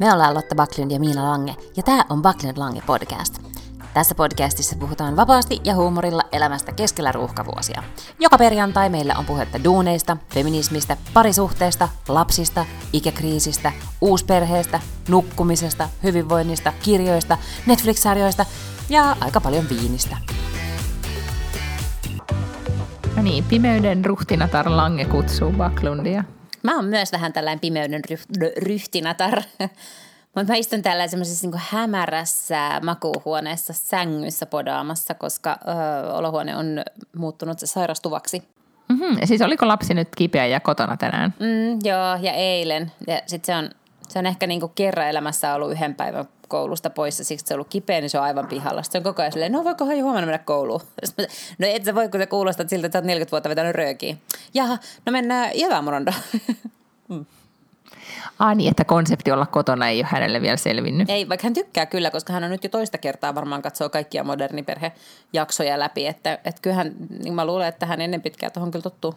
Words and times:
Me 0.00 0.12
ollaan 0.12 0.34
Lotta 0.34 0.54
Backlund 0.54 0.90
ja 0.90 1.00
Miina 1.00 1.24
Lange, 1.24 1.54
ja 1.76 1.82
tämä 1.82 2.04
on 2.10 2.22
Backlund 2.22 2.58
Lange 2.58 2.82
podcast. 2.86 3.38
Tässä 3.94 4.14
podcastissa 4.14 4.76
puhutaan 4.76 5.16
vapaasti 5.16 5.60
ja 5.64 5.74
huumorilla 5.74 6.22
elämästä 6.32 6.72
keskellä 6.72 7.12
ruuhkavuosia. 7.12 7.82
Joka 8.20 8.38
perjantai 8.38 8.88
meillä 8.88 9.14
on 9.18 9.24
puhetta 9.24 9.64
duuneista, 9.64 10.16
feminismistä, 10.34 10.96
parisuhteesta, 11.14 11.88
lapsista, 12.08 12.66
ikäkriisistä, 12.92 13.72
uusperheestä, 14.00 14.80
nukkumisesta, 15.08 15.88
hyvinvoinnista, 16.02 16.72
kirjoista, 16.82 17.38
Netflix-sarjoista 17.66 18.46
ja 18.88 19.16
aika 19.20 19.40
paljon 19.40 19.64
viinistä. 19.68 20.16
No 23.16 23.22
niin, 23.22 23.44
pimeyden 23.44 24.04
ruhtinatar 24.04 24.76
Lange 24.76 25.04
kutsuu 25.04 25.52
Backlundia. 25.52 26.24
Mä 26.62 26.76
oon 26.76 26.84
myös 26.84 27.12
vähän 27.12 27.32
tällainen 27.32 27.60
pimeyden 27.60 28.02
ryh- 28.10 28.62
ryhtinatar. 28.62 29.42
Mutta 30.36 30.52
mä 30.52 30.56
istun 30.56 30.82
täällä 30.82 31.08
semmoisessa 31.08 31.48
niin 31.48 31.62
hämärässä 31.68 32.80
makuuhuoneessa 32.84 33.72
sängyssä 33.72 34.46
podaamassa, 34.46 35.14
koska 35.14 35.58
ö, 35.60 36.12
olohuone 36.12 36.56
on 36.56 36.82
muuttunut 37.16 37.58
sairastuvaksi. 37.64 38.42
Mm-hmm. 38.88 39.26
Siis 39.26 39.42
oliko 39.42 39.68
lapsi 39.68 39.94
nyt 39.94 40.08
kipeä 40.16 40.46
ja 40.46 40.60
kotona 40.60 40.96
tänään? 40.96 41.34
Mm, 41.38 41.78
joo, 41.84 42.16
ja 42.20 42.32
eilen. 42.32 42.92
Ja 43.06 43.20
sit 43.26 43.44
se 43.44 43.56
on, 43.56 43.70
se 44.08 44.18
on 44.18 44.26
ehkä 44.26 44.46
niin 44.46 44.60
kerran 44.74 45.08
elämässä 45.08 45.54
ollut 45.54 45.72
yhden 45.72 45.94
päivän 45.94 46.28
koulusta 46.50 46.90
poissa, 46.90 47.24
siksi 47.24 47.46
se 47.46 47.54
on 47.54 47.56
ollut 47.56 47.68
kipeä, 47.68 48.00
niin 48.00 48.10
se 48.10 48.18
on 48.18 48.24
aivan 48.24 48.46
pihalla. 48.46 48.82
Sitten 48.82 49.02
se 49.02 49.08
on 49.08 49.14
koko 49.14 49.22
ajan 49.22 49.32
silleen, 49.32 49.52
no 49.52 49.64
voikohan 49.64 49.98
jo 49.98 50.04
huomenna 50.04 50.26
mennä 50.26 50.38
kouluun? 50.38 50.80
no 51.58 51.66
et 51.66 51.84
sä 51.84 51.94
voi, 51.94 52.08
kun 52.08 52.20
sä 52.20 52.26
kuulostat 52.26 52.68
siltä, 52.68 52.86
että 52.86 52.96
sä 52.96 52.98
oot 52.98 53.06
40 53.06 53.30
vuotta 53.30 53.48
vetänyt 53.48 53.74
röökiin. 53.74 54.20
Jaha, 54.54 54.78
no 55.06 55.12
mennään 55.12 55.50
Jävämurondo. 55.54 56.12
mm. 57.08 57.26
Ah 58.38 58.56
niin, 58.56 58.70
että 58.70 58.84
konsepti 58.84 59.30
olla 59.30 59.46
kotona 59.46 59.88
ei 59.88 60.00
ole 60.00 60.08
hänelle 60.10 60.42
vielä 60.42 60.56
selvinnyt. 60.56 61.10
Ei, 61.10 61.28
vaikka 61.28 61.46
hän 61.46 61.54
tykkää 61.54 61.86
kyllä, 61.86 62.10
koska 62.10 62.32
hän 62.32 62.44
on 62.44 62.50
nyt 62.50 62.64
jo 62.64 62.70
toista 62.70 62.98
kertaa 62.98 63.34
varmaan 63.34 63.62
katsoo 63.62 63.88
kaikkia 63.88 64.24
moderniperhejaksoja 64.24 65.78
läpi. 65.78 66.06
Että, 66.06 66.32
että 66.32 66.62
kyllähän, 66.62 66.92
niin 67.22 67.34
mä 67.34 67.46
luulen, 67.46 67.68
että 67.68 67.86
hän 67.86 68.00
ennen 68.00 68.22
pitkää 68.22 68.50
tuohon 68.50 68.70
kyllä 68.70 68.82
tottuu. 68.82 69.14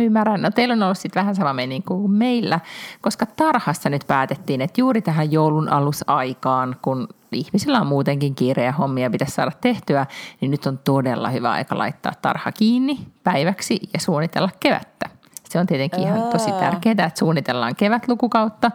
Ymmärrän. 0.00 0.42
No 0.42 0.50
teillä 0.50 0.72
on 0.72 0.82
ollut 0.82 0.98
sitten 0.98 1.20
vähän 1.20 1.34
sama 1.34 1.52
meni 1.52 1.80
kuin 1.80 2.10
meillä, 2.10 2.60
koska 3.00 3.26
tarhassa 3.26 3.90
nyt 3.90 4.04
päätettiin, 4.06 4.60
että 4.60 4.80
juuri 4.80 5.02
tähän 5.02 5.32
joulun 5.32 5.68
alusaikaan, 5.68 6.76
kun 6.82 7.08
ihmisillä 7.32 7.80
on 7.80 7.86
muutenkin 7.86 8.34
kiire 8.34 8.64
ja 8.64 8.72
hommia 8.72 9.10
pitäisi 9.10 9.34
saada 9.34 9.52
tehtyä, 9.60 10.06
niin 10.40 10.50
nyt 10.50 10.66
on 10.66 10.78
todella 10.78 11.28
hyvä 11.28 11.50
aika 11.50 11.78
laittaa 11.78 12.12
tarha 12.22 12.52
kiinni 12.52 12.98
päiväksi 13.24 13.80
ja 13.92 14.00
suunnitella 14.00 14.50
kevättä. 14.60 15.10
Se 15.48 15.58
on 15.58 15.66
tietenkin 15.66 16.00
ihan 16.00 16.22
tosi 16.22 16.52
tärkeää, 16.52 17.06
että 17.06 17.18
suunnitellaan 17.18 17.76
kevätlukukautta, 17.76 18.70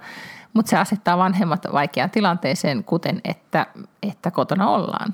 mutta 0.54 0.70
se 0.70 0.78
asettaa 0.78 1.17
vanhemmat 1.17 1.67
vaikeaan 1.73 2.09
tilanteeseen, 2.09 2.83
kuten 2.83 3.22
että, 3.26 3.66
että 4.04 4.31
kotona 4.31 4.70
ollaan. 4.70 5.14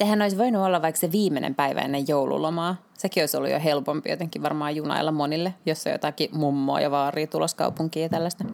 Sehän 0.00 0.22
olisi 0.22 0.38
voinut 0.38 0.62
olla 0.62 0.82
vaikka 0.82 1.00
se 1.00 1.12
viimeinen 1.12 1.54
päivä 1.54 1.80
ennen 1.80 2.08
joululomaa. 2.08 2.76
Sekin 2.98 3.22
olisi 3.22 3.36
ollut 3.36 3.50
jo 3.50 3.60
helpompi 3.64 4.10
jotenkin 4.10 4.42
varmaan 4.42 4.76
junailla 4.76 5.12
monille, 5.12 5.54
jos 5.66 5.86
on 5.86 5.92
jotakin 5.92 6.30
mummoa 6.32 6.80
ja 6.80 6.90
vaaria 6.90 7.26
tulossa 7.26 7.56
kaupunkiin 7.56 8.02
ja 8.02 8.08
tällaista. 8.08 8.44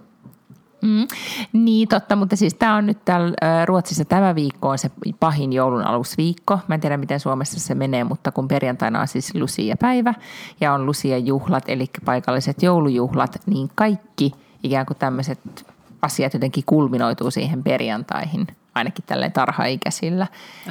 Mm, 0.82 1.06
niin 1.52 1.88
totta, 1.88 2.16
mutta 2.16 2.36
siis 2.36 2.54
tämä 2.54 2.76
on 2.76 2.86
nyt 2.86 3.04
täällä 3.04 3.36
Ruotsissa 3.64 4.04
tämä 4.04 4.34
viikko 4.34 4.68
on 4.68 4.78
se 4.78 4.90
pahin 5.20 5.52
joulun 5.52 5.86
alusviikko. 5.86 6.58
Mä 6.68 6.74
en 6.74 6.80
tiedä, 6.80 6.96
miten 6.96 7.20
Suomessa 7.20 7.60
se 7.60 7.74
menee, 7.74 8.04
mutta 8.04 8.32
kun 8.32 8.48
perjantaina 8.48 9.00
on 9.00 9.08
siis 9.08 9.34
Lucia-päivä 9.34 10.14
ja 10.60 10.72
on 10.72 10.86
Lucia-juhlat, 10.86 11.64
eli 11.68 11.86
paikalliset 12.04 12.62
joulujuhlat, 12.62 13.36
niin 13.46 13.70
kaikki 13.74 14.32
ikään 14.62 14.86
kuin 14.86 14.96
tämmöiset 14.96 15.66
asiat 16.02 16.34
jotenkin 16.34 16.64
kulminoituu 16.66 17.30
siihen 17.30 17.62
perjantaihin, 17.62 18.46
ainakin 18.76 19.04
tälleen 19.06 19.32
tarhaikäisillä. 19.32 20.26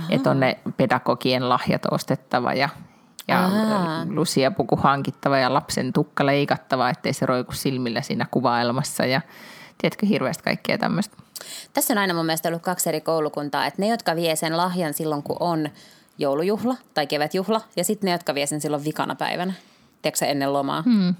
Että 0.09 0.31
on 0.31 0.39
ne 0.39 0.57
pedagogien 0.77 1.49
lahjat 1.49 1.81
ostettava 1.91 2.53
ja 2.53 2.69
ja 3.27 3.49
lusia-puku 4.09 4.75
hankittava 4.75 5.37
ja 5.37 5.53
lapsen 5.53 5.93
tukka 5.93 6.25
leikattava, 6.25 6.89
ettei 6.89 7.13
se 7.13 7.25
roiku 7.25 7.51
silmillä 7.51 8.01
siinä 8.01 8.25
kuvailmassa 8.31 9.05
ja 9.05 9.21
tiedätkö, 9.77 10.05
hirveästi 10.05 10.43
kaikkea 10.43 10.77
tämmöistä. 10.77 11.17
Tässä 11.73 11.93
on 11.93 11.97
aina 11.97 12.13
mun 12.13 12.25
mielestä 12.25 12.49
ollut 12.49 12.61
kaksi 12.61 12.89
eri 12.89 13.01
koulukuntaa, 13.01 13.65
että 13.65 13.81
ne, 13.81 13.87
jotka 13.87 14.15
vie 14.15 14.35
sen 14.35 14.57
lahjan 14.57 14.93
silloin, 14.93 15.23
kun 15.23 15.37
on 15.39 15.69
joulujuhla 16.17 16.75
tai 16.93 17.07
kevätjuhla, 17.07 17.61
ja 17.75 17.83
sitten 17.83 18.07
ne, 18.07 18.11
jotka 18.11 18.35
vie 18.35 18.47
sen 18.47 18.61
silloin 18.61 18.83
vikana 18.83 19.15
päivänä, 19.15 19.53
tiedätkö 20.01 20.25
ennen 20.25 20.53
lomaa. 20.53 20.81
Hmm. 20.81 21.15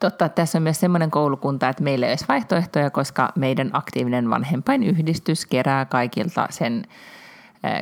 Totta, 0.00 0.28
tässä 0.28 0.58
on 0.58 0.62
myös 0.62 0.80
semmoinen 0.80 1.10
koulukunta, 1.10 1.68
että 1.68 1.82
meillä 1.82 2.06
ei 2.06 2.12
olisi 2.12 2.24
vaihtoehtoja, 2.28 2.90
koska 2.90 3.32
meidän 3.34 3.70
aktiivinen 3.72 4.30
vanhempainyhdistys 4.30 5.46
kerää 5.46 5.84
kaikilta 5.84 6.46
sen 6.50 6.86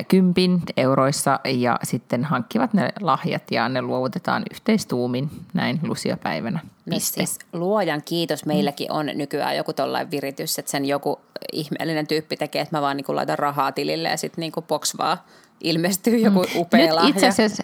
kympin 0.07 0.61
euroissa 0.77 1.39
ja 1.45 1.79
sitten 1.83 2.23
hankkivat 2.23 2.73
ne 2.73 2.89
lahjat 3.01 3.51
ja 3.51 3.69
ne 3.69 3.81
luovutetaan 3.81 4.43
yhteistuumin 4.51 5.29
näin 5.53 5.79
lusiapäivänä. 5.83 6.59
No 6.85 6.99
siis 6.99 7.39
luojan 7.53 8.01
kiitos, 8.05 8.45
meilläkin 8.45 8.91
on 8.91 9.05
nykyään 9.15 9.57
joku 9.57 9.73
tollainen 9.73 10.11
viritys, 10.11 10.59
että 10.59 10.71
sen 10.71 10.85
joku 10.85 11.19
ihmeellinen 11.53 12.07
tyyppi 12.07 12.37
tekee, 12.37 12.61
että 12.61 12.77
mä 12.77 12.81
vaan 12.81 12.97
niin 12.97 13.15
laitan 13.15 13.39
rahaa 13.39 13.71
tilille 13.71 14.09
ja 14.09 14.17
sitten 14.17 14.41
niin 14.41 14.53
box 14.67 14.97
vaan 14.97 15.17
ilmestyy 15.61 16.17
joku 16.17 16.39
mm. 16.39 16.61
upea 16.61 16.85
Nyt 16.85 16.91
lahja. 16.93 17.09
itse 17.09 17.27
asiassa 17.27 17.63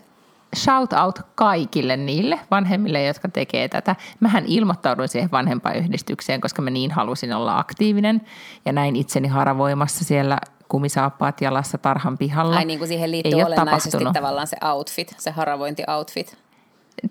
shout 0.55 0.93
out 0.93 1.19
kaikille 1.35 1.97
niille 1.97 2.39
vanhemmille, 2.51 3.03
jotka 3.03 3.29
tekee 3.29 3.67
tätä. 3.67 3.95
Mähän 4.19 4.43
ilmoittauduin 4.47 5.09
siihen 5.09 5.31
vanhempaiyhdistykseen, 5.31 6.41
koska 6.41 6.61
mä 6.61 6.69
niin 6.69 6.91
halusin 6.91 7.33
olla 7.33 7.59
aktiivinen 7.59 8.21
ja 8.65 8.73
näin 8.73 8.95
itseni 8.95 9.27
haravoimassa 9.27 10.05
siellä 10.05 10.37
kumisaappaat 10.69 11.41
jalassa 11.41 11.77
tarhan 11.77 12.17
pihalla. 12.17 12.57
Ai 12.57 12.65
niin 12.65 12.79
kuin 12.79 12.87
siihen 12.87 13.11
liittyy 13.11 13.39
Ei 13.39 13.43
olennaisesti 13.43 13.89
tapahtunut. 13.91 14.13
tavallaan 14.13 14.47
se 14.47 14.57
outfit, 14.73 15.15
se 15.17 15.31
haravointi-outfit. 15.31 16.37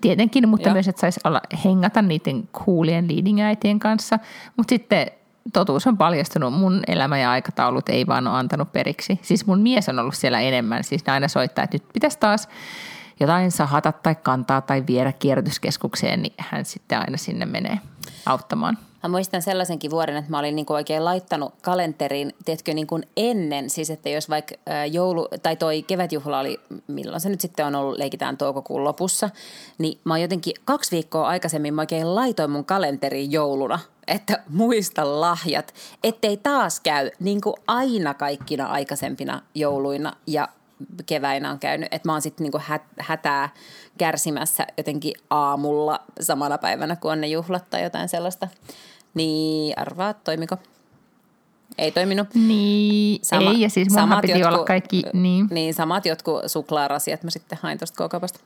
Tietenkin, 0.01 0.49
mutta 0.49 0.69
Joo. 0.69 0.73
myös, 0.73 0.87
että 0.87 0.99
saisi 0.99 1.19
olla 1.23 1.41
hengata 1.65 2.01
niiden 2.01 2.47
coolien 2.53 3.07
leading 3.07 3.79
kanssa. 3.79 4.19
Mutta 4.57 4.69
sitten 4.69 5.11
totuus 5.53 5.87
on 5.87 5.97
paljastunut, 5.97 6.53
mun 6.53 6.81
elämä 6.87 7.19
ja 7.19 7.31
aikataulut 7.31 7.89
ei 7.89 8.07
vaan 8.07 8.27
ole 8.27 8.37
antanut 8.37 8.71
periksi. 8.71 9.19
Siis 9.21 9.47
mun 9.47 9.59
mies 9.61 9.89
on 9.89 9.99
ollut 9.99 10.15
siellä 10.15 10.39
enemmän, 10.39 10.83
siis 10.83 11.05
ne 11.05 11.13
aina 11.13 11.27
soittaa, 11.27 11.63
että 11.63 11.75
nyt 11.75 11.93
pitäisi 11.93 12.19
taas 12.19 12.49
jotain 13.19 13.51
sahata 13.51 13.91
tai 13.91 14.15
kantaa 14.15 14.61
tai 14.61 14.83
viedä 14.87 15.11
kierrätyskeskukseen, 15.11 16.21
niin 16.21 16.33
hän 16.37 16.65
sitten 16.65 16.99
aina 16.99 17.17
sinne 17.17 17.45
menee 17.45 17.79
auttamaan. 18.25 18.77
Mä 19.03 19.09
muistan 19.09 19.41
sellaisenkin 19.41 19.91
vuoden, 19.91 20.15
että 20.15 20.31
mä 20.31 20.39
olin 20.39 20.55
niin 20.55 20.65
oikein 20.69 21.05
laittanut 21.05 21.53
kalenteriin, 21.61 22.33
tiedätkö, 22.45 22.73
niin 22.73 22.87
kuin 22.87 23.03
ennen, 23.17 23.69
siis 23.69 23.89
että 23.89 24.09
jos 24.09 24.29
vaikka 24.29 24.55
joulu, 24.91 25.27
tai 25.43 25.55
toi 25.55 25.83
kevätjuhla 25.83 26.39
oli, 26.39 26.59
milloin 26.87 27.21
se 27.21 27.29
nyt 27.29 27.41
sitten 27.41 27.65
on 27.65 27.75
ollut, 27.75 27.97
leikitään 27.97 28.37
toukokuun 28.37 28.83
lopussa, 28.83 29.29
niin 29.77 29.99
mä 30.03 30.17
jotenkin 30.17 30.53
kaksi 30.65 30.91
viikkoa 30.91 31.27
aikaisemmin 31.27 31.73
mä 31.73 31.81
oikein 31.81 32.15
laitoin 32.15 32.51
mun 32.51 32.65
kalenteriin 32.65 33.31
jouluna, 33.31 33.79
että 34.07 34.43
muista 34.49 35.21
lahjat, 35.21 35.73
ettei 36.03 36.37
taas 36.37 36.79
käy 36.79 37.09
niin 37.19 37.41
kuin 37.41 37.55
aina 37.67 38.13
kaikkina 38.13 38.65
aikaisempina 38.65 39.41
jouluina 39.55 40.13
ja 40.27 40.47
keväinä 41.05 41.51
on 41.51 41.59
käynyt, 41.59 41.87
että 41.91 42.09
mä 42.09 42.11
oon 42.11 42.21
sitten 42.21 42.43
niinku 42.43 42.61
hätää 42.99 43.49
kärsimässä 43.97 44.67
jotenkin 44.77 45.13
aamulla 45.29 45.99
samana 46.21 46.57
päivänä, 46.57 46.95
kun 46.95 47.11
on 47.11 47.21
ne 47.21 47.27
juhlat 47.27 47.69
tai 47.69 47.83
jotain 47.83 48.09
sellaista. 48.09 48.47
Niin 49.13 49.79
arvaa, 49.79 50.13
toimiko? 50.13 50.57
Ei 51.77 51.91
toiminut. 51.91 52.27
Niin, 52.33 53.19
Sama, 53.23 53.51
ei, 53.51 53.61
ja 53.61 53.69
siis 53.69 53.87
samat 53.93 54.21
piti 54.21 54.39
jotkut, 54.39 54.55
olla 54.55 54.65
kaikki, 54.65 55.03
niin. 55.13 55.47
Niin, 55.51 55.73
samat 55.73 56.05
jotkut 56.05 56.41
suklaarasiat 56.47 57.23
mä 57.23 57.29
sitten 57.29 57.59
hain 57.61 57.77
tuosta 57.77 58.07
K-kaupasta. 58.07 58.39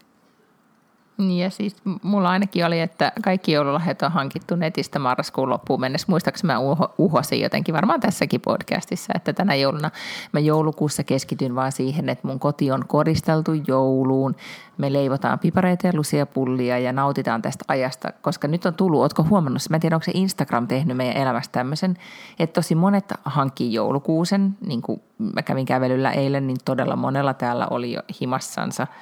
Niin 1.19 1.43
ja 1.43 1.49
siis 1.49 1.75
mulla 2.03 2.29
ainakin 2.29 2.65
oli, 2.65 2.79
että 2.79 3.11
kaikki 3.23 3.51
joululahjat 3.51 4.01
on 4.01 4.11
hankittu 4.11 4.55
netistä 4.55 4.99
marraskuun 4.99 5.49
loppuun 5.49 5.79
mennessä. 5.79 6.05
Muistaakseni 6.09 6.53
mä 6.53 6.59
uho, 6.59 6.93
uhosin 6.97 7.41
jotenkin 7.41 7.75
varmaan 7.75 7.99
tässäkin 7.99 8.41
podcastissa, 8.41 9.13
että 9.15 9.33
tänä 9.33 9.55
jouluna 9.55 9.91
mä 10.31 10.39
joulukuussa 10.39 11.03
keskityn 11.03 11.55
vaan 11.55 11.71
siihen, 11.71 12.09
että 12.09 12.27
mun 12.27 12.39
koti 12.39 12.71
on 12.71 12.87
koristeltu 12.87 13.51
jouluun. 13.67 14.35
Me 14.77 14.93
leivotaan 14.93 15.39
pipareita 15.39 15.87
ja 15.87 15.93
lusia 15.95 16.25
pullia 16.25 16.79
ja 16.79 16.93
nautitaan 16.93 17.41
tästä 17.41 17.65
ajasta, 17.67 18.13
koska 18.21 18.47
nyt 18.47 18.65
on 18.65 18.73
tullut, 18.73 19.01
ootko 19.01 19.23
huomannut, 19.23 19.61
mä 19.69 19.77
en 19.77 19.81
tiedä 19.81 19.95
onko 19.95 20.05
se 20.05 20.11
Instagram 20.15 20.67
tehnyt 20.67 20.97
meidän 20.97 21.17
elämästä 21.17 21.51
tämmöisen, 21.51 21.97
että 22.39 22.53
tosi 22.53 22.75
monet 22.75 23.13
hankkii 23.25 23.73
joulukuusen, 23.73 24.57
niin 24.65 24.81
kuin 24.81 25.01
mä 25.17 25.41
kävin 25.41 25.65
kävelyllä 25.65 26.11
eilen, 26.11 26.47
niin 26.47 26.57
todella 26.65 26.95
monella 26.95 27.33
täällä 27.33 27.67
oli 27.67 27.93
jo 27.93 28.01
himassansa– 28.21 28.87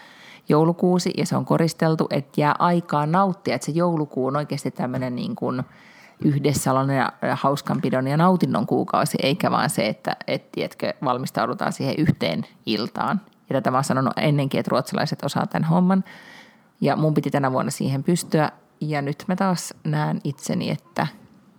joulukuusi 0.49 1.13
ja 1.17 1.25
se 1.25 1.35
on 1.35 1.45
koristeltu, 1.45 2.07
että 2.09 2.41
jää 2.41 2.55
aikaa 2.59 3.05
nauttia, 3.05 3.55
että 3.55 3.65
se 3.65 3.71
joulukuu 3.71 4.25
on 4.25 4.35
oikeasti 4.35 4.71
tämmöinen 4.71 5.15
niin 5.15 5.35
kuin 5.35 5.63
yhdessäolon 6.19 6.89
ja 6.89 7.11
hauskanpidon 7.33 8.07
ja 8.07 8.17
nautinnon 8.17 8.67
kuukausi, 8.67 9.17
eikä 9.21 9.51
vaan 9.51 9.69
se, 9.69 9.87
että 9.87 10.15
et, 10.27 10.51
tiedätkö, 10.51 10.93
valmistaudutaan 11.03 11.73
siihen 11.73 11.95
yhteen 11.97 12.45
iltaan. 12.65 13.21
Ja 13.49 13.53
tätä 13.53 13.71
mä 13.71 13.77
oon 13.77 13.83
sanonut 13.83 14.13
ennenkin, 14.17 14.59
että 14.59 14.69
ruotsalaiset 14.69 15.23
osaa 15.23 15.47
tämän 15.47 15.69
homman. 15.69 16.03
Ja 16.81 16.95
mun 16.95 17.13
piti 17.13 17.31
tänä 17.31 17.51
vuonna 17.51 17.71
siihen 17.71 18.03
pystyä. 18.03 18.51
Ja 18.81 19.01
nyt 19.01 19.23
mä 19.27 19.35
taas 19.35 19.73
näen 19.83 20.21
itseni, 20.23 20.69
että 20.69 21.07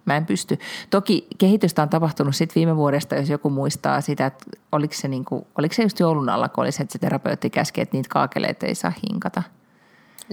Mä 0.09 0.17
en 0.17 0.27
pysty. 0.27 0.59
Toki 0.91 1.27
kehitystä 1.39 1.83
on 1.83 1.89
tapahtunut 1.89 2.37
sitten 2.37 2.55
viime 2.55 2.77
vuodesta, 2.77 3.15
jos 3.15 3.29
joku 3.29 3.51
muistaa 3.51 4.01
sitä, 4.01 4.27
että 4.27 4.45
oliko 4.73 4.95
se, 4.95 5.09
niinku, 5.09 5.47
oliko 5.59 5.75
se 5.75 5.83
just 5.83 6.01
joulun 6.01 6.29
alla, 6.29 6.49
kun 6.49 6.65
oli 6.65 6.73
se, 6.73 6.83
että 6.83 6.93
se 6.93 6.99
terapeutti 6.99 7.51
käski, 7.51 7.81
että 7.81 7.97
niitä 7.97 8.09
kaakeleita 8.09 8.67
ei 8.67 8.75
saa 8.75 8.93
hinkata. 9.11 9.43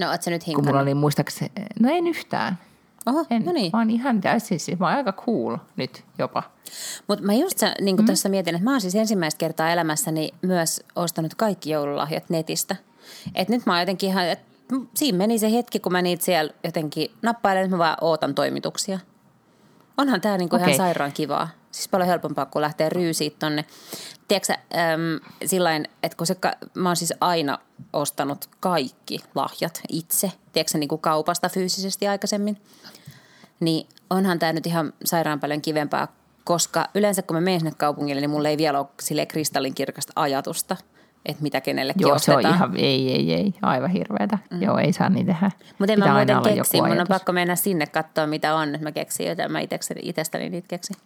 No, 0.00 0.10
oot 0.10 0.22
sä 0.22 0.30
nyt 0.30 0.42
Kun 0.42 0.46
hinkannut? 0.46 0.66
mulla 0.68 0.82
oli 0.82 0.94
muistaakseni, 0.94 1.50
no 1.80 1.88
en 1.90 2.06
yhtään. 2.06 2.58
Oho, 3.06 3.24
En, 3.30 3.44
no 3.44 3.52
niin. 3.52 3.70
Mä 3.72 3.78
oon 3.78 3.90
ihan 3.90 4.20
täysin, 4.20 4.60
siis 4.60 4.78
mä 4.78 4.86
oon 4.86 4.96
aika 4.96 5.12
cool 5.12 5.56
nyt 5.76 6.04
jopa. 6.18 6.42
Mutta 7.08 7.24
mä 7.24 7.34
just 7.34 7.62
niin 7.80 7.96
mm. 7.96 8.06
tässä 8.06 8.28
mietin, 8.28 8.54
että 8.54 8.64
mä 8.64 8.70
oon 8.70 8.80
siis 8.80 8.94
ensimmäistä 8.94 9.38
kertaa 9.38 9.70
elämässäni 9.70 10.30
myös 10.42 10.84
ostanut 10.96 11.34
kaikki 11.34 11.70
joululahjat 11.70 12.30
netistä. 12.30 12.76
Et 13.34 13.48
nyt 13.48 13.66
mä 13.66 13.72
oon 13.72 13.80
jotenkin 13.80 14.08
ihan, 14.08 14.26
et 14.26 14.40
siinä 14.94 15.18
meni 15.18 15.38
se 15.38 15.52
hetki, 15.52 15.80
kun 15.80 15.92
mä 15.92 16.02
niitä 16.02 16.24
siellä 16.24 16.52
jotenkin 16.64 17.10
nappailen, 17.22 17.64
että 17.64 17.76
mä 17.76 17.78
vaan 17.78 17.96
ootan 18.00 18.34
toimituksia. 18.34 18.98
Onhan 19.98 20.20
tää 20.20 20.38
niinku 20.38 20.56
ihan 20.56 20.66
Okei. 20.68 20.76
sairaan 20.76 21.12
kivaa. 21.12 21.48
Siis 21.70 21.88
paljon 21.88 22.08
helpompaa, 22.08 22.46
kun 22.46 22.62
lähtee 22.62 22.88
ryysiin 22.88 23.36
tonne. 23.38 23.64
Tiedätkö 24.28 24.46
sä, 24.46 24.58
äm, 24.92 25.20
sillain, 25.46 25.88
että 26.02 26.16
kun 26.16 26.26
se, 26.26 26.34
ka- 26.34 26.56
mä 26.74 26.88
oon 26.88 26.96
siis 26.96 27.14
aina 27.20 27.58
ostanut 27.92 28.44
kaikki 28.60 29.18
lahjat 29.34 29.80
itse. 29.88 30.32
Tiedätkö 30.52 30.72
sä, 30.72 30.78
niin 30.78 30.88
kuin 30.88 31.00
kaupasta 31.00 31.48
fyysisesti 31.48 32.08
aikaisemmin? 32.08 32.62
Niin 33.60 33.88
onhan 34.10 34.38
tämä 34.38 34.52
nyt 34.52 34.66
ihan 34.66 34.92
sairaan 35.04 35.40
paljon 35.40 35.62
kivempaa, 35.62 36.08
koska 36.44 36.88
yleensä 36.94 37.22
kun 37.22 37.36
mä 37.36 37.40
menen 37.40 37.60
sinne 37.60 37.72
kaupungille, 37.76 38.20
niin 38.20 38.30
mulla 38.30 38.48
ei 38.48 38.58
vielä 38.58 38.78
ole 38.78 38.86
sille 39.00 39.26
kristallinkirkasta 39.26 40.12
ajatusta, 40.16 40.76
että 41.26 41.42
mitä 41.42 41.60
kenellekin 41.60 42.02
Joo, 42.02 42.18
se 42.18 42.32
ostetaan. 42.32 42.54
on 42.54 42.54
ihan, 42.54 42.76
ei, 42.76 43.12
ei, 43.12 43.34
ei, 43.34 43.54
aivan 43.62 43.90
hirveätä. 43.90 44.38
Mm. 44.50 44.62
Joo, 44.62 44.78
ei 44.78 44.92
saa 44.92 45.08
niin 45.08 45.26
tehdä. 45.26 45.50
Mutta 45.78 45.92
en 45.92 45.98
mä 45.98 46.14
muuten 46.14 46.54
keksi, 46.54 46.82
mun 46.82 47.00
on 47.00 47.06
pakko 47.08 47.32
mennä 47.32 47.56
sinne 47.56 47.86
katsoa 47.86 48.26
mitä 48.26 48.54
on, 48.54 48.74
että 48.74 48.86
mä 48.86 48.92
keksin 48.92 49.26
jotain, 49.26 49.52
mä 49.52 49.60
itsestäni 50.02 50.48
niitä 50.48 50.68
keksin. 50.68 50.96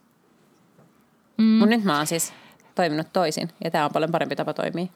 Mm. 1.38 1.44
Mutta 1.44 1.76
nyt 1.76 1.84
mä 1.84 1.96
oon 1.96 2.06
siis 2.06 2.32
toiminut 2.74 3.06
toisin 3.12 3.48
ja 3.64 3.70
tämä 3.70 3.84
on 3.84 3.90
paljon 3.92 4.10
parempi 4.10 4.36
tapa 4.36 4.54
toimia. 4.54 4.86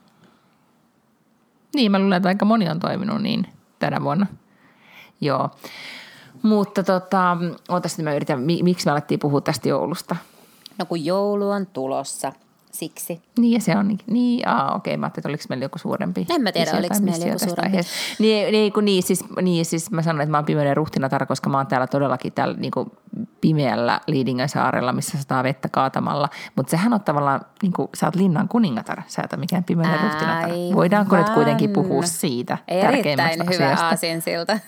Niin, 1.74 1.92
mä 1.92 1.98
luulen, 1.98 2.16
että 2.16 2.28
aika 2.28 2.44
moni 2.44 2.68
on 2.68 2.80
toiminut 2.80 3.22
niin 3.22 3.46
tänä 3.78 4.02
vuonna. 4.02 4.26
Joo. 5.20 5.50
Mutta 6.42 6.82
tota, 6.82 7.36
ootas 7.68 7.98
mä 7.98 8.14
yritän, 8.14 8.40
mi- 8.40 8.62
miksi 8.62 8.86
me 8.86 8.92
alettiin 8.92 9.20
puhua 9.20 9.40
tästä 9.40 9.68
joulusta? 9.68 10.16
No 10.78 10.86
kun 10.86 11.04
joulu 11.04 11.50
on 11.50 11.66
tulossa, 11.66 12.32
siksi. 12.74 13.22
Niin, 13.38 13.52
ja 13.52 13.60
se 13.60 13.76
on 13.76 13.88
niin, 13.88 13.98
niin 14.06 14.48
aa, 14.48 14.74
okei, 14.74 14.96
mä 14.96 15.06
ajattelin, 15.06 15.22
että 15.22 15.28
oliko 15.28 15.44
meillä 15.48 15.64
joku 15.64 15.78
suurempi. 15.78 16.26
En 16.30 16.42
mä 16.42 16.52
tiedä, 16.52 16.70
oliko 16.78 16.94
meillä 17.00 17.26
joku 17.26 17.38
suurempi. 17.38 17.62
aiheesta. 17.62 17.92
Niin, 18.18 18.52
niin, 18.52 18.72
kun 18.72 18.84
niin, 18.84 19.02
siis, 19.02 19.24
niin, 19.42 19.64
siis 19.64 19.90
mä 19.90 20.02
sanon, 20.02 20.20
että 20.20 20.30
mä 20.30 20.38
oon 20.38 20.44
pimeyden 20.44 20.76
ruhtinatar, 20.76 21.26
koska 21.26 21.50
mä 21.50 21.56
oon 21.56 21.66
täällä 21.66 21.86
todellakin 21.86 22.32
täällä 22.32 22.56
niin 22.58 22.70
kuin 22.70 22.90
pimeällä 23.40 24.00
Liidingän 24.06 24.48
saarella, 24.48 24.92
missä 24.92 25.18
sataa 25.18 25.42
vettä 25.42 25.68
kaatamalla. 25.68 26.28
Mutta 26.56 26.70
sehän 26.70 26.92
on 26.92 27.00
tavallaan, 27.00 27.40
niin 27.62 27.72
kuin, 27.72 27.88
sä 27.94 28.06
oot 28.06 28.14
linnan 28.14 28.48
kuningatar, 28.48 29.02
sä 29.06 29.22
et 29.22 29.32
ole 29.32 29.40
mikään 29.40 29.64
pimeyden 29.64 30.00
ruhtinatar. 30.00 30.50
Voidaanko 30.74 31.16
nyt 31.16 31.28
kuitenkin 31.30 31.70
puhua 31.70 32.02
siitä 32.02 32.58
tärkeimmästä 32.66 33.32
Erittäin 33.32 33.54
hyvä 33.54 33.66
asiasta? 33.66 33.86
aasinsilta. 33.86 34.58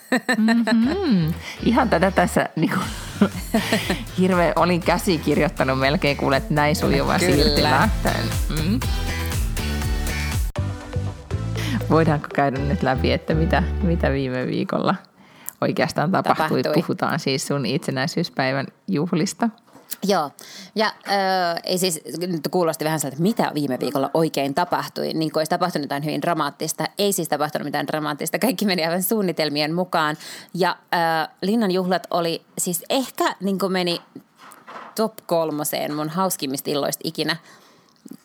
Mm, 0.73 1.32
ihan 1.64 1.88
tätä 1.88 2.11
tässä 2.11 2.49
niin 2.56 2.70
kuin, 2.70 2.82
hirveä, 4.19 4.53
olin 4.57 4.81
käsikirjoittanut 4.81 5.79
melkein 5.79 6.17
kuule, 6.17 6.37
että 6.37 6.55
näin 6.55 6.77
sujuva 6.77 7.19
siirtymä. 7.19 7.89
Tän, 8.03 8.15
mm. 8.49 8.81
Voidaanko 11.91 12.27
käydä 12.35 12.59
nyt 12.59 12.83
läpi, 12.83 13.13
että 13.13 13.35
mitä, 13.35 13.63
mitä 13.83 14.11
viime 14.11 14.47
viikolla 14.47 14.95
oikeastaan 15.61 16.13
tapahtui? 16.13 16.63
Tapahtui. 16.63 16.83
Puhutaan 16.83 17.21
siis 17.21 17.47
sun 17.47 17.67
itsenäisyyspäivän 17.67 18.67
juhlista. 18.89 19.49
Joo, 20.05 20.31
ja 20.75 20.87
äh, 20.87 21.61
ei 21.65 21.79
siis, 21.79 22.00
nyt 22.19 22.49
kuulosti 22.50 22.85
vähän 22.85 23.00
sieltä, 23.00 23.15
että 23.15 23.23
mitä 23.23 23.50
viime 23.55 23.79
viikolla 23.81 24.11
oikein 24.15 24.55
tapahtui. 24.55 25.12
Niin 25.15 25.33
kuin 25.33 25.41
olisi 25.41 25.50
tapahtunut 25.50 25.85
jotain 25.85 26.05
hyvin 26.05 26.23
dramaattista. 26.23 26.85
Ei 26.99 27.12
siis 27.12 27.29
tapahtunut 27.29 27.65
mitään 27.65 27.87
dramaattista, 27.87 28.38
kaikki 28.38 28.65
meni 28.65 28.85
aivan 28.85 29.03
suunnitelmien 29.03 29.75
mukaan. 29.75 30.17
Ja 30.55 30.71
äh, 30.71 31.29
Linnan 31.43 31.71
juhlat 31.71 32.06
oli 32.11 32.43
siis 32.59 32.85
ehkä 32.91 33.37
niin 33.41 33.59
kuin 33.59 33.73
meni 33.73 34.00
top 34.94 35.15
kolmoseen 35.27 35.94
mun 35.94 36.09
hauskimmista 36.09 36.71
illoista 36.71 37.00
ikinä. 37.05 37.37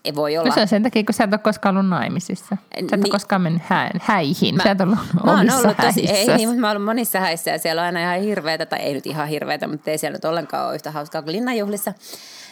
Ei 0.05 0.15
voi 0.15 0.37
olla. 0.37 0.49
No 0.49 0.55
se 0.55 0.61
on 0.61 0.67
sen 0.67 0.83
takia, 0.83 1.03
kun 1.03 1.13
sä 1.13 1.23
et 1.23 1.33
ole 1.33 1.37
koskaan 1.39 1.77
ollut 1.77 1.89
naimisissa. 1.89 2.45
Sä 2.49 2.57
et 2.71 2.91
ole 2.91 2.97
Niin. 3.01 3.11
koskaan 3.11 3.41
mennyt 3.41 3.61
hä- 3.65 3.89
häihin. 4.01 4.55
Mä, 4.55 4.63
sä 4.63 4.71
et 4.71 4.81
ollut 4.81 4.99
Mä 5.25 5.31
oon 5.31 5.39
ollut 5.51 5.77
tosi, 5.77 6.09
ei 6.11 6.27
niin, 6.37 6.49
mutta 6.49 6.61
mä 6.61 6.67
oon 6.67 6.77
ollut 6.77 6.85
monissa 6.85 7.19
häissä 7.19 7.51
ja 7.51 7.59
siellä 7.59 7.81
on 7.81 7.85
aina 7.85 7.99
ihan 7.99 8.21
hirveätä, 8.27 8.65
tai 8.65 8.79
ei 8.79 8.93
nyt 8.93 9.05
ihan 9.05 9.27
hirveätä, 9.27 9.67
mutta 9.67 9.91
ei 9.91 9.97
siellä 9.97 10.15
nyt 10.15 10.25
ollenkaan 10.25 10.67
ole 10.67 10.75
yhtä 10.75 10.91
hauskaa 10.91 11.21
kuin 11.21 11.31
linnanjuhlissa. 11.35 11.93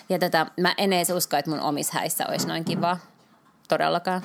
Ja 0.10 0.20
tätä, 0.20 0.46
mä 0.62 0.74
en 0.78 0.94
edes 0.94 1.10
usko, 1.10 1.38
että 1.38 1.52
mun 1.52 1.60
omissa 1.62 1.94
häissä 2.00 2.26
olisi 2.28 2.48
noin 2.48 2.66
kivaa. 2.66 2.98
Todellakaan. 3.68 4.22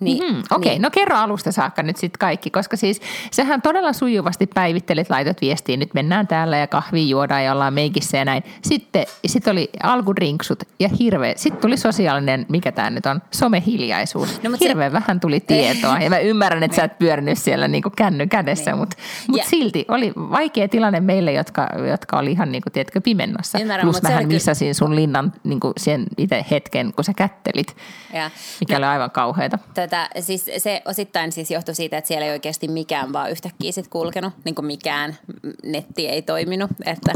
Niin, 0.00 0.18
Hmm, 0.24 0.38
Okei, 0.38 0.44
okay, 0.56 0.68
niin. 0.72 0.82
no 0.82 0.90
kerro 0.90 1.16
alusta 1.16 1.52
saakka 1.52 1.82
nyt 1.82 1.96
sitten 1.96 2.18
kaikki, 2.18 2.50
koska 2.50 2.76
siis 2.76 3.00
sähän 3.30 3.62
todella 3.62 3.92
sujuvasti 3.92 4.46
päivittelit, 4.46 5.10
laitot 5.10 5.40
viestiin, 5.40 5.80
nyt 5.80 5.94
mennään 5.94 6.26
täällä 6.26 6.56
ja 6.56 6.66
kahvi 6.66 7.08
juodaan 7.10 7.44
ja 7.44 7.52
ollaan 7.52 7.74
meikissä 7.74 8.16
ja 8.18 8.24
näin. 8.24 8.42
Sitten 8.62 9.06
sit 9.26 9.48
oli 9.48 9.70
alkudrinksut 9.82 10.62
ja 10.80 10.88
hirveä, 11.00 11.32
sitten 11.36 11.60
tuli 11.62 11.76
sosiaalinen, 11.76 12.46
mikä 12.48 12.72
tämä 12.72 12.90
nyt 12.90 13.06
on, 13.06 13.22
somehiljaisuus. 13.30 14.28
No, 14.34 14.40
No, 14.44 14.50
mut 14.50 14.58
se- 14.58 14.68
Hirveän 14.68 14.92
vähän 14.92 15.20
tuli 15.20 15.40
tietoa 15.40 15.98
ja 15.98 16.10
mä 16.10 16.18
ymmärrän, 16.18 16.62
että 16.62 16.76
sä 16.76 16.84
et 16.84 16.98
pyörinyt 16.98 17.38
siellä 17.38 17.68
niinku 17.68 17.90
känny 17.96 18.26
kädessä, 18.26 18.70
Niin. 18.70 18.78
mutta 18.78 18.96
mut 19.28 19.38
Ja- 19.38 19.44
silti 19.44 19.84
oli 19.88 20.12
vaikea 20.16 20.68
tilanne 20.68 21.00
meille, 21.00 21.32
jotka, 21.32 21.68
jotka 21.90 22.18
oli 22.18 22.32
ihan 22.32 22.52
niinku, 22.52 22.70
tiedätkö, 22.70 23.00
pimennossa. 23.00 23.58
Ymmärrän, 23.58 23.86
Plus 23.86 24.02
mähän 24.02 24.28
missasin 24.28 24.74
sun 24.74 24.96
linnan 24.96 25.32
niinku, 25.44 25.72
sen 25.76 26.06
itse 26.18 26.44
hetken, 26.50 26.92
kun 26.92 27.04
sä 27.04 27.12
kättelit, 27.16 27.76
Ja, 28.14 28.30
mikä 28.60 28.76
oli 28.76 28.84
aivan 28.86 29.10
kauheata. 29.10 29.58
Tätä, 29.86 30.10
siis 30.20 30.50
se 30.58 30.82
osittain 30.84 31.32
siis 31.32 31.50
johtui 31.50 31.74
siitä, 31.74 31.98
että 31.98 32.08
siellä 32.08 32.26
ei 32.26 32.32
oikeasti 32.32 32.68
mikään 32.68 33.12
vaan 33.12 33.30
yhtäkkiä 33.30 33.72
sit 33.72 33.88
kulkenut, 33.88 34.32
niin 34.44 34.54
kuin 34.54 34.66
mikään 34.66 35.16
netti 35.64 36.08
ei 36.08 36.22
toiminut. 36.22 36.70
Että 36.86 37.12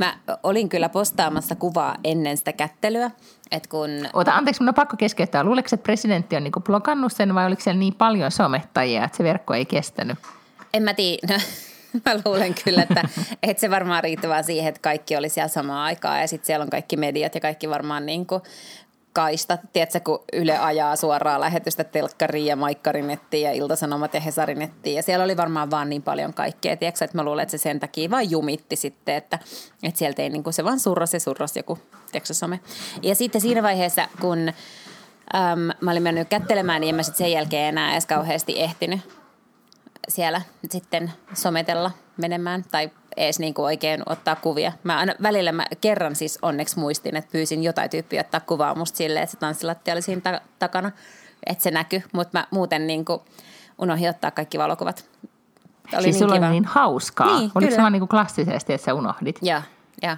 mä 0.00 0.18
olin 0.42 0.68
kyllä 0.68 0.88
postaamassa 0.88 1.54
kuvaa 1.54 1.96
ennen 2.04 2.36
sitä 2.36 2.52
kättelyä, 2.52 3.10
että 3.50 3.68
kun 3.68 3.90
Ota, 4.12 4.34
anteeksi, 4.34 4.62
mun 4.62 4.68
on 4.68 4.74
pakko 4.74 4.96
keskeyttää. 4.96 5.44
Luuleeko, 5.44 5.68
että 5.72 5.84
presidentti 5.84 6.36
on 6.36 6.44
niinku 6.44 6.60
blokannut 6.60 7.12
sen 7.12 7.34
vai 7.34 7.46
oliko 7.46 7.62
siellä 7.62 7.78
niin 7.78 7.94
paljon 7.94 8.30
somettajia, 8.30 9.04
että 9.04 9.16
se 9.16 9.24
verkko 9.24 9.54
ei 9.54 9.66
kestänyt? 9.66 10.18
En 10.74 10.82
mä 10.82 10.94
tiedä. 10.94 11.40
Mä 12.04 12.20
luulen 12.24 12.54
kyllä, 12.64 12.82
että, 12.82 13.08
että 13.42 13.60
se 13.60 13.70
varmaan 13.70 14.04
riittää 14.04 14.30
vaan 14.30 14.44
siihen, 14.44 14.68
että 14.68 14.80
kaikki 14.80 15.16
oli 15.16 15.28
siellä 15.28 15.48
samaan 15.48 15.84
aikaan 15.84 16.20
ja 16.20 16.28
sitten 16.28 16.46
siellä 16.46 16.62
on 16.62 16.70
kaikki 16.70 16.96
mediat 16.96 17.34
ja 17.34 17.40
kaikki 17.40 17.70
varmaan 17.70 18.06
niin 18.06 18.26
kuin 18.26 18.42
kaistat. 19.18 19.60
Tiedätkö, 19.72 20.00
kun 20.00 20.24
Yle 20.32 20.58
ajaa 20.58 20.96
suoraa 20.96 21.40
lähetystä 21.40 21.84
telkkariin 21.84 22.46
ja 22.46 22.56
maikkarinettiin 22.56 23.42
ja 23.42 23.52
iltasanomat 23.52 24.14
ja 24.14 24.20
hesarinettiin 24.20 24.96
ja 24.96 25.02
siellä 25.02 25.24
oli 25.24 25.36
varmaan 25.36 25.70
vaan 25.70 25.88
niin 25.88 26.02
paljon 26.02 26.34
kaikkea. 26.34 26.76
Tiedätkö, 26.76 27.04
että 27.04 27.16
mä 27.16 27.24
luulen, 27.24 27.42
että 27.42 27.50
se 27.50 27.62
sen 27.62 27.80
takia 27.80 28.10
vaan 28.10 28.30
jumitti 28.30 28.76
sitten, 28.76 29.14
että, 29.14 29.38
että 29.82 29.98
sieltä 29.98 30.22
ei 30.22 30.30
niin 30.30 30.44
kuin 30.44 30.54
se 30.54 30.64
vaan 30.64 30.80
surras 30.80 31.14
ja 31.14 31.20
surras 31.20 31.56
joku, 31.56 31.78
tiedätkö, 32.12 32.34
some. 32.34 32.60
Ja 33.02 33.14
sitten 33.14 33.40
siinä 33.40 33.62
vaiheessa, 33.62 34.08
kun 34.20 34.48
äm, 34.48 35.70
mä 35.80 35.90
olin 35.90 36.02
mennyt 36.02 36.28
kättelemään, 36.28 36.80
niin 36.80 36.88
en 36.88 36.94
mä 36.94 37.02
sitten 37.02 37.18
sen 37.18 37.32
jälkeen 37.32 37.68
enää 37.68 37.92
edes 37.92 38.06
kauheasti 38.06 38.60
ehtinyt 38.60 39.00
siellä 40.08 40.42
sitten 40.70 41.12
sometella 41.34 41.90
menemään 42.16 42.64
tai 42.70 42.90
edes 43.16 43.38
niin 43.38 43.54
kuin 43.54 43.64
oikein 43.64 44.02
ottaa 44.06 44.36
kuvia. 44.36 44.72
Mä 44.84 44.98
aina, 44.98 45.14
välillä 45.22 45.52
mä 45.52 45.66
kerran 45.80 46.16
siis 46.16 46.38
onneksi 46.42 46.78
muistin, 46.78 47.16
että 47.16 47.32
pyysin 47.32 47.62
jotain 47.62 47.90
tyyppiä 47.90 48.20
ottaa 48.20 48.40
kuvaa 48.40 48.74
musta 48.74 48.96
silleen, 48.96 49.22
että 49.22 49.32
se 49.34 49.38
tanssilattia 49.38 49.94
oli 49.94 50.02
siinä 50.02 50.20
ta- 50.20 50.40
takana, 50.58 50.90
että 51.46 51.62
se 51.62 51.70
näkyy, 51.70 52.02
mutta 52.12 52.38
mä 52.38 52.46
muuten 52.50 52.86
niin 52.86 53.04
kuin 53.04 53.20
unohdin 53.78 54.10
ottaa 54.10 54.30
kaikki 54.30 54.58
valokuvat. 54.58 55.04
Oli 55.92 56.02
siis 56.02 56.04
niin 56.04 56.14
sulla 56.14 56.34
kiva. 56.34 56.46
oli 56.46 56.52
niin 56.52 56.64
hauskaa. 56.64 57.26
Niin, 57.26 57.36
Oliko 57.40 57.58
kyllä. 57.60 57.70
se 57.70 57.80
vaan 57.82 57.92
niinku 57.92 58.06
klassisesti, 58.06 58.72
että 58.72 58.84
sä 58.84 58.94
unohdit? 58.94 59.38
Ja, 59.42 59.62
ja. 60.02 60.16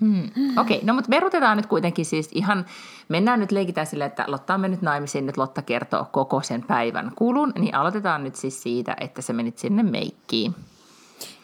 Mm. 0.00 0.24
Okei, 0.58 0.76
okay, 0.76 0.86
no 0.86 0.94
mutta 0.94 1.10
verutetaan 1.10 1.56
nyt 1.56 1.66
kuitenkin 1.66 2.04
siis 2.04 2.28
ihan, 2.32 2.66
mennään 3.08 3.40
nyt 3.40 3.52
leikitään 3.52 3.86
sille, 3.86 4.04
että 4.04 4.24
Lotta 4.26 4.54
on 4.54 4.60
mennyt 4.60 4.82
naimisiin, 4.82 5.26
nyt 5.26 5.36
Lotta 5.36 5.62
kertoo 5.62 6.06
koko 6.12 6.42
sen 6.42 6.62
päivän 6.62 7.12
kulun, 7.16 7.52
niin 7.58 7.74
aloitetaan 7.74 8.24
nyt 8.24 8.36
siis 8.36 8.62
siitä, 8.62 8.96
että 9.00 9.22
sä 9.22 9.32
menit 9.32 9.58
sinne 9.58 9.82
meikkiin. 9.82 10.54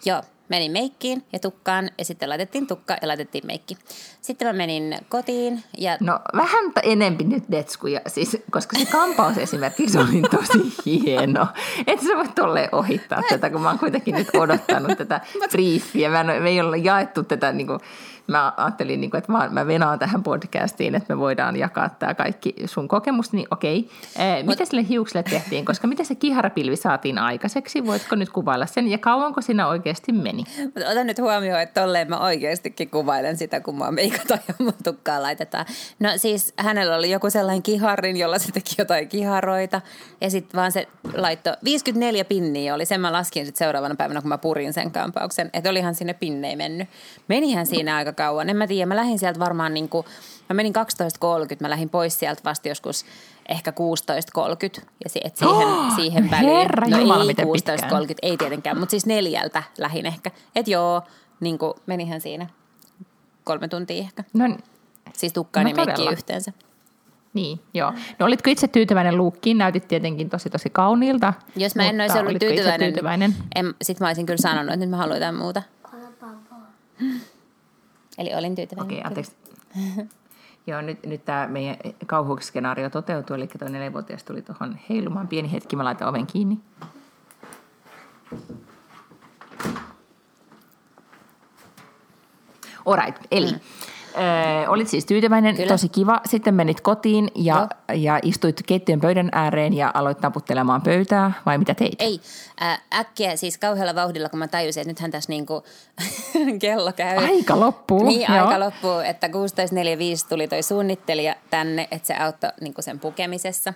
Joo, 0.05 0.23
menin 0.49 0.73
meikkiin 0.73 1.25
ja 1.33 1.39
tukkaan 1.39 1.91
ja 1.99 2.05
sitten 2.05 2.29
laitettiin 2.29 2.67
tukka 2.67 2.97
ja 3.03 3.09
laitettiin 3.09 3.47
meikki. 3.47 3.77
Sitten 4.21 4.49
mä 4.49 4.53
menin 4.53 4.99
kotiin 5.09 5.63
ja 5.79 5.97
No 6.01 6.21
vähän 6.37 6.65
enempi 6.83 7.25
nyt 7.25 7.45
detskuja, 7.51 8.01
siis, 8.07 8.37
koska 8.51 8.79
se 8.79 8.87
kampaus 8.87 9.39
esimerkiksi 9.39 9.99
oli 9.99 10.23
tosi 10.31 10.75
hieno. 10.87 11.47
Että 11.87 12.07
sä 12.07 12.17
voit 12.17 12.35
tolleen 12.35 12.69
ohittaa 12.73 13.23
tätä, 13.29 13.51
kun 13.51 13.63
mä 13.63 13.69
oon 13.69 13.79
kuitenkin 13.79 14.15
nyt 14.15 14.29
odottanut 14.35 14.99
tätä 14.99 15.21
briefiä. 15.53 16.11
Mä 16.11 16.21
en, 16.21 16.43
me 16.43 16.49
ei 16.49 16.61
olla 16.61 16.77
jaettu 16.77 17.23
tätä 17.23 17.53
niin 17.53 17.67
kuin, 17.67 17.81
mä 18.27 18.53
ajattelin, 18.57 19.01
niin 19.01 19.11
kuin, 19.11 19.19
että 19.19 19.33
vaan 19.33 19.55
mä 19.55 19.67
venaan 19.67 19.99
tähän 19.99 20.23
podcastiin, 20.23 20.95
että 20.95 21.15
me 21.15 21.19
voidaan 21.19 21.57
jakaa 21.57 21.89
tämä 21.89 22.15
kaikki 22.15 22.55
sun 22.67 22.89
kokemus, 22.89 23.33
niin 23.33 23.47
okei. 23.51 23.91
Mut, 24.37 24.47
mitä 24.47 24.65
sille 24.65 24.89
hiukselle 24.89 25.23
tehtiin, 25.23 25.65
koska 25.65 25.87
miten 25.87 26.07
se 26.07 26.15
kiharapilvi 26.15 26.77
saatiin 26.77 27.19
aikaiseksi? 27.19 27.87
Voitko 27.87 28.17
nyt 28.17 28.31
kuvailla 28.31 28.67
sen 28.67 28.89
ja 28.89 28.99
kauanko 28.99 29.41
siinä 29.41 29.69
oikeasti 29.69 30.13
meni? 30.13 30.45
Mutta 30.65 30.91
otan 30.91 31.07
nyt 31.07 31.19
huomioon, 31.19 31.61
että 31.61 31.81
tolleen 31.81 32.09
mä 32.09 32.19
oikeastikin 32.19 32.91
kuvailen 32.91 33.37
sitä, 33.37 33.61
kun 33.61 33.79
mä 33.79 33.91
meikataan 33.91 34.41
ja 34.49 34.55
mun 34.59 34.73
tukkaa 34.85 35.23
laitetaan. 35.23 35.67
No 36.01 36.09
siis 36.17 36.55
hänellä 36.57 36.97
oli 36.97 37.11
joku 37.11 37.31
sellainen 37.31 37.63
kiharin, 37.63 38.17
jolla 38.17 38.39
se 38.39 38.53
teki 38.53 38.75
jotain 38.79 39.09
kiharoita 39.09 39.81
ja 40.21 40.31
sitten 40.31 40.59
vaan 40.59 40.73
se 40.73 40.89
laitto 41.15 41.57
54 41.65 42.25
pinniä 42.25 42.75
oli, 42.75 42.87
sen 42.87 43.01
mä 43.01 43.13
laskin 43.13 43.47
sitten 43.47 43.59
seuraavana 43.59 43.95
päivänä, 43.95 44.21
kun 44.21 44.29
mä 44.29 44.39
purin 44.39 44.73
sen 44.73 44.91
kampauksen, 44.91 45.51
että 45.53 45.71
olihan 45.71 45.95
sinne 45.95 46.15
pinnei 46.15 46.57
mennyt. 46.57 46.89
Menihän 47.29 47.67
siinä 47.67 47.97
aika 47.97 48.13
kauan, 48.15 48.49
en 48.51 48.57
mä 48.57 48.67
tiedä, 48.67 48.87
mä 48.87 48.97
lähdin 48.97 49.19
sieltä 49.19 49.39
varmaan 49.41 49.75
niin 49.75 49.89
kuin, 49.89 50.07
mä 50.49 50.55
menin 50.55 50.73
12.30, 50.77 51.57
mä 51.61 51.71
lähdin 51.71 51.91
pois 51.91 52.19
sieltä 52.19 52.41
vasta 52.45 52.69
joskus 52.69 53.05
ehkä 53.49 53.71
16.30 53.71 54.85
ja 55.05 55.11
si- 55.11 55.21
et 55.25 55.37
siihen, 55.37 55.69
oh, 55.69 55.93
siihen 55.97 56.31
väliin. 56.31 56.57
Herra 56.57 56.87
no 56.89 56.99
Jumala, 56.99 57.23
ei 57.23 57.27
miten 57.27 57.47
16.30, 57.47 57.51
pitkään. 57.51 58.07
ei 58.23 58.37
tietenkään, 58.37 58.79
mutta 58.79 58.91
siis 58.91 59.07
neljältä 59.07 59.63
lähin 59.79 60.07
ehkä. 60.07 60.31
Että 60.57 60.71
joo, 60.71 61.03
niin 61.41 61.59
kuin 61.59 61.73
menihän 61.87 62.21
siinä 62.21 62.47
kolme 63.45 63.69
tuntia 63.69 63.99
ehkä. 63.99 64.25
No, 64.35 64.57
Siis 65.13 65.33
tukkaan 65.33 65.65
No 65.65 65.71
ja 65.71 65.77
todella. 65.77 66.11
yhteensä. 66.11 66.53
niin, 67.35 67.61
joo. 67.75 67.93
No 68.19 68.27
olitko 68.27 68.51
itse 68.51 68.69
tyytyväinen 68.69 69.17
luukkiin? 69.17 69.59
Näytit 69.59 69.89
tietenkin 69.89 70.31
tosi 70.31 70.51
tosi 70.51 70.71
kauniilta. 70.71 71.33
Jos 71.57 71.75
mä 71.77 71.83
en 71.89 72.01
olisi 72.01 72.19
ollut 72.19 72.39
tyytyväinen, 72.39 72.81
tyytyväinen? 72.81 73.35
En, 73.55 73.75
sit 73.83 74.01
mä 74.01 74.07
olisin 74.07 74.27
kyllä 74.27 74.43
sanonut, 74.43 74.69
että 74.69 74.77
nyt 74.77 74.91
mä 74.91 74.97
haluan 74.97 75.17
jotain 75.17 75.35
muuta. 75.35 75.63
Eli 78.19 78.35
olin 78.35 78.55
tyytyväinen. 78.55 78.93
Okei, 78.93 79.03
anteeksi. 79.05 79.33
Joo, 80.67 80.81
nyt, 80.81 81.07
nyt 81.07 81.25
tämä 81.25 81.49
meidän 81.49 81.77
kauhuskenaario 82.07 82.91
toteutui, 82.91 83.37
eli 83.37 83.47
tuo 83.47 83.69
neljävuotias 83.69 84.25
tuli 84.25 84.43
tuohon 84.43 84.79
heilumaan. 84.91 85.29
Pieni 85.29 85.53
hetki, 85.53 85.77
mä 85.77 85.85
laitan 85.85 86.09
oven 86.09 86.27
kiinni. 86.27 86.59
Alright, 92.87 93.27
eli 93.31 93.53
mm. 93.53 93.61
Ö, 94.17 94.71
olit 94.71 94.89
siis 94.89 95.07
tyytyväinen, 95.07 95.57
Kyllä. 95.57 95.69
tosi 95.69 95.89
kiva. 95.89 96.21
Sitten 96.27 96.55
menit 96.55 96.81
kotiin 96.81 97.31
ja, 97.35 97.69
ja 97.95 98.19
istuit 98.23 98.63
keittiön 98.67 99.01
pöydän 99.01 99.29
ääreen 99.33 99.75
ja 99.75 99.91
aloit 99.95 100.19
taputtelemaan 100.19 100.83
pöytää, 100.83 101.33
vai 101.47 101.59
mitä 101.59 101.75
teit? 101.75 101.95
Ei, 101.99 102.21
ää, 102.61 102.79
äkkiä 102.95 103.37
siis 103.37 103.59
kauhealla 103.59 103.95
vauhdilla, 103.95 104.29
kun 104.29 104.39
mä 104.39 104.49
tajusin, 104.49 104.81
että 104.81 104.91
nythän 104.91 105.11
tässä 105.11 105.31
niinku 105.31 105.63
kello 106.61 106.93
käy. 106.93 107.17
Aika 107.25 107.61
loppuu. 107.61 108.07
Niin, 108.07 108.33
joo. 108.33 108.47
aika 108.47 108.61
loppuu, 108.61 108.99
että 108.99 109.27
16.45 109.27 109.33
tuli 110.29 110.49
toi 110.49 110.63
suunnittelija 110.63 111.35
tänne, 111.51 111.89
että 111.91 112.07
se 112.07 112.15
auttoi 112.15 112.51
niinku 112.61 112.83
sen 112.83 112.99
pukemisessa. 113.01 113.75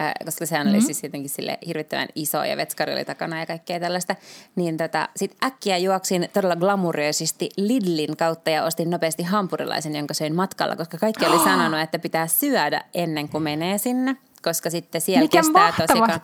Ää, 0.00 0.12
koska 0.24 0.46
sehän 0.46 0.66
Mhm. 0.66 0.74
oli 0.74 0.82
siis 0.82 1.02
jotenkin 1.02 1.30
sille 1.30 1.58
hirvittävän 1.66 2.08
iso 2.14 2.44
ja 2.44 2.56
vetskari 2.56 2.92
oli 2.92 3.04
takana 3.04 3.40
ja 3.40 3.46
kaikkea 3.46 3.80
tällaista. 3.80 4.16
Niin 4.56 4.76
tota, 4.76 5.08
sit 5.16 5.36
äkkiä 5.44 5.78
juoksin 5.78 6.28
todella 6.32 6.56
glamuröisesti 6.56 7.48
Lidlin 7.56 8.16
kautta 8.16 8.50
ja 8.50 8.64
ostin 8.64 8.90
nopeasti 8.90 9.22
hampurilaisen, 9.22 9.96
jonka 9.96 10.14
söin 10.14 10.34
matkalla, 10.34 10.76
koska 10.76 10.98
kaikki 10.98 11.26
oli 11.26 11.44
sanonut, 11.48 11.80
että 11.80 11.98
pitää 11.98 12.26
syödä 12.26 12.84
ennen 12.94 13.28
kuin 13.28 13.42
menee 13.42 13.78
sinne, 13.78 14.16
koska 14.42 14.70
sitten 14.70 15.00
siellä 15.00 15.20
Mikä 15.22 15.38
kestää 15.38 15.72
tosi 15.72 15.98
mahtava. 15.98 16.06
kauan. 16.06 16.20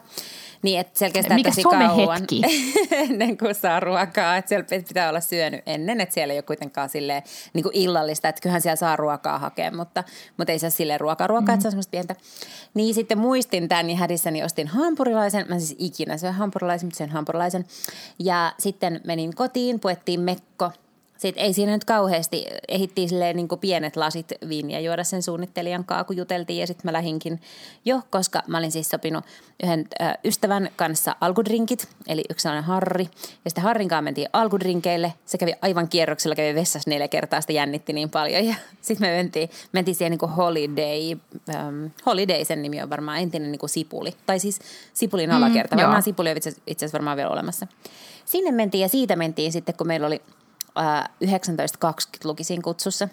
Niin, 0.62 0.80
että 0.80 0.98
siellä 0.98 1.12
kestää 1.12 1.36
Mikä 1.36 1.50
tosi 1.50 1.62
kauan 1.62 2.26
ennen 2.90 3.38
kuin 3.38 3.54
saa 3.54 3.80
ruokaa. 3.80 4.36
Että 4.36 4.48
siellä 4.48 4.66
pitää 4.88 5.08
olla 5.08 5.20
syönyt 5.20 5.62
ennen, 5.66 6.00
että 6.00 6.14
siellä 6.14 6.32
ei 6.32 6.38
ole 6.38 6.42
kuitenkaan 6.42 6.88
silleen, 6.88 7.22
niin 7.52 7.62
kuin 7.62 7.76
illallista, 7.76 8.28
että 8.28 8.40
kyllähän 8.42 8.62
siellä 8.62 8.76
saa 8.76 8.96
ruokaa 8.96 9.38
hakea, 9.38 9.70
mutta, 9.70 10.04
mutta 10.36 10.52
ei 10.52 10.58
saa 10.58 10.70
silleen 10.70 11.00
ruokaa 11.00 11.26
ruokaa, 11.26 11.46
mm. 11.46 11.54
että 11.54 11.62
se 11.62 11.68
on 11.68 11.72
semmoista 11.72 11.90
pientä. 11.90 12.16
Niin 12.74 12.94
sitten 12.94 13.18
muistin 13.18 13.68
tämän 13.68 13.90
ja 13.90 13.96
hädissäni 13.96 14.44
ostin 14.44 14.68
hampurilaisen. 14.68 15.46
Mä 15.48 15.58
siis 15.58 15.76
ikinä 15.78 16.16
syön 16.18 16.34
hampurilaisen, 16.34 16.86
mutta 16.86 16.98
sen 16.98 17.10
hampurilaisen. 17.10 17.64
Ja 18.18 18.52
sitten 18.58 19.00
menin 19.04 19.34
kotiin, 19.34 19.80
puettiin 19.80 20.20
mekko. 20.20 20.72
Sitten 21.18 21.44
ei 21.44 21.52
siinä 21.52 21.72
nyt 21.72 21.84
kauheasti, 21.84 22.46
ehittiin 22.68 23.08
silleen 23.08 23.36
niin 23.36 23.48
kuin 23.48 23.58
pienet 23.58 23.96
lasit 23.96 24.32
viiniä 24.48 24.80
juoda 24.80 25.04
sen 25.04 25.22
suunnittelijan 25.22 25.84
kanssa, 25.84 26.04
kun 26.04 26.16
juteltiin 26.16 26.60
ja 26.60 26.66
sitten 26.66 26.82
mä 26.84 26.92
lähinkin 26.92 27.40
jo, 27.84 28.00
koska 28.10 28.42
mä 28.46 28.58
olin 28.58 28.72
siis 28.72 28.88
sopinut 28.88 29.24
yhden 29.62 29.88
ö, 30.00 30.04
ystävän 30.24 30.70
kanssa 30.76 31.16
alkudrinkit, 31.20 31.88
eli 32.08 32.24
yksi 32.30 32.42
sellainen 32.42 32.64
Harri. 32.64 33.08
Ja 33.44 33.50
sitten 33.50 33.64
Harrin 33.64 33.88
kanssa 33.88 34.02
mentiin 34.02 34.28
alkudrinkeille, 34.32 35.12
se 35.26 35.38
kävi 35.38 35.52
aivan 35.62 35.88
kierroksella, 35.88 36.34
kävi 36.34 36.54
vessassa 36.54 36.90
neljä 36.90 37.08
kertaa, 37.08 37.40
sitä 37.40 37.52
jännitti 37.52 37.92
niin 37.92 38.10
paljon. 38.10 38.46
Ja 38.46 38.54
sitten 38.80 39.08
me 39.08 39.16
mentiin, 39.16 39.50
mentiin 39.72 39.94
siihen 39.94 40.10
niin 40.10 40.18
kuin 40.18 40.32
Holiday, 40.32 41.18
ähm, 41.54 41.86
Holiday 42.06 42.44
sen 42.44 42.62
nimi 42.62 42.82
on 42.82 42.90
varmaan 42.90 43.18
entinen 43.18 43.52
niin 43.52 43.60
kuin 43.60 43.70
Sipuli, 43.70 44.12
tai 44.26 44.38
siis 44.38 44.58
Sipulin 44.94 45.30
alakerta, 45.30 45.74
joo. 45.74 45.82
varmaan 45.82 46.02
Sipuli 46.02 46.30
on 46.30 46.36
itse 46.36 46.50
asiassa 46.66 46.92
varmaan 46.92 47.16
vielä 47.16 47.30
olemassa. 47.30 47.66
Sinne 48.24 48.50
mentiin 48.50 48.82
ja 48.82 48.88
siitä 48.88 49.16
mentiin 49.16 49.52
sitten, 49.52 49.74
kun 49.74 49.86
meillä 49.86 50.06
oli 50.06 50.22
ää, 50.76 51.08
19.20 51.24 51.30
luki 52.24 52.44
siinä 52.44 52.62
kutsussa, 52.62 53.08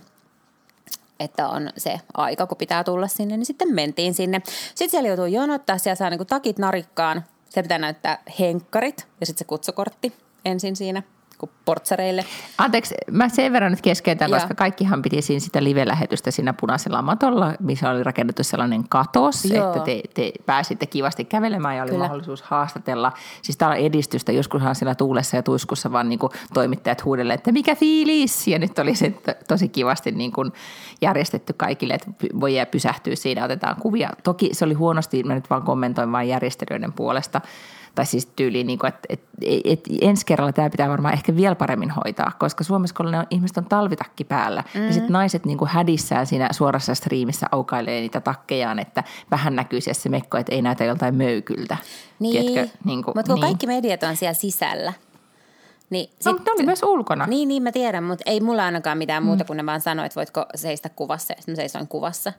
että 1.19 1.49
on 1.49 1.69
se 1.77 1.99
aika, 2.13 2.47
kun 2.47 2.57
pitää 2.57 2.83
tulla 2.83 3.07
sinne, 3.07 3.37
niin 3.37 3.45
sitten 3.45 3.75
mentiin 3.75 4.13
sinne. 4.13 4.41
Sitten 4.45 4.89
siellä 4.89 5.07
joutuu 5.07 5.25
jonottaa, 5.25 5.77
siellä 5.77 5.95
saa 5.95 6.09
niinku 6.09 6.25
takit 6.25 6.57
narikkaan, 6.57 7.23
siellä 7.49 7.63
pitää 7.63 7.77
näyttää 7.77 8.23
henkkarit 8.39 9.07
ja 9.19 9.25
sitten 9.25 9.39
se 9.39 9.45
kutsukortti 9.45 10.13
ensin 10.45 10.75
siinä, 10.75 11.03
kun 11.43 11.55
portsareille. 11.65 12.25
Anteeksi, 12.57 12.95
mä 13.11 13.29
sen 13.29 13.53
verran 13.53 13.71
nyt 13.71 13.81
keskeytän, 13.81 14.31
koska 14.31 14.55
kaikkihan 14.55 15.01
piti 15.01 15.21
siinä 15.21 15.39
sitä 15.39 15.63
live-lähetystä 15.63 16.31
siinä 16.31 16.53
punaisella 16.53 17.01
matolla, 17.01 17.53
missä 17.59 17.89
oli 17.89 18.03
rakennettu 18.03 18.43
sellainen 18.43 18.83
katos, 18.89 19.45
Joo. 19.45 19.67
että 19.67 19.79
te, 19.79 20.01
te 20.13 20.31
pääsitte 20.45 20.85
kivasti 20.85 21.25
kävelemään 21.25 21.77
ja 21.77 21.83
oli 21.83 21.91
Kyllä. 21.91 22.03
mahdollisuus 22.03 22.41
haastatella. 22.41 23.11
Siis 23.41 23.57
täällä 23.57 23.75
on 23.75 23.81
edistystä, 23.81 24.31
joskushan 24.31 24.75
siellä 24.75 24.95
tuulessa 24.95 25.35
ja 25.35 25.43
tuiskussa 25.43 25.91
vaan 25.91 26.09
niin 26.09 26.19
kuin 26.19 26.31
toimittajat 26.53 27.05
huudelleen, 27.05 27.37
että 27.37 27.51
mikä 27.51 27.75
fiilis! 27.75 28.47
Ja 28.47 28.59
nyt 28.59 28.79
oli 28.79 28.95
se 28.95 29.09
to- 29.09 29.33
tosi 29.47 29.69
kivasti 29.69 30.11
niin 30.11 30.31
kuin 30.31 30.51
järjestetty 31.01 31.53
kaikille, 31.53 31.93
että 31.93 32.11
voi 32.39 32.55
jää 32.55 32.65
pysähtyä 32.65 33.15
siinä, 33.15 33.45
otetaan 33.45 33.75
kuvia. 33.75 34.09
Toki 34.23 34.49
se 34.53 34.65
oli 34.65 34.73
huonosti, 34.73 35.23
mä 35.23 35.35
nyt 35.35 35.49
vaan 35.49 35.63
kommentoin 35.63 36.11
vain 36.11 36.29
järjestelijöiden 36.29 36.93
puolesta, 36.93 37.41
tai 37.95 38.05
siis 38.05 38.25
tyyliin, 38.25 38.67
niin 38.67 38.79
kuin, 38.79 38.89
että, 38.89 39.07
että, 39.09 39.27
että 39.65 39.89
ensi 40.01 40.25
kerralla 40.25 40.51
tämä 40.51 40.69
pitää 40.69 40.89
varmaan 40.89 41.13
ehkä 41.13 41.35
vielä 41.35 41.55
paremmin 41.55 41.89
hoitaa, 41.91 42.31
koska 42.39 42.63
Suomessa 42.63 42.95
kun 42.95 43.11
ne 43.11 43.19
on, 43.19 43.27
ihmiset 43.29 43.57
on 43.57 43.65
talvitakki 43.65 44.23
päällä, 44.23 44.61
mm-hmm. 44.61 44.87
ja 44.87 44.93
sitten 44.93 45.13
naiset 45.13 45.45
niin 45.45 45.57
kuin 45.57 45.69
hädissään 45.69 46.27
siinä 46.27 46.49
suorassa 46.51 46.95
striimissä 46.95 47.47
aukailee 47.51 48.01
niitä 48.01 48.21
takkejaan, 48.21 48.79
että 48.79 49.03
vähän 49.31 49.55
näkyy 49.55 49.81
siellä 49.81 50.01
se 50.01 50.09
mekko, 50.09 50.37
että 50.37 50.55
ei 50.55 50.61
näytä 50.61 50.83
joltain 50.83 51.15
möykyltä. 51.15 51.77
Niin, 52.19 52.45
Tiedätkö, 52.45 52.77
niin 52.85 53.03
kuin, 53.03 53.13
mutta 53.17 53.31
kun 53.31 53.35
niin. 53.35 53.41
kaikki 53.41 53.67
mediat 53.67 54.03
on 54.03 54.15
siellä 54.15 54.33
sisällä. 54.33 54.93
Niin 55.89 56.09
No, 56.25 56.31
mutta 56.31 56.51
ne 56.51 56.55
oli 56.55 56.65
myös 56.65 56.83
ulkona. 56.83 57.25
Niin, 57.25 57.47
niin 57.47 57.63
mä 57.63 57.71
tiedän, 57.71 58.03
mutta 58.03 58.23
ei 58.25 58.41
mulla 58.41 58.65
ainakaan 58.65 58.97
mitään 58.97 59.23
muuta, 59.23 59.45
kun 59.45 59.57
ne 59.57 59.65
vaan 59.65 59.81
sanoi, 59.81 60.05
että 60.05 60.15
voitko 60.15 60.45
seistä 60.55 60.89
kuvassa. 60.89 61.33
Sitten 61.37 61.51
mä 61.51 61.55
seisoin 61.55 61.87
kuvassa. 61.87 62.33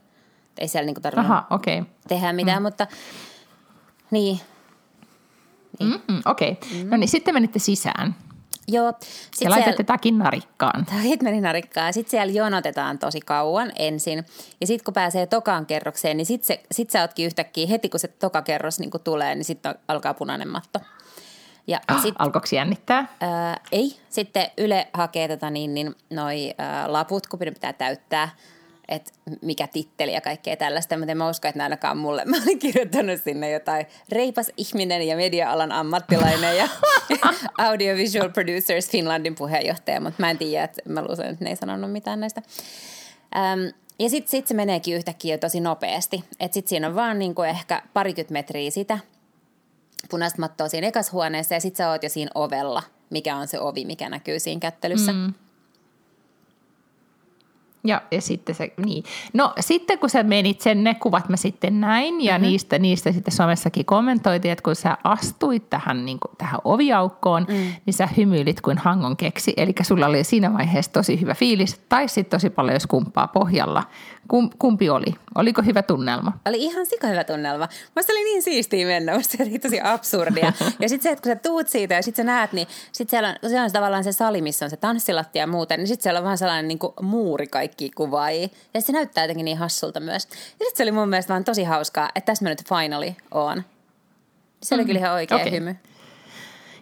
Ei 0.59 0.69
siellä 0.69 0.87
niinku 0.87 1.01
tarvinnut 1.01 1.31
Aha. 1.31 1.47
Okay. 1.51 1.85
tehdä 2.09 2.33
mitään, 2.33 2.63
mm. 2.63 2.63
mutta 2.63 2.87
niin. 4.11 4.41
Mm, 5.81 6.23
okei. 6.27 6.51
Okay. 6.51 6.85
No 6.85 6.97
niin, 6.97 7.09
sitten 7.09 7.35
menitte 7.35 7.59
sisään 7.59 8.15
Joo, 8.69 8.87
ja 8.87 8.93
sitten 9.01 9.51
laitatte 9.51 9.71
siellä, 9.71 9.85
takin 9.85 10.19
narikkaan. 10.19 10.87
Takit 10.97 11.23
meni 11.23 11.41
narikkaan. 11.41 11.93
Sitten 11.93 12.11
siellä 12.11 12.33
jonotetaan 12.33 12.99
tosi 12.99 13.21
kauan 13.21 13.73
ensin. 13.79 14.25
Ja 14.61 14.67
sitten 14.67 14.85
kun 14.85 14.95
pääsee 14.95 15.27
tokaan 15.27 15.67
kerrokseen, 15.67 16.17
niin 16.17 16.27
sitten 16.27 16.59
sit 16.73 16.91
sä 16.91 17.01
ootkin 17.01 17.27
yhtäkkiä, 17.27 17.67
heti 17.67 17.89
kun 17.89 18.01
se 18.01 18.09
toka 18.09 18.43
kerros 18.43 18.79
niin 18.79 18.91
tulee, 19.05 19.35
niin 19.35 19.45
sitten 19.45 19.75
alkaa 19.89 20.15
punainen 20.15 20.49
matto. 20.49 20.81
Ja 21.67 21.81
Ah, 21.89 22.03
sit, 22.03 22.15
alkoiko 22.19 22.47
jännittää? 22.53 23.17
Ää, 23.21 23.61
ei. 23.73 23.97
Sitten 24.11 24.47
Yle 24.59 24.89
hakee 24.93 25.29
tota 25.29 25.51
niin, 25.51 25.75
niin 25.75 25.95
noi 26.11 26.55
ää, 26.59 26.93
laput, 26.93 27.27
kun 27.27 27.39
pitää 27.39 27.73
täyttää, 27.73 28.29
että 28.89 29.13
mikä 29.43 29.67
titteli 29.67 30.13
ja 30.13 30.21
kaikkea 30.21 30.57
tällaista. 30.57 30.97
Mutta 30.97 31.13
en 31.13 31.19
mä 31.19 31.31
usko, 31.31 31.49
että 31.49 31.59
ne 31.59 31.63
ainakaan 31.63 31.99
mulle. 31.99 32.25
Mä 32.25 32.37
olin 32.43 32.59
kirjoittanut 32.59 33.23
sinne 33.25 33.51
jotain 33.51 33.87
reipas 34.09 34.53
ihminen 34.57 35.03
ja 35.03 35.17
media-alan 35.17 35.73
ammattilainen 35.73 36.57
ja 36.57 36.69
Audiovisual 37.69 38.29
Producers 38.29 38.91
Finlandin 38.91 39.35
puheenjohtaja, 39.35 40.01
mutta 40.01 40.23
mä 40.23 40.31
en 40.31 40.39
tiedä, 40.39 40.65
että 40.65 40.83
mä 40.89 41.03
luulen, 41.03 41.31
että 41.31 41.45
ne 41.45 41.51
ei 41.51 41.57
sanonut 41.57 41.93
mitään 41.93 42.21
näistä. 42.21 42.43
Äm, 43.37 43.73
ja 43.99 44.11
sitten 44.11 44.31
sit 44.31 44.47
se 44.47 44.55
meneekin 44.55 44.97
yhtäkkiä 44.97 45.35
jo 45.35 45.39
tosi 45.39 45.61
nopeasti. 45.61 46.25
Että 46.41 46.55
sitten 46.55 46.69
siinä 46.69 46.89
on 46.89 46.95
vaan 46.95 47.19
niinku 47.19 47.43
ehkä 47.43 47.83
parikymmentä 47.93 48.33
metriä 48.33 48.71
sitä 48.71 48.99
punaista 50.11 50.41
mattoa 50.41 50.69
siinä 50.69 50.87
ekas 50.87 51.13
huoneessa 51.13 51.55
ja 51.55 51.61
sitten 51.61 51.77
sä 51.77 51.91
oot 51.91 52.03
jo 52.03 52.09
siinä 52.09 52.31
ovella, 52.35 52.83
mikä 53.11 53.37
on 53.37 53.49
se 53.49 53.61
ovi, 53.61 53.85
mikä 53.85 54.09
näkyy 54.09 54.41
siinä 54.41 54.61
kättelyssä. 54.61 55.13
Mm. 55.13 55.35
Ja, 57.85 58.03
ja 58.11 58.21
sitten 58.21 58.55
se, 58.55 58.73
niin. 58.85 59.05
No 59.33 59.53
sitten 59.61 59.99
kun 59.99 60.11
sä 60.11 60.23
menit 60.23 60.61
sen, 60.61 60.85
ne 60.85 60.95
kuvat 60.95 61.29
mä 61.29 61.37
sitten 61.37 61.81
näin 61.81 62.21
ja 62.21 62.33
mm-hmm. 62.33 62.47
niistä, 62.47 62.79
niistä 62.79 63.13
sitten 63.13 63.35
somessakin 63.35 63.85
kommentoitiin, 63.85 64.53
että 64.53 64.63
kun 64.63 64.77
sä 64.77 64.99
astuit 65.05 65.71
tähän, 65.71 66.05
niin 66.05 66.19
kuin, 66.21 66.37
tähän 66.39 66.61
oviaukkoon, 66.65 67.47
mm. 67.49 67.55
niin 67.87 67.95
sä 67.95 68.09
hymyilit 68.17 68.61
kuin 68.61 68.79
hangon 68.79 69.17
keksi. 69.17 69.53
Eli 69.57 69.75
sulla 69.83 70.07
oli 70.07 70.25
siinä 70.25 70.53
vaiheessa 70.53 70.93
tosi 70.93 71.21
hyvä 71.21 71.35
fiilis 71.35 71.81
tai 71.89 72.09
sitten 72.09 72.39
tosi 72.39 72.51
paljon 72.51 72.81
skumpaa 72.81 73.29
pohjalla. 73.29 73.83
Kum, 74.29 74.51
kumpi 74.59 74.91
oli? 74.91 75.15
Oliko 75.35 75.63
hyvä 75.63 75.83
tunnelma? 75.83 76.33
Oli 76.49 76.63
ihan 76.63 76.87
sika 76.87 77.07
hyvä 77.07 77.25
tunnelma. 77.25 77.69
Musta 77.97 78.13
oli 78.13 78.25
niin 78.25 78.43
siistiä 78.43 78.87
mennä, 78.87 79.17
musta 79.17 79.43
oli 79.43 79.59
tosi 79.59 79.81
absurdia. 79.81 80.53
ja 80.81 80.89
sitten 80.89 81.03
se, 81.03 81.11
että 81.11 81.23
kun 81.23 81.33
sä 81.33 81.37
tuut 81.37 81.69
siitä 81.69 81.95
ja 81.95 82.03
sitten 82.03 82.27
sä 82.27 82.33
näet, 82.33 82.53
niin 82.53 82.69
sitten 82.93 83.11
siellä 83.11 83.29
on, 83.29 83.51
siellä 83.51 83.65
on 83.65 83.73
tavallaan 83.73 84.05
se 84.05 84.13
sali, 84.13 84.43
missä 84.43 84.67
on 84.67 84.71
se 84.71 84.77
tanssilattia 84.77 85.43
ja 85.43 85.47
muuten, 85.47 85.79
niin 85.79 85.89
sitten 85.89 86.03
siellä 86.03 86.19
on 86.19 86.25
vähän 86.25 86.39
sellainen 86.39 86.69
niin 86.69 86.79
kuin 86.79 86.93
muuri 87.03 87.47
kaikki 87.47 87.74
kuvaajia. 87.95 88.49
Ja 88.75 88.81
se 88.81 88.93
näyttää 88.93 89.25
jotenkin 89.25 89.45
niin 89.45 89.59
hassulta 89.59 90.01
myös. 90.01 90.25
Ja 90.25 90.37
sitten 90.37 90.77
se 90.77 90.83
oli 90.83 90.93
mun 90.93 91.09
mielestä 91.09 91.33
vaan 91.33 91.45
tosi 91.45 91.65
hauskaa, 91.65 92.11
että 92.15 92.27
tässä 92.27 92.45
mä 92.45 92.49
nyt 92.49 92.69
finali 92.69 93.17
on. 93.31 93.63
Se 94.63 94.75
oli 94.75 94.83
mm. 94.83 94.87
kyllä 94.87 95.01
ihan 95.01 95.13
oikea 95.13 95.37
okay. 95.37 95.51
hymy. 95.51 95.77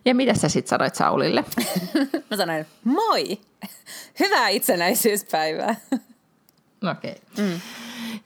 Ja 0.05 0.15
mitä 0.15 0.35
sä 0.35 0.49
sitten 0.49 0.71
sanoit 0.71 0.95
Saulille? 0.95 1.45
mä 2.31 2.37
sanoin, 2.37 2.67
moi! 2.85 3.41
Hyvää 4.21 4.49
itsenäisyyspäivää! 4.49 5.75
Okei. 6.91 7.23
Okay. 7.33 7.47
Mm. 7.47 7.61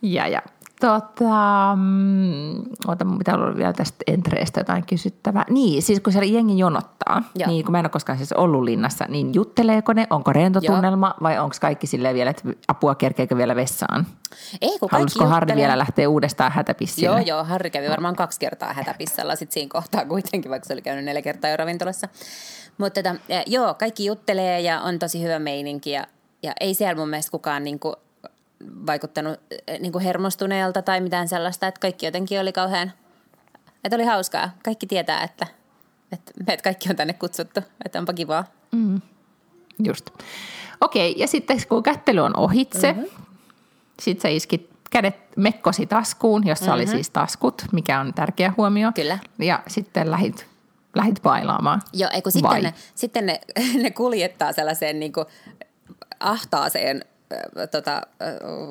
Ja, 0.02 0.28
ja 0.28 0.42
Tota, 0.80 1.76
mm, 1.76 2.58
ota, 2.86 3.04
mitä 3.04 3.34
on 3.34 3.56
vielä 3.56 3.72
tästä 3.72 3.96
entreestä 4.06 4.60
jotain 4.60 4.86
kysyttävää. 4.86 5.44
Niin, 5.50 5.82
siis 5.82 6.00
kun 6.00 6.12
siellä 6.12 6.32
jengi 6.32 6.58
jonottaa, 6.58 7.22
Joo. 7.34 7.50
niin 7.50 7.64
kun 7.64 7.72
mä 7.72 7.78
en 7.78 7.84
ole 7.84 7.90
koskaan 7.90 8.18
siis 8.18 8.32
ollut 8.32 8.62
linnassa, 8.62 9.04
niin 9.08 9.34
jutteleeko 9.34 9.92
ne, 9.92 10.06
onko 10.10 10.32
rentotunnelma 10.32 11.06
Joo. 11.06 11.22
vai 11.22 11.38
onko 11.38 11.56
kaikki 11.60 11.86
silleen 11.86 12.14
vielä, 12.14 12.30
että 12.30 12.42
apua 12.68 12.94
kerkeekö 12.94 13.36
vielä 13.36 13.56
vessaan? 13.56 14.06
Ei, 14.60 14.78
kun 14.78 14.88
kaikki 14.88 15.24
Harri 15.24 15.56
vielä 15.56 15.78
lähteä 15.78 16.08
uudestaan 16.08 16.52
hätäpissille? 16.52 17.06
Joo, 17.06 17.18
joo, 17.18 17.44
Harri 17.44 17.70
kävi 17.70 17.88
varmaan 17.88 18.16
kaksi 18.16 18.40
kertaa 18.40 18.72
hätäpissalla 18.72 19.36
sitten 19.36 19.54
siinä 19.54 19.70
kohtaa 19.72 20.04
kuitenkin, 20.04 20.50
vaikka 20.50 20.66
se 20.66 20.72
oli 20.72 20.82
käynyt 20.82 21.04
neljä 21.04 21.22
kertaa 21.22 21.50
jo 21.50 21.56
ravintolassa. 21.56 22.08
Mutta 22.78 23.02
tota, 23.02 23.16
joo, 23.46 23.74
kaikki 23.74 24.04
juttelee 24.04 24.60
ja 24.60 24.80
on 24.80 24.98
tosi 24.98 25.22
hyvä 25.22 25.38
meininki 25.38 25.90
ja, 25.90 26.06
ja 26.42 26.52
ei 26.60 26.74
siellä 26.74 26.94
mun 26.94 27.08
mielestä 27.08 27.30
kukaan 27.30 27.64
niinku 27.64 27.94
vaikuttanut 28.86 29.40
eh, 29.66 29.80
niin 29.80 29.92
kuin 29.92 30.04
hermostuneelta 30.04 30.82
tai 30.82 31.00
mitään 31.00 31.28
sellaista, 31.28 31.66
että 31.66 31.80
kaikki 31.80 32.06
jotenkin 32.06 32.40
oli 32.40 32.52
kauhean, 32.52 32.92
että 33.84 33.96
oli 33.96 34.04
hauskaa. 34.04 34.50
Kaikki 34.64 34.86
tietää, 34.86 35.22
että, 35.22 35.46
että 36.12 36.32
meidät 36.46 36.62
kaikki 36.62 36.90
on 36.90 36.96
tänne 36.96 37.12
kutsuttu, 37.12 37.60
että 37.84 37.98
onpa 37.98 38.12
kivaa. 38.12 38.44
Mm. 38.72 39.00
Just. 39.84 40.10
Okei, 40.80 41.14
ja 41.18 41.26
sitten 41.26 41.58
kun 41.68 41.82
kättely 41.82 42.20
on 42.20 42.36
ohitse, 42.36 42.92
mm-hmm. 42.92 43.24
sitten 44.00 44.22
sä 44.22 44.28
iskit 44.28 44.70
kädet 44.90 45.16
mekkosi 45.36 45.86
taskuun, 45.86 46.46
jossa 46.46 46.64
mm-hmm. 46.64 46.74
oli 46.74 46.86
siis 46.86 47.10
taskut, 47.10 47.62
mikä 47.72 48.00
on 48.00 48.14
tärkeä 48.14 48.52
huomio. 48.56 48.92
Kyllä. 48.94 49.18
Ja 49.38 49.62
sitten 49.66 50.10
lähit, 50.10 50.46
lähit 50.94 51.22
bailaamaan. 51.22 51.82
Joo, 51.92 52.10
ei 52.12 52.22
kun 52.22 52.32
sitten, 52.32 52.62
ne, 52.62 52.74
sitten 52.94 53.26
ne, 53.26 53.40
ne 53.82 53.90
kuljettaa 53.90 54.52
sellaiseen 54.52 55.00
niin 55.00 55.12
kuin 55.12 55.26
ahtaaseen 56.20 57.04
tota, 57.70 58.02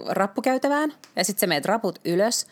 rappukäytävään 0.07 0.93
ja 1.15 1.23
sitten 1.23 1.39
sä 1.39 1.47
meet 1.47 1.65
raput 1.65 1.99
ylös. 2.05 2.47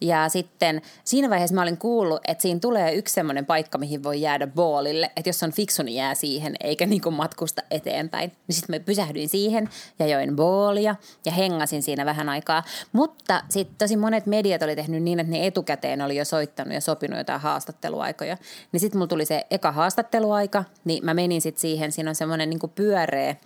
Ja 0.00 0.28
sitten 0.28 0.82
siinä 1.04 1.30
vaiheessa 1.30 1.54
mä 1.54 1.62
olin 1.62 1.76
kuullut, 1.76 2.20
että 2.28 2.42
siinä 2.42 2.60
tulee 2.60 2.94
yksi 2.94 3.14
semmoinen 3.14 3.46
paikka, 3.46 3.78
mihin 3.78 4.02
voi 4.02 4.20
jäädä 4.20 4.46
boolille. 4.46 5.10
Että 5.16 5.28
jos 5.28 5.42
on 5.42 5.52
fiksu, 5.52 5.82
niin 5.82 5.94
jää 5.94 6.14
siihen, 6.14 6.54
eikä 6.60 6.86
niin 6.86 7.02
kuin 7.02 7.14
matkusta 7.14 7.62
eteenpäin. 7.70 8.32
Niin 8.48 8.56
sitten 8.56 8.76
mä 8.76 8.84
pysähdyin 8.84 9.28
siihen 9.28 9.68
ja 9.98 10.06
join 10.06 10.36
boolia 10.36 10.96
ja 11.26 11.32
hengasin 11.32 11.82
siinä 11.82 12.06
vähän 12.06 12.28
aikaa. 12.28 12.62
Mutta 12.92 13.42
sitten 13.48 13.76
tosi 13.78 13.96
monet 13.96 14.26
mediat 14.26 14.62
oli 14.62 14.76
tehnyt 14.76 15.02
niin, 15.02 15.20
että 15.20 15.32
ne 15.32 15.46
etukäteen 15.46 16.02
oli 16.02 16.16
jo 16.16 16.24
soittanut 16.24 16.74
ja 16.74 16.80
sopinut 16.80 17.18
jotain 17.18 17.40
haastatteluaikoja. 17.40 18.36
Niin 18.72 18.80
sitten 18.80 18.98
mulla 18.98 19.08
tuli 19.08 19.24
se 19.24 19.46
eka 19.50 19.72
haastatteluaika, 19.72 20.64
niin 20.84 21.04
mä 21.04 21.14
menin 21.14 21.40
sitten 21.40 21.60
siihen. 21.60 21.92
Siinä 21.92 22.10
on 22.10 22.14
semmoinen 22.14 22.50
niin 22.50 22.70
pyöreä 22.74 23.36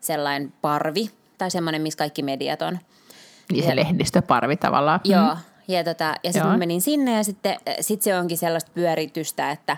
sellainen 0.00 0.52
parvi, 0.62 1.10
tai 1.38 1.50
semmoinen, 1.50 1.82
missä 1.82 1.98
kaikki 1.98 2.22
mediat 2.22 2.62
on. 2.62 2.78
Niin 3.52 3.64
se 3.64 3.76
lehdistöparvi 3.76 4.56
tavallaan. 4.56 5.00
Mm. 5.04 5.12
Joo, 5.12 5.36
ja, 5.68 5.84
tota, 5.84 6.14
ja 6.24 6.32
sitten 6.32 6.50
mä 6.50 6.56
menin 6.56 6.80
sinne 6.80 7.16
ja 7.16 7.24
sitten 7.24 7.56
sit 7.80 8.02
se 8.02 8.18
onkin 8.18 8.38
sellaista 8.38 8.70
pyöritystä, 8.74 9.50
että 9.50 9.76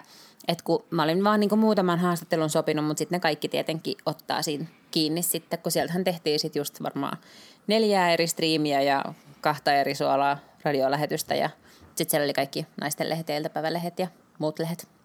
et 0.49 0.63
kun 0.63 0.85
mä 0.91 1.03
olin 1.03 1.25
vaan 1.25 1.41
niin 1.41 1.59
muutaman 1.59 1.99
haastattelun 1.99 2.51
sopinut, 2.51 2.85
mutta 2.85 2.99
sitten 2.99 3.17
ne 3.17 3.21
kaikki 3.21 3.49
tietenkin 3.49 3.97
ottaa 4.07 4.43
siinä 4.43 4.67
kiinni 4.91 5.23
sitten, 5.23 5.59
kun 5.59 5.73
sieltähän 5.73 6.05
tehtiin 6.05 6.41
sitten 6.41 6.61
just 6.61 6.83
varmaan 6.83 7.19
neljää 7.67 8.13
eri 8.13 8.27
striimiä 8.27 8.83
ja 8.83 9.05
kahta 9.41 9.73
eri 9.73 9.95
suolaa 9.95 10.39
radiolähetystä 10.65 11.35
ja 11.35 11.51
sitten 11.95 12.11
siellä 12.11 12.25
oli 12.25 12.33
kaikki 12.33 12.67
naisten 12.81 13.09
lehdet 13.09 13.29
ja 13.29 13.37
iltapäivälehdet 13.37 13.99
ja 13.99 14.09
muut 14.39 14.59
lehdet. 14.59 14.98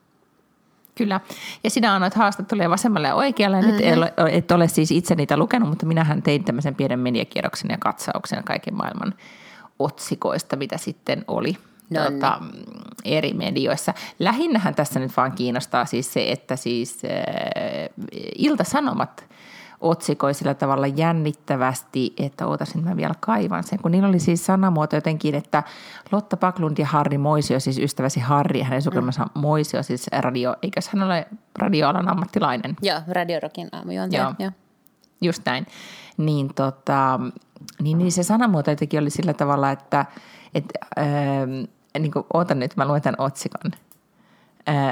Kyllä. 0.96 1.20
Ja 1.64 1.70
sinä 1.70 1.96
annoit 1.96 2.14
haastatteluja 2.14 2.70
vasemmalle 2.70 3.08
ja 3.08 3.16
oikealle. 3.16 3.62
Mm-hmm. 3.62 3.76
Nyt 3.76 4.14
et 4.32 4.52
ole 4.52 4.68
siis 4.68 4.92
itse 4.92 5.16
niitä 5.16 5.38
lukenut, 5.38 5.70
mutta 5.70 5.86
minähän 5.86 6.22
tein 6.22 6.44
tämmöisen 6.44 6.76
pienen 6.76 7.00
mediakierroksen 7.00 7.70
ja 7.70 7.78
katsauksen 7.78 8.44
kaiken 8.44 8.76
maailman 8.76 9.14
otsikoista, 9.80 10.56
mitä 10.56 10.78
sitten 10.78 11.26
oli 11.28 11.58
no, 11.90 12.10
tuota, 12.10 12.42
eri 13.06 13.34
medioissa. 13.34 13.94
Lähinnähän 14.20 14.76
tässä 14.76 15.00
nyt 15.00 15.18
vaan 15.18 15.32
kiinnostaa 15.32 15.86
siis 15.86 16.14
se, 16.14 16.32
että 16.32 16.56
siis 16.56 17.02
äh, 17.06 17.90
Ilta-Sanomat 18.36 19.26
otsikoi 19.84 20.34
sillä 20.34 20.54
tavalla 20.54 20.88
jännittävästi, 20.88 22.14
että 22.18 22.48
ootasin 22.48 22.84
mä 22.84 22.98
vielä 22.98 23.14
kaivan 23.20 23.64
sen, 23.64 23.80
kun 23.80 23.92
niillä 23.92 24.10
oli 24.10 24.20
siis 24.20 24.46
sanamuoto 24.46 24.96
jotenkin, 24.96 25.36
että 25.36 25.64
Lotta 26.12 26.38
Paklund 26.38 26.78
ja 26.78 26.86
Harri 26.86 27.18
Moisio, 27.18 27.60
siis 27.60 27.78
ystäväsi 27.78 28.20
Harri 28.20 28.62
hänen 28.62 28.82
sukelmansa 28.82 29.24
mm. 29.24 29.42
Moisio, 29.42 29.84
siis 29.84 30.08
radio, 30.20 30.56
eikös 30.62 30.90
hän 30.90 31.04
ole 31.04 31.28
radioalan 31.60 32.10
ammattilainen? 32.10 32.76
Joo, 32.82 33.00
radiorokin 33.08 33.70
aamujuontaja, 33.72 34.24
joo. 34.24 34.34
joo. 34.40 34.52
Just 35.22 35.42
näin. 35.46 35.66
Niin, 36.18 36.54
tota, 36.54 37.20
niin, 37.82 37.98
niin 37.98 38.12
se 38.12 38.24
sanamuoto 38.24 38.72
jotenkin 38.72 39.00
oli 39.00 39.10
sillä 39.10 39.34
tavalla, 39.34 39.72
että 39.72 40.06
et, 40.54 40.66
äh, 40.98 41.06
niin 42.00 42.12
kuin, 42.12 42.26
ootan 42.34 42.60
nyt, 42.60 42.76
mä 42.78 42.88
luen 42.88 43.02
tämän 43.02 43.22
otsikon. 43.22 43.72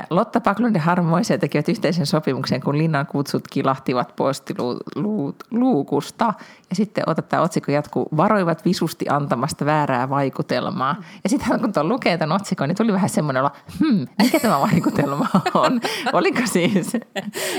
Lotta 0.10 0.42
Paklund 0.42 0.76
ja 0.76 0.82
Harmoisia 0.82 1.38
tekivät 1.38 1.70
yhteisen 1.70 2.06
sopimuksen, 2.06 2.62
kun 2.62 2.78
linnan 2.78 3.08
kutsut 3.08 3.48
kilahtivat 3.48 4.16
postiluukusta. 4.16 6.34
Ja 6.70 6.76
sitten 6.76 7.04
otetaan 7.08 7.44
otsikko 7.44 7.72
jatkuu, 7.72 8.08
varoivat 8.18 8.66
visusti 8.66 9.06
antamasta 9.10 9.66
väärää 9.66 10.10
vaikutelmaa. 10.10 10.96
Ja 11.24 11.30
sitten 11.30 11.60
kun 11.60 11.74
tuon 11.74 11.90
lukee 11.90 12.18
tämän 12.18 12.36
otsikon, 12.36 12.68
niin 12.68 12.78
tuli 12.78 12.94
vähän 12.94 13.10
semmoinen 13.10 13.42
olla, 13.42 13.56
hmm, 13.80 14.08
mikä 14.22 14.40
tämä 14.40 14.60
vaikutelma 14.60 15.28
on? 15.54 15.82
Oliko 16.14 16.42
siis, 16.46 16.94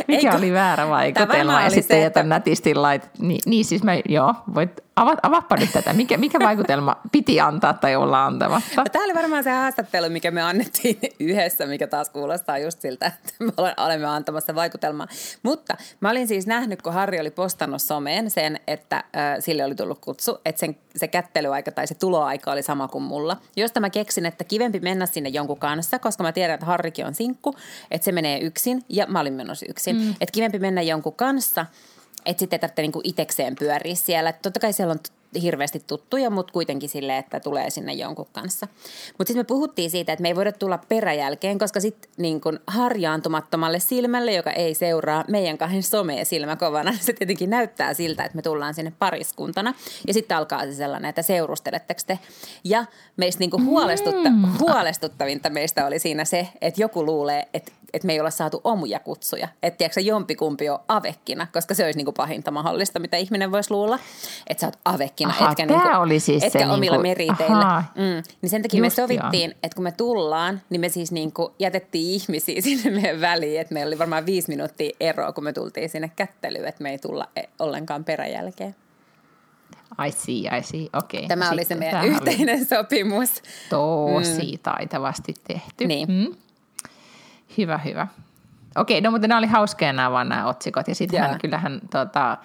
mikä 0.09 0.29
Eikö? 0.29 0.37
oli 0.37 0.53
väärä 0.53 0.88
vaikutelma? 0.88 1.62
Ja 1.62 1.70
sitten 1.70 1.96
se, 1.96 2.03
jätän 2.03 2.20
että... 2.20 2.35
nätisti 2.35 2.75
lait. 2.75 3.11
Niin, 3.18 3.40
niin 3.46 3.64
siis 3.64 3.83
mä, 3.83 3.92
joo, 4.09 4.35
voit 4.55 4.81
Ava, 4.96 5.16
avaappa 5.22 5.57
nyt 5.57 5.72
tätä. 5.72 5.92
Mikä, 5.92 6.16
mikä 6.16 6.38
vaikutelma 6.38 6.96
piti 7.12 7.40
antaa 7.40 7.74
tai 7.74 7.96
olla 7.96 8.24
antamatta? 8.26 8.85
Tämä 8.92 9.05
oli 9.05 9.14
varmaan 9.14 9.44
se 9.44 9.50
haastattelu, 9.50 10.11
mikä 10.11 10.31
me 10.31 10.42
annettiin 10.42 10.98
yhdessä, 11.20 11.66
mikä 11.66 11.87
taas 11.87 12.11
kuulostaa 12.11 12.59
just 12.59 12.81
siltä, 12.81 13.07
että 13.07 13.33
me 13.38 13.52
olemme 13.76 14.07
antamassa 14.07 14.55
vaikutelmaa. 14.55 15.07
Mutta 15.42 15.76
mä 16.00 16.11
olin 16.11 16.28
siis 16.28 16.46
nähnyt, 16.46 16.83
kun 16.83 16.92
Harri 16.92 17.20
oli 17.20 17.31
postannut 17.31 17.83
someen 17.83 18.31
sen, 18.31 18.61
että 18.66 18.96
äh, 18.96 19.05
sille 19.40 19.64
oli 19.64 19.74
tullut 19.74 19.98
kutsu, 19.98 20.38
että 20.44 20.61
sen, 20.61 20.76
se 20.96 21.09
kättelyaika 21.09 21.72
tai 21.72 21.87
se 21.87 21.94
tuloaika 21.94 22.52
oli 22.52 22.62
sama 22.62 22.88
kuin 22.88 23.05
mulla. 23.05 23.37
Josta 23.57 23.81
mä 23.81 23.90
keksin, 23.90 24.26
että 24.26 24.44
kivempi 24.44 24.81
mennä 24.81 25.07
sinne 25.07 25.28
jonkun 25.28 25.59
kanssa, 25.59 25.98
koska 25.98 26.22
mä 26.22 26.33
tiedän, 26.33 26.55
että 26.55 26.66
Harrikin 26.66 27.07
on 27.07 27.14
sinkku, 27.14 27.55
että 27.90 28.05
se 28.05 28.12
menee 28.12 28.38
yksin 28.40 28.85
ja 28.88 29.07
mä 29.07 29.20
olin 29.20 29.35
menossa 29.35 29.66
yksin. 29.68 29.96
Mm. 29.96 30.11
Että 30.11 30.33
kivempi 30.33 30.59
mennä 30.59 30.83
jonkun 30.83 31.14
kanssa– 31.14 31.66
että 32.26 32.40
sitten 32.40 32.56
ei 32.56 32.61
tarvitse 32.61 32.82
niinku 32.82 33.00
itekseen 33.04 33.56
pyöriä 33.58 33.94
siellä. 33.94 34.32
Totta 34.32 34.61
kai 34.61 34.72
siellä 34.72 34.92
on 34.92 34.98
hirveästi 35.42 35.82
tuttuja, 35.87 36.30
mutta 36.30 36.52
kuitenkin 36.52 36.88
silleen, 36.88 37.18
että 37.18 37.40
tulee 37.40 37.70
sinne 37.70 37.92
jonkun 37.92 38.26
kanssa. 38.32 38.68
Mutta 39.18 39.28
sitten 39.28 39.40
me 39.40 39.44
puhuttiin 39.44 39.90
siitä, 39.90 40.12
että 40.12 40.22
me 40.22 40.28
ei 40.28 40.37
voida 40.37 40.52
tulla 40.52 40.78
peräjälkeen, 40.78 41.58
koska 41.58 41.80
sitten 41.80 42.11
niin 42.16 42.40
kun 42.40 42.61
harjaantumattomalle 42.66 43.80
silmälle, 43.80 44.32
joka 44.32 44.50
ei 44.50 44.74
seuraa 44.74 45.24
meidän 45.28 45.58
kahden 45.58 45.82
somea 45.82 46.24
silmäkovana, 46.24 46.92
se 47.00 47.12
tietenkin 47.12 47.50
näyttää 47.50 47.94
siltä, 47.94 48.24
että 48.24 48.37
me 48.37 48.42
tullaan 48.42 48.74
sinne 48.74 48.92
pariskuntana. 48.98 49.74
Ja 50.06 50.14
sitten 50.14 50.37
alkaa 50.37 50.64
se 50.64 50.74
sellainen, 50.74 51.08
että 51.08 51.22
seurusteletteko 51.22 52.00
te. 52.06 52.18
Ja 52.64 52.85
meistä 53.16 53.40
niin 53.40 53.50
kuin 53.50 53.64
huolestutta, 53.64 54.30
mm. 54.30 54.58
huolestuttavinta 54.58 55.50
meistä 55.50 55.87
oli 55.87 55.98
siinä 55.98 56.24
se, 56.24 56.48
että 56.61 56.80
joku 56.80 57.06
luulee, 57.06 57.48
että 57.54 57.72
että 57.94 58.07
me 58.07 58.12
ei 58.12 58.20
olla 58.20 58.31
saatu 58.31 58.61
omuja 58.64 58.98
kutsuja. 58.98 59.48
Että 59.62 59.78
tiedätkö, 59.78 60.00
jompikumpi 60.00 60.70
on 60.70 60.78
avekkina, 60.88 61.46
koska 61.52 61.74
se 61.74 61.85
olisi 61.85 61.96
niin 61.96 62.05
kuin 62.05 62.14
pahinta 62.14 62.50
mahdollista, 62.50 62.98
mitä 62.98 63.16
ihminen 63.16 63.52
voisi 63.52 63.70
luulla. 63.70 63.98
Että 64.46 64.61
sä 64.61 64.66
oot 64.66 64.78
avekkina, 64.85 65.31
Aha, 65.31 65.50
etkä, 65.50 65.66
niin 65.66 65.81
kuin, 65.81 65.96
oli 65.96 66.20
siis 66.20 66.42
etkä 66.42 66.59
omilla 66.59 66.76
niin 66.76 66.90
kuin, 66.90 67.00
meriteillä. 67.02 67.85
Mm. 67.94 68.22
Niin 68.42 68.50
sen 68.50 68.62
takia 68.62 68.85
Just 68.85 68.96
me 68.96 69.02
sovittiin, 69.02 69.50
joo. 69.50 69.59
että 69.62 69.74
kun 69.74 69.85
me 69.85 69.92
tullaan, 69.92 70.62
niin 70.70 70.81
me 70.81 70.88
siis 70.88 71.12
niin 71.12 71.33
kuin 71.33 71.52
jätettiin 71.59 72.11
ihmisiä 72.11 72.61
sinne 72.62 73.00
meidän 73.00 73.20
väliin. 73.20 73.61
Että 73.61 73.74
meillä 73.74 73.90
oli 73.90 73.98
varmaan 73.98 74.26
viisi 74.26 74.48
minuuttia 74.48 74.96
eroa, 75.00 75.33
kun 75.33 75.44
me 75.44 75.52
tultiin 75.52 75.88
sinne 75.88 76.11
kättelyyn, 76.16 76.68
että 76.68 76.83
me 76.83 76.90
ei 76.90 76.98
tulla 76.98 77.28
e- 77.37 77.42
ollenkaan 77.59 78.05
peräjälkeen. 78.05 78.76
I 80.07 80.11
see, 80.11 80.59
I 80.59 80.62
see. 80.62 80.87
Okay. 80.92 81.28
Tämä 81.28 81.44
Sitten 81.44 81.59
oli 81.59 81.64
se 81.64 81.74
meidän 81.74 81.90
tämä 81.90 82.02
oli 82.02 82.11
yhteinen 82.11 82.66
sopimus. 82.66 83.42
Tosi 83.70 84.61
taitavasti 84.62 85.35
tehty. 85.48 85.87
Niin. 85.87 86.09
Mm. 86.09 86.35
Hyvä, 87.58 87.78
hyvä. 87.78 88.06
Okei, 88.76 89.00
no 89.00 89.10
mutta 89.10 89.28
nämä 89.28 89.38
oli 89.38 89.46
hauskoja 89.46 89.92
nämä 89.92 90.10
vaan 90.10 90.28
nämä 90.28 90.46
otsikot. 90.46 90.88
Ja 90.88 90.94
sittenhän 90.94 91.30
Jaa. 91.30 91.38
kyllähän 91.38 91.80
tota, 91.90 92.32
äh, 92.32 92.38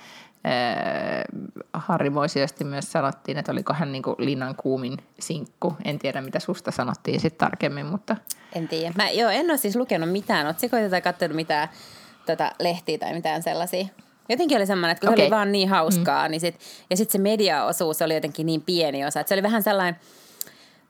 Harri 1.73 2.09
Moisiosti 2.09 2.63
myös 2.63 2.91
sanottiin, 2.91 3.37
että 3.37 3.51
oliko 3.51 3.73
hän 3.73 3.91
niinku 3.91 4.15
linnan 4.17 4.55
kuumin 4.55 4.97
sinkku. 5.19 5.75
En 5.85 5.99
tiedä, 5.99 6.21
mitä 6.21 6.39
susta 6.39 6.71
sanottiin 6.71 7.19
sitten 7.19 7.47
tarkemmin, 7.47 7.85
mutta 7.85 8.15
En 8.53 8.67
tiedä. 8.67 8.93
Mä 8.95 9.09
joo, 9.09 9.29
en 9.29 9.49
ole 9.49 9.57
siis 9.57 9.75
lukenut 9.75 10.11
mitään 10.11 10.47
otsikoita 10.47 10.89
tai 10.89 11.01
katsonut 11.01 11.35
mitään 11.35 11.69
tota, 12.25 12.51
lehtiä 12.59 12.97
tai 12.97 13.13
mitään 13.13 13.43
sellaisia. 13.43 13.87
Jotenkin 14.29 14.57
oli 14.57 14.65
semmoinen, 14.65 14.91
että 14.91 15.01
kun 15.01 15.09
okay. 15.09 15.17
se 15.17 15.23
oli 15.23 15.31
vaan 15.31 15.51
niin 15.51 15.69
hauskaa, 15.69 16.27
mm. 16.27 16.31
niin 16.31 16.41
sit, 16.41 16.59
ja 16.89 16.97
sitten 16.97 17.11
se 17.11 17.17
mediaosuus 17.17 18.01
oli 18.01 18.13
jotenkin 18.13 18.45
niin 18.45 18.61
pieni 18.61 19.05
osa. 19.05 19.19
Että 19.19 19.29
se 19.29 19.35
oli 19.35 19.43
vähän 19.43 19.63
sellainen, 19.63 19.99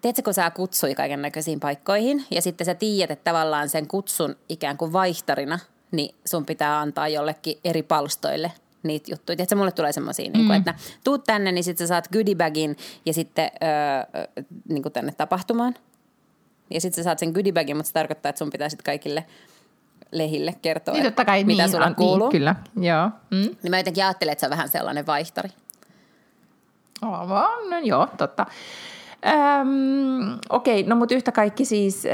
tiedätkö, 0.01 0.21
kun 0.23 0.33
sä 0.33 0.51
kutsui 0.51 0.95
kaiken 0.95 1.21
näköisiin 1.21 1.59
paikkoihin, 1.59 2.25
ja 2.31 2.41
sitten 2.41 2.65
sä 2.65 2.75
tiedät, 2.75 3.11
että 3.11 3.31
tavallaan 3.31 3.69
sen 3.69 3.87
kutsun 3.87 4.35
ikään 4.49 4.77
kuin 4.77 4.93
vaihtarina, 4.93 5.59
niin 5.91 6.15
sun 6.25 6.45
pitää 6.45 6.79
antaa 6.79 7.07
jollekin 7.07 7.59
eri 7.63 7.83
palstoille 7.83 8.51
niitä 8.83 9.11
juttuja. 9.11 9.35
Tiedätkö, 9.35 9.55
mulle 9.55 9.71
tulee 9.71 9.91
semmoisia, 9.91 10.29
mm. 10.29 10.33
niin 10.33 10.51
että 10.51 10.73
tuut 11.03 11.23
tänne, 11.23 11.51
niin 11.51 11.63
sitten 11.63 11.87
sä 11.87 11.89
saat 11.89 12.07
goodiebagin 12.07 12.77
ja 13.05 13.13
sitten 13.13 13.51
öö, 13.63 14.43
niin 14.69 14.83
kuin 14.83 14.93
tänne 14.93 15.11
tapahtumaan. 15.11 15.75
Ja 16.69 16.81
sitten 16.81 16.95
sä 16.95 17.03
saat 17.03 17.19
sen 17.19 17.31
goodiebagin, 17.31 17.77
mutta 17.77 17.87
se 17.87 17.93
tarkoittaa, 17.93 18.29
että 18.29 18.39
sun 18.39 18.49
pitää 18.49 18.69
sitten 18.69 18.83
kaikille 18.83 19.25
lehille 20.11 20.55
kertoa, 20.61 20.93
niin, 20.93 21.03
totta 21.03 21.25
kai, 21.25 21.43
mitä 21.43 21.63
niin, 21.63 21.71
sulle 21.71 21.85
an- 21.85 21.95
kuuluu. 21.95 22.29
Niin, 22.29 22.31
kyllä, 22.31 22.55
joo. 22.79 23.09
Mm. 23.31 23.55
Niin 23.63 23.69
mä 23.69 23.77
jotenkin 23.77 24.05
ajattelen, 24.05 24.31
että 24.31 24.39
se 24.39 24.45
on 24.45 24.51
vähän 24.51 24.69
sellainen 24.69 25.07
vaihtari. 25.07 25.49
Aivan, 27.01 27.69
no 27.69 27.79
joo, 27.83 28.07
totta. 28.17 28.45
Öm, 29.27 30.37
okei, 30.49 30.83
no 30.83 30.95
mutta 30.95 31.15
yhtä 31.15 31.31
kaikki 31.31 31.65
siis 31.65 32.05
äh, 32.05 32.11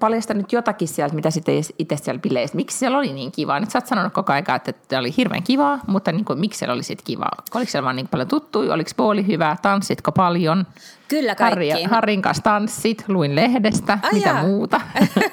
paljasta 0.00 0.34
nyt 0.34 0.52
jotakin 0.52 0.88
sieltä, 0.88 1.14
mitä 1.14 1.30
sitten 1.30 1.54
itse 1.78 1.96
siellä 1.96 2.20
bileissä. 2.20 2.56
Miksi 2.56 2.78
siellä 2.78 2.98
oli 2.98 3.12
niin 3.12 3.32
kivaa? 3.32 3.60
Nyt 3.60 3.70
sä 3.70 3.78
oot 3.78 3.86
sanonut 3.86 4.12
koko 4.12 4.32
ajan, 4.32 4.44
että 4.56 4.72
tämä 4.72 5.00
oli 5.00 5.14
hirveän 5.16 5.42
kivaa, 5.42 5.78
mutta 5.86 6.12
niin 6.12 6.24
kuin, 6.24 6.38
miksi 6.40 6.58
siellä 6.58 6.74
oli 6.74 6.82
sitten 6.82 7.04
kivaa? 7.04 7.30
Oliko 7.54 7.70
siellä 7.70 7.84
vaan 7.84 7.96
niin 7.96 8.08
paljon 8.08 8.28
tuttuja? 8.28 8.74
Oliko 8.74 8.90
puoli 8.96 9.26
hyvää? 9.26 9.56
Tanssitko 9.62 10.12
paljon? 10.12 10.66
Kyllä 11.08 11.36
Harri, 11.38 11.68
kaikki. 11.68 11.88
Harrin 11.88 12.22
kanssa 12.22 12.42
tanssit, 12.42 13.04
luin 13.08 13.36
lehdestä, 13.36 13.98
Ai 14.02 14.12
mitä 14.12 14.28
jaa. 14.28 14.42
muuta. 14.42 14.80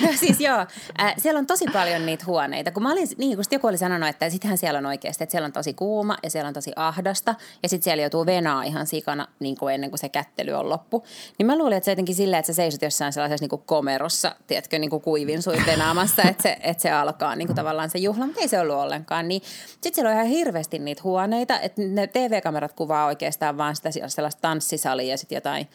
no 0.00 0.08
siis 0.20 0.40
joo, 0.40 0.66
äh, 1.00 1.14
siellä 1.18 1.38
on 1.38 1.46
tosi 1.46 1.64
paljon 1.72 2.06
niitä 2.06 2.24
huoneita. 2.26 2.70
Kun 2.70 2.82
mä 2.82 2.92
olin, 2.92 3.08
niin 3.18 3.36
kun 3.36 3.44
joku 3.50 3.66
oli 3.66 3.78
sanonut, 3.78 4.08
että 4.08 4.30
sittenhän 4.30 4.58
siellä 4.58 4.78
on 4.78 4.86
oikeasti, 4.86 5.24
että 5.24 5.30
siellä 5.30 5.46
on 5.46 5.52
tosi 5.52 5.74
kuuma 5.74 6.16
ja 6.22 6.30
siellä 6.30 6.48
on 6.48 6.54
tosi 6.54 6.72
ahdasta. 6.76 7.34
Ja 7.62 7.68
sitten 7.68 7.84
siellä 7.84 8.02
joutuu 8.02 8.26
venaa 8.26 8.62
ihan 8.62 8.86
sikana 8.86 9.28
niin 9.40 9.56
kuin 9.56 9.74
ennen 9.74 9.90
kuin 9.90 9.98
se 9.98 10.08
kättely 10.08 10.52
on 10.52 10.68
loppu. 10.68 11.04
Niin 11.38 11.46
mä 11.46 11.58
luulin, 11.58 11.76
että 11.76 11.84
se 11.84 11.90
jotenkin 11.90 12.14
silleen, 12.14 12.40
että 12.40 12.52
sä 12.52 12.56
seisot 12.56 12.82
jossain 12.82 13.12
sellaisessa 13.12 13.42
niin 13.42 13.50
kuin 13.50 13.62
komerossa, 13.66 14.36
tiedätkö, 14.46 14.78
niin 14.78 14.90
kuin 14.90 15.02
kuivin 15.02 15.42
suin 15.42 15.66
venaamassa, 15.66 16.22
että 16.22 16.42
se, 16.42 16.56
että 16.60 16.82
se 16.82 16.90
alkaa 16.90 17.36
niin 17.36 17.48
kuin 17.48 17.56
tavallaan 17.56 17.90
se 17.90 17.98
juhla, 17.98 18.26
mutta 18.26 18.40
ei 18.40 18.48
se 18.48 18.60
ollut 18.60 18.76
ollenkaan. 18.76 19.28
Niin 19.28 19.42
sitten 19.70 19.94
siellä 19.94 20.10
on 20.10 20.14
ihan 20.14 20.26
hirveästi 20.26 20.78
niitä 20.78 21.02
huoneita, 21.04 21.60
että 21.60 21.82
ne 21.82 22.06
TV-kamerat 22.06 22.72
kuvaa 22.72 23.06
oikeastaan 23.06 23.58
vaan 23.58 23.76
sitä 23.76 23.90
sellaista 24.06 24.40
tanssisalia 24.40 25.10
ja 25.10 25.18
sitten 25.18 25.36
jotain 25.36 25.68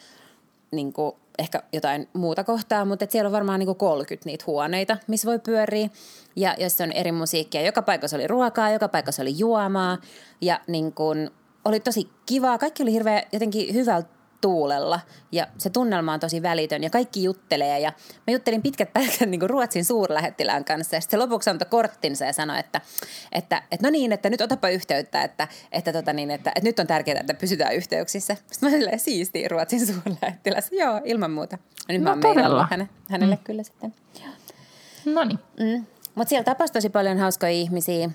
niin 0.72 0.94
kuin, 0.94 1.16
ehkä 1.39 1.63
jotain 1.73 2.08
muuta 2.13 2.43
kohtaa, 2.43 2.86
mutta 2.86 3.04
et 3.04 3.12
siellä 3.12 3.28
on 3.28 3.32
varmaan 3.32 3.60
niin 3.60 3.67
kuin 3.67 3.78
30 3.78 4.30
niitä 4.30 4.43
huoneita, 4.47 4.97
missä 5.08 5.28
voi 5.28 5.39
pyöriä. 5.39 5.89
Ja 6.36 6.56
jos 6.58 6.82
on 6.82 6.91
eri 6.91 7.12
musiikkia, 7.12 7.62
joka 7.62 7.82
paikassa 7.82 8.17
oli 8.17 8.28
ruokaa, 8.28 8.71
joka 8.71 8.88
paikassa 8.88 9.21
oli 9.21 9.38
juomaa. 9.38 9.97
Ja 10.41 10.60
niin 10.67 10.93
kuin, 10.93 11.30
oli 11.65 11.80
tosi 11.80 12.10
kivaa. 12.26 12.58
Kaikki 12.58 12.84
oli 12.84 12.91
hirveän 12.91 13.23
jotenkin 13.32 13.73
hyvällä 13.73 14.08
tuulella 14.41 15.00
ja 15.32 15.47
se 15.58 15.69
tunnelma 15.69 16.13
on 16.13 16.19
tosi 16.19 16.41
välitön 16.41 16.84
ja 16.84 16.89
kaikki 16.89 17.23
juttelee 17.23 17.80
ja 17.80 17.93
mä 18.28 18.34
juttelin 18.34 18.62
pitkät 18.62 18.93
pätkät 18.93 19.30
niin 19.30 19.39
kuin 19.39 19.50
Ruotsin 19.50 19.86
suurlähettilään 19.86 20.65
kanssa 20.65 20.95
ja 20.95 21.02
sitten 21.02 21.19
se 21.19 21.23
lopuksi 21.23 21.50
antoi 21.50 21.67
korttinsa 21.69 22.26
ja 22.26 22.34
sanoi, 22.34 22.60
että, 22.60 22.82
että, 23.32 23.63
että 23.71 23.88
no 23.88 23.91
niin, 23.91 24.12
että 24.12 24.30
nyt 24.30 24.41
otapa 24.41 24.69
yhteyttä, 24.69 25.23
että, 25.23 25.47
että, 25.71 25.93
tota 25.93 26.13
niin, 26.13 26.32
että, 26.32 26.50
että 26.56 26.69
nyt 26.69 26.80
on 26.80 26.88
tärkeää, 26.88 27.19
että 27.19 27.34
pysytään 27.34 27.76
yhteyksissä. 27.76 28.36
Sitten 28.36 28.71
mä 28.71 28.78
olin 28.86 29.00
siistiä 29.00 29.47
Ruotsin 29.47 29.86
suurlähettiläs. 29.88 30.71
Joo, 30.71 31.02
ilman 31.06 31.32
muuta. 31.32 31.58
Nyt 31.89 32.02
mä 32.02 32.10
No 32.10 32.12
oon 32.12 32.19
mailannut 32.19 32.45
todella. 32.50 32.67
häne, 32.71 32.89
hänelle 33.10 33.36
mm. 33.36 33.43
kyllä 33.43 33.63
sitten. 33.63 33.93
no 35.06 35.23
niin. 35.23 35.39
Mm. 35.60 35.86
Mutta 36.15 36.30
siellä 36.30 36.43
tapasi 36.43 36.73
tosi 36.73 36.89
paljon 36.89 37.17
hauskoja 37.17 37.52
ihmisiä. 37.52 38.10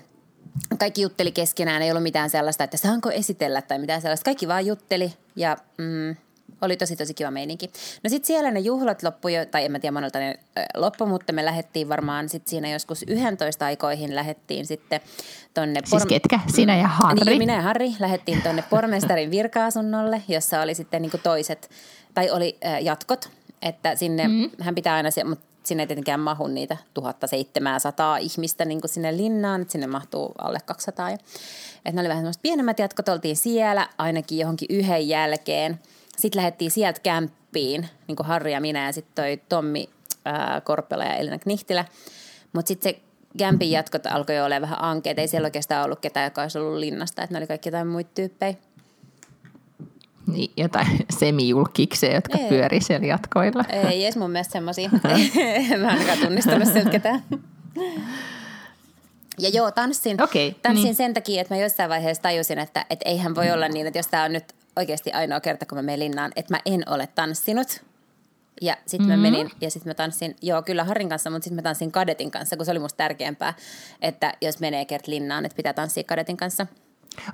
Kaikki 0.79 1.01
jutteli 1.01 1.31
keskenään, 1.31 1.81
ei 1.81 1.91
ollut 1.91 2.03
mitään 2.03 2.29
sellaista, 2.29 2.63
että 2.63 2.77
saanko 2.77 3.11
esitellä 3.11 3.61
tai 3.61 3.79
mitään 3.79 4.01
sellaista. 4.01 4.25
Kaikki 4.25 4.47
vaan 4.47 4.65
jutteli 4.65 5.13
ja 5.35 5.57
mm, 5.77 6.15
oli 6.61 6.77
tosi 6.77 6.95
tosi 6.95 7.13
kiva 7.13 7.31
meininki. 7.31 7.71
No 8.03 8.09
sitten 8.09 8.27
siellä 8.27 8.51
ne 8.51 8.59
juhlat 8.59 9.03
loppu 9.03 9.27
jo, 9.27 9.45
tai 9.45 9.65
en 9.65 9.71
mä 9.71 9.79
tiedä 9.79 9.91
monelta 9.91 10.19
ne 10.19 10.39
loppu, 10.75 11.05
mutta 11.05 11.33
me 11.33 11.45
lähdettiin 11.45 11.89
varmaan 11.89 12.29
sitten 12.29 12.49
siinä 12.49 12.69
joskus 12.69 13.03
11 13.07 13.65
aikoihin 13.65 14.15
lähettiin 14.15 14.65
sitten 14.65 15.01
tonne... 15.53 15.79
Siis 15.85 16.05
ketkä? 16.05 16.39
Sinä 16.55 16.77
ja 16.77 16.87
Harri? 16.87 17.25
Niin, 17.25 17.37
minä 17.37 17.55
ja 17.55 17.61
Harri 17.61 17.95
lähdettiin 17.99 18.41
tonne 18.41 18.63
pormestarin 18.69 19.31
virka-asunnolle, 19.31 20.21
jossa 20.27 20.61
oli 20.61 20.75
sitten 20.75 21.01
niinku 21.01 21.17
toiset, 21.17 21.69
tai 22.13 22.29
oli 22.29 22.57
ö, 22.65 22.79
jatkot, 22.79 23.29
että 23.61 23.95
sinne, 23.95 24.27
mm. 24.27 24.49
hän 24.59 24.75
pitää 24.75 24.95
aina, 24.95 25.11
se, 25.11 25.23
mutta 25.23 25.45
sinne 25.67 25.83
ei 25.83 25.87
tietenkään 25.87 26.19
mahu 26.19 26.47
niitä 26.47 26.77
1700 26.93 28.17
ihmistä 28.17 28.65
niin 28.65 28.81
sinne 28.85 29.17
linnaan, 29.17 29.61
että 29.61 29.71
sinne 29.71 29.87
mahtuu 29.87 30.31
alle 30.37 30.59
200. 30.65 31.09
Ja, 31.09 31.17
että 31.75 31.91
ne 31.91 31.99
oli 31.99 32.09
vähän 32.09 32.21
semmoiset 32.21 32.41
pienemmät 32.41 32.79
jatkot, 32.79 33.09
oltiin 33.09 33.35
siellä 33.35 33.89
ainakin 33.97 34.37
johonkin 34.37 34.67
yhden 34.69 35.07
jälkeen. 35.07 35.79
Sitten 36.17 36.39
lähdettiin 36.39 36.71
sieltä 36.71 36.99
kämppiin, 36.99 37.89
niin 38.07 38.15
kuin 38.15 38.27
Harri 38.27 38.51
ja 38.51 38.61
minä 38.61 38.85
ja 38.85 38.91
sitten 38.91 39.23
toi 39.23 39.41
Tommi 39.49 39.89
ää, 40.25 40.61
Korpela 40.61 41.03
ja 41.03 41.15
Elina 41.15 41.39
Knihtilä. 41.39 41.85
Mutta 42.53 42.67
sitten 42.67 42.93
se 42.93 42.99
kämpin 43.37 43.71
jatkot 43.71 44.05
alkoi 44.05 44.35
jo 44.35 44.45
olla 44.45 44.61
vähän 44.61 44.83
ankeet. 44.83 45.19
Ei 45.19 45.27
siellä 45.27 45.47
oikeastaan 45.47 45.85
ollut 45.85 45.99
ketään, 45.99 46.23
joka 46.23 46.41
olisi 46.41 46.57
ollut 46.57 46.79
linnasta, 46.79 47.23
että 47.23 47.33
ne 47.33 47.37
oli 47.37 47.47
kaikki 47.47 47.69
jotain 47.69 47.87
muita 47.87 48.11
tyyppejä. 48.15 48.53
Niin, 50.27 50.51
jotain 50.57 50.87
semijulkikseja, 51.19 52.15
jotka 52.15 52.37
Ei. 52.37 52.49
pyörii 52.49 52.81
siellä 52.81 53.07
jatkoilla. 53.07 53.63
Ei 53.69 54.03
edes 54.03 54.17
mun 54.17 54.31
mielestä 54.31 54.51
semmosia. 54.51 54.89
en 55.71 55.79
mä 55.79 55.87
ainakaan 55.87 56.17
tunnistanut 56.17 56.67
sieltä 56.67 56.89
ketään. 56.89 57.23
Ja 59.39 59.49
joo, 59.49 59.71
tanssin, 59.71 60.23
Okei, 60.23 60.55
tanssin 60.61 60.83
niin. 60.83 60.95
sen 60.95 61.13
takia, 61.13 61.41
että 61.41 61.55
mä 61.55 61.61
jossain 61.61 61.89
vaiheessa 61.89 62.23
tajusin, 62.23 62.59
että, 62.59 62.85
että 62.89 63.09
eihän 63.09 63.35
voi 63.35 63.51
olla 63.51 63.67
niin, 63.67 63.87
että 63.87 63.99
jos 63.99 64.07
tämä 64.07 64.23
on 64.23 64.33
nyt 64.33 64.53
oikeasti 64.75 65.11
ainoa 65.11 65.39
kerta, 65.39 65.65
kun 65.65 65.77
mä 65.77 65.81
menen 65.81 65.99
linnaan, 65.99 66.31
että 66.35 66.53
mä 66.53 66.59
en 66.65 66.83
ole 66.89 67.07
tanssinut. 67.07 67.83
Ja 68.61 68.77
sitten 68.85 69.07
mä 69.09 69.17
menin 69.17 69.51
ja 69.61 69.71
sitten 69.71 69.89
mä 69.89 69.93
tanssin, 69.93 70.35
joo 70.41 70.61
kyllä 70.61 70.83
Harin 70.83 71.09
kanssa, 71.09 71.29
mutta 71.29 71.43
sitten 71.43 71.55
mä 71.55 71.61
tanssin 71.61 71.91
kadetin 71.91 72.31
kanssa, 72.31 72.57
kun 72.57 72.65
se 72.65 72.71
oli 72.71 72.79
musta 72.79 72.97
tärkeämpää, 72.97 73.53
että 74.01 74.33
jos 74.41 74.59
menee 74.59 74.85
kert 74.85 75.07
linnaan, 75.07 75.45
että 75.45 75.55
pitää 75.55 75.73
tanssia 75.73 76.03
kadetin 76.03 76.37
kanssa. 76.37 76.67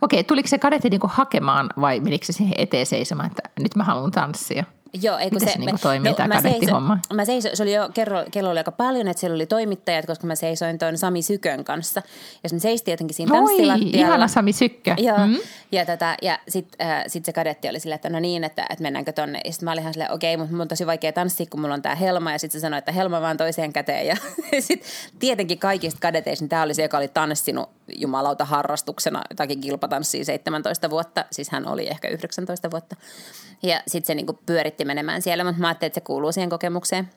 Okei, 0.01 0.23
tuliko 0.23 0.47
se 0.47 0.57
kadetti 0.57 0.89
niinku 0.89 1.09
hakemaan 1.13 1.69
vai 1.81 1.99
menikö 1.99 2.25
se 2.25 2.33
siihen 2.33 2.53
eteen 2.57 2.85
seisomaan, 2.85 3.27
että 3.31 3.49
nyt 3.59 3.75
mä 3.75 3.83
haluan 3.83 4.11
tanssia? 4.11 4.63
Joo, 5.01 5.17
ei 5.17 5.29
kun 5.29 5.39
se, 5.39 5.45
se 5.51 5.59
niinku 5.59 5.77
toimii, 5.81 6.13
tää 6.13 6.27
mä 6.27 6.35
kadettihomma? 6.41 6.95
seisoin- 6.95 7.15
Mä 7.15 7.25
seisoin, 7.25 7.57
se 7.57 7.63
oli 7.63 7.73
jo, 7.73 7.89
kello, 7.93 8.25
kello 8.31 8.49
oli 8.49 8.57
aika 8.59 8.71
paljon, 8.71 9.07
että 9.07 9.19
siellä 9.21 9.35
oli 9.35 9.45
toimittajat, 9.45 10.05
koska 10.05 10.27
mä 10.27 10.35
seisoin 10.35 10.79
tuon 10.79 10.97
Sami 10.97 11.21
Sykön 11.21 11.63
kanssa. 11.63 12.01
Ja 12.43 12.49
me 12.53 12.59
seistiin 12.59 12.93
jotenkin 12.93 13.15
siinä 13.15 13.33
Oi, 13.33 13.39
tanssilattialla. 13.39 13.97
ihana 14.07 14.27
Sami 14.27 14.53
Sykkö. 14.53 14.95
Joo, 14.97 15.17
Mm. 15.27 15.37
ja, 15.71 15.85
tota, 15.85 16.15
ja 16.21 16.39
sitten 16.47 16.87
äh, 16.87 17.03
sit 17.07 17.25
se 17.25 17.33
kadetti 17.33 17.69
oli 17.69 17.79
silleen, 17.79 17.95
että 17.95 18.09
no 18.09 18.19
niin, 18.19 18.43
että, 18.43 18.65
että 18.69 18.81
mennäänkö 18.83 19.11
tonne. 19.11 19.41
Ja 19.45 19.51
sitten 19.51 19.65
mä 19.65 19.71
olin 19.71 19.81
ihan 19.81 19.93
silleen, 19.93 20.11
okei, 20.11 20.37
mutta 20.37 20.51
mun 20.53 20.61
on 20.61 20.67
tosi 20.67 20.85
vaikea 20.85 21.11
tanssia, 21.13 21.45
kun 21.49 21.61
mulla 21.61 21.73
on 21.73 21.81
tää 21.81 21.95
helma. 21.95 22.31
Ja 22.31 22.39
sitten 22.39 22.61
se 22.61 22.61
sanoi, 22.61 22.77
että 22.77 22.91
helma 22.91 23.21
vaan 23.21 23.37
toiseen 23.37 23.73
käteen. 23.73 24.07
Ja 24.07 24.15
sitten 24.59 24.89
tietenkin 25.19 25.59
kaikista 25.59 25.99
kadeteista, 26.01 26.43
niin 26.43 26.49
tämä 26.49 26.63
oli 26.63 26.73
se, 26.73 26.81
joka 26.81 26.97
oli 26.97 27.07
tanssinut 27.07 27.69
jumalauta 27.95 28.45
harrastuksena 28.45 29.21
jotakin 29.29 29.61
kilpatanssia 29.61 30.25
17 30.25 30.89
vuotta. 30.89 31.25
Siis 31.31 31.49
hän 31.49 31.67
oli 31.67 31.87
ehkä 31.87 32.07
19 32.07 32.71
vuotta. 32.71 32.95
Ja 33.63 33.81
sitten 33.87 34.07
se 34.07 34.15
niinku 34.15 34.39
pyöritti 34.45 34.85
menemään 34.85 35.21
siellä, 35.21 35.43
mutta 35.43 35.61
mä 35.61 35.67
ajattelin, 35.67 35.89
että 35.89 35.99
se 35.99 36.05
kuuluu 36.05 36.31
siihen 36.31 36.49
kokemukseen. 36.49 37.09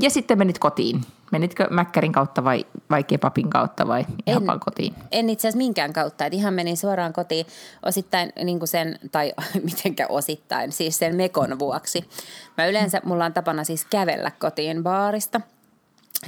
Ja 0.00 0.10
sitten 0.10 0.38
menit 0.38 0.58
kotiin. 0.58 1.00
Menitkö 1.32 1.66
Mäkkärin 1.70 2.12
kautta 2.12 2.44
vai, 2.44 2.66
vai 2.90 3.04
kebabin 3.04 3.50
kautta 3.50 3.88
vai 3.88 4.06
ihan 4.26 4.42
En. 4.42 4.46
vaan 4.46 4.60
kotiin? 4.60 4.94
En 5.10 5.30
itse 5.30 5.48
asiassa 5.48 5.58
minkään 5.58 5.92
kautta, 5.92 6.26
että 6.26 6.36
ihan 6.36 6.54
menin 6.54 6.76
suoraan 6.76 7.12
kotiin 7.12 7.46
osittain 7.82 8.32
niin 8.44 8.58
kuin 8.58 8.68
sen, 8.68 8.98
tai 9.12 9.32
mitenkä 9.70 10.06
osittain, 10.08 10.72
siis 10.72 10.98
sen 10.98 11.16
mekon 11.16 11.58
vuoksi. 11.58 12.08
Mä 12.56 12.66
yleensä, 12.66 13.00
mulla 13.04 13.24
on 13.24 13.32
tapana 13.32 13.64
siis 13.64 13.84
kävellä 13.84 14.30
kotiin 14.30 14.82
baarista. 14.82 15.40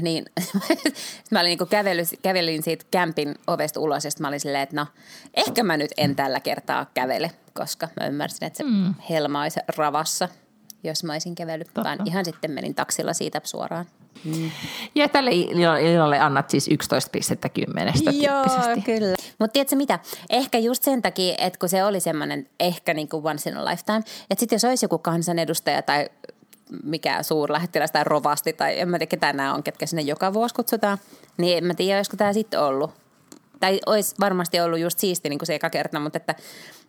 Niin 0.00 0.24
mä 1.30 1.40
olin 1.40 1.58
niin 1.58 1.68
kävelin, 1.68 2.06
kävelin 2.22 2.62
siitä 2.62 2.84
kämpin 2.90 3.34
ovesta 3.46 3.80
ulos 3.80 4.04
ja 4.04 4.10
mä 4.20 4.28
olin 4.28 4.40
silleen, 4.40 4.62
että 4.62 4.76
no 4.76 4.86
ehkä 5.34 5.62
mä 5.62 5.76
nyt 5.76 5.90
en 5.96 6.16
tällä 6.16 6.40
kertaa 6.40 6.86
kävele, 6.94 7.30
koska 7.52 7.88
mä 8.00 8.06
ymmärsin, 8.06 8.46
että 8.46 8.56
se 8.56 8.64
mm. 8.64 8.94
helma 9.10 9.42
olisi 9.42 9.60
ravassa. 9.76 10.28
jos 10.84 11.04
mä 11.04 11.12
olisin 11.12 11.34
kävellyt, 11.34 11.66
Totta. 11.66 11.84
vaan 11.84 11.98
ihan 12.04 12.24
sitten 12.24 12.50
menin 12.50 12.74
taksilla 12.74 13.12
siitä 13.12 13.40
suoraan. 13.44 13.86
Mm. 14.24 14.50
Ja 14.94 15.08
tälle 15.08 15.30
illalle 15.30 16.18
annat 16.18 16.50
siis 16.50 16.68
11 16.68 17.10
pistettä 17.10 17.48
kymmenestä 17.48 18.10
Joo, 18.10 18.44
kyllä. 18.84 19.14
Mutta 19.38 19.52
tiedätkö 19.52 19.76
mitä? 19.76 19.98
Ehkä 20.30 20.58
just 20.58 20.82
sen 20.82 21.02
takia, 21.02 21.34
että 21.38 21.58
kun 21.58 21.68
se 21.68 21.84
oli 21.84 22.00
semmoinen 22.00 22.48
ehkä 22.60 22.94
niin 22.94 23.08
kuin 23.08 23.26
once 23.26 23.50
in 23.50 23.56
a 23.56 23.64
lifetime, 23.64 23.98
että 24.30 24.40
sitten 24.40 24.56
jos 24.56 24.64
olisi 24.64 24.84
joku 24.84 24.98
kansanedustaja 24.98 25.82
tai 25.82 26.08
mikä 26.82 27.22
suurlähettiläs 27.22 27.92
tai 27.92 28.04
rovasti 28.04 28.52
tai 28.52 28.80
en 28.80 28.88
mä 28.88 28.98
tiedä 28.98 29.10
ketä 29.10 29.32
nämä 29.32 29.54
on, 29.54 29.62
ketkä 29.62 29.86
sinne 29.86 30.02
joka 30.02 30.32
vuosi 30.32 30.54
kutsutaan, 30.54 30.98
niin 31.36 31.58
en 31.58 31.64
mä 31.64 31.74
tiedä, 31.74 31.98
olisiko 31.98 32.16
tämä 32.16 32.32
sitten 32.32 32.60
ollut. 32.60 32.90
Tai 33.60 33.80
olisi 33.86 34.14
varmasti 34.20 34.60
ollut 34.60 34.78
just 34.78 34.98
siisti 34.98 35.28
niin 35.28 35.38
kuin 35.38 35.46
se 35.46 35.54
eka 35.54 35.70
kerta, 35.70 36.00
mutta 36.00 36.16
että, 36.16 36.34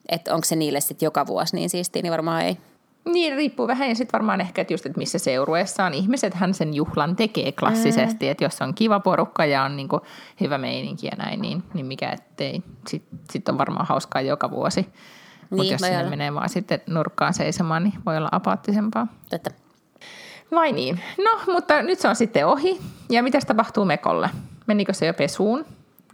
että 0.10 0.34
onko 0.34 0.46
se 0.46 0.56
niille 0.56 0.82
sitten 0.82 1.06
joka 1.06 1.28
vuosi 1.28 1.56
niin 1.56 1.70
siistiä, 1.70 2.02
niin 2.02 2.12
varmaan 2.12 2.42
ei. 2.42 2.58
Niin, 3.06 3.36
riippuu 3.36 3.68
vähän 3.68 3.90
ja 3.90 3.96
sitten 3.96 4.14
varmaan 4.14 4.42
ehkä, 4.42 4.62
että 4.62 4.74
just, 4.74 4.86
että 4.86 4.98
missä 4.98 5.20
seurueessa 5.20 5.86
on 5.86 5.94
ihmiset, 5.94 6.34
hän 6.34 6.54
sen 6.54 6.74
juhlan 6.74 7.16
tekee 7.16 7.52
klassisesti, 7.52 8.26
mm. 8.26 8.32
että 8.32 8.44
jos 8.44 8.62
on 8.62 8.76
kiva 8.76 9.00
porukka 9.00 9.46
ja 9.46 9.64
on 9.64 9.76
niin 9.76 9.88
kuin 9.88 10.02
hyvä 10.42 10.58
meininki 10.58 11.08
ja 11.08 11.16
näin, 11.18 11.42
niin, 11.42 11.64
niin 11.74 11.86
mikä 11.86 12.12
ettei, 12.12 12.64
sitten 12.88 13.20
sit 13.32 13.50
on 13.50 13.58
varmaan 13.58 13.86
hauskaa 13.86 14.22
joka 14.22 14.52
vuosi. 14.52 14.82
Niin, 14.82 14.92
Mutta 15.50 15.74
jos 15.74 15.82
sinne 15.82 16.00
olla. 16.00 16.10
menee 16.10 16.34
vaan 16.34 16.50
sitten 16.50 16.82
nurkkaan 16.88 17.34
seisomaan, 17.34 17.84
niin 17.84 17.94
voi 18.06 18.18
olla 18.18 18.30
apaattisempaa. 18.32 19.08
Totta. 19.30 19.65
Vai 20.52 20.72
niin? 20.72 21.00
No, 21.24 21.54
mutta 21.54 21.82
nyt 21.82 22.00
se 22.00 22.08
on 22.08 22.16
sitten 22.16 22.48
ohi. 22.48 22.82
Ja 23.10 23.24
mitä 23.24 23.40
tapahtuu 23.48 23.86
Mekolle? 23.86 24.30
Menikö 24.68 24.94
se 24.94 25.06
jo 25.06 25.14
pesuun? 25.14 25.66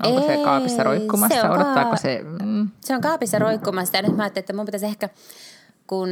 Onko 0.06 0.22
Ei, 0.22 0.38
se 0.38 0.44
kaapissa 0.44 0.84
roikkumassa? 0.84 1.42
Se 1.42 1.50
on 1.50 1.56
Odottaako 1.56 1.92
ka- 1.92 1.98
se? 1.98 2.26
Mm. 2.44 2.70
Se 2.80 2.96
on 2.96 3.02
kaapissa 3.02 3.40
roikkumassa. 3.40 3.98
Ja 3.98 4.02
nyt 4.04 4.16
mä 4.18 4.24
ajattelin, 4.24 4.44
että 4.44 4.54
mun 4.54 4.66
pitäisi 4.66 4.86
ehkä, 4.86 5.10
kun 5.88 6.10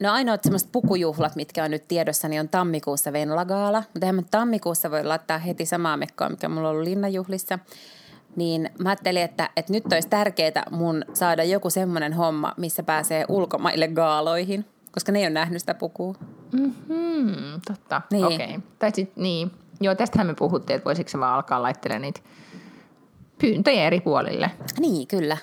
No 0.00 0.12
ainoat 0.12 0.42
semmoiset 0.42 0.68
pukujuhlat, 0.72 1.36
mitkä 1.36 1.64
on 1.64 1.70
nyt 1.70 1.88
tiedossa, 1.88 2.28
niin 2.28 2.40
on 2.40 2.48
tammikuussa 2.48 3.12
Venlagaala. 3.12 3.78
Mutta 3.78 4.06
eihän 4.06 4.14
mä 4.14 4.22
tammikuussa 4.30 4.90
voi 4.90 5.04
laittaa 5.04 5.38
heti 5.38 5.66
samaa 5.66 5.96
mekkoa, 5.96 6.28
mikä 6.28 6.48
mulla 6.48 6.68
on 6.68 6.72
ollut 6.74 6.88
linnanjuhlissa. 6.88 7.58
Niin 8.36 8.70
mä 8.78 8.88
ajattelin, 8.88 9.22
että, 9.22 9.50
että 9.56 9.72
nyt 9.72 9.92
olisi 9.92 10.08
tärkeää 10.08 10.62
mun 10.70 11.04
saada 11.14 11.44
joku 11.44 11.70
semmoinen 11.70 12.12
homma, 12.12 12.52
missä 12.56 12.82
pääsee 12.82 13.24
ulkomaille 13.28 13.88
gaaloihin. 13.88 14.64
Koska 14.96 15.12
ne 15.12 15.18
ei 15.18 15.24
ole 15.24 15.30
nähnyt 15.30 15.62
sitä 15.62 15.74
pukua. 15.74 16.14
Mm-hmm, 16.52 17.60
totta, 17.66 18.02
niin. 18.10 18.24
okei. 18.24 18.36
Okay. 18.36 18.60
Tai 18.78 18.90
sit, 18.94 19.16
niin. 19.16 19.50
Joo, 19.80 19.94
tästähän 19.94 20.26
me 20.26 20.34
puhuttiin, 20.34 20.74
että 20.74 20.84
voisiko 20.84 21.10
se 21.10 21.20
vaan 21.20 21.34
alkaa 21.34 21.62
laittelemaan 21.62 22.02
niitä 22.02 22.20
pyyntöjä 23.40 23.86
eri 23.86 24.00
puolille. 24.00 24.50
Niin, 24.78 25.06
kyllä. 25.06 25.36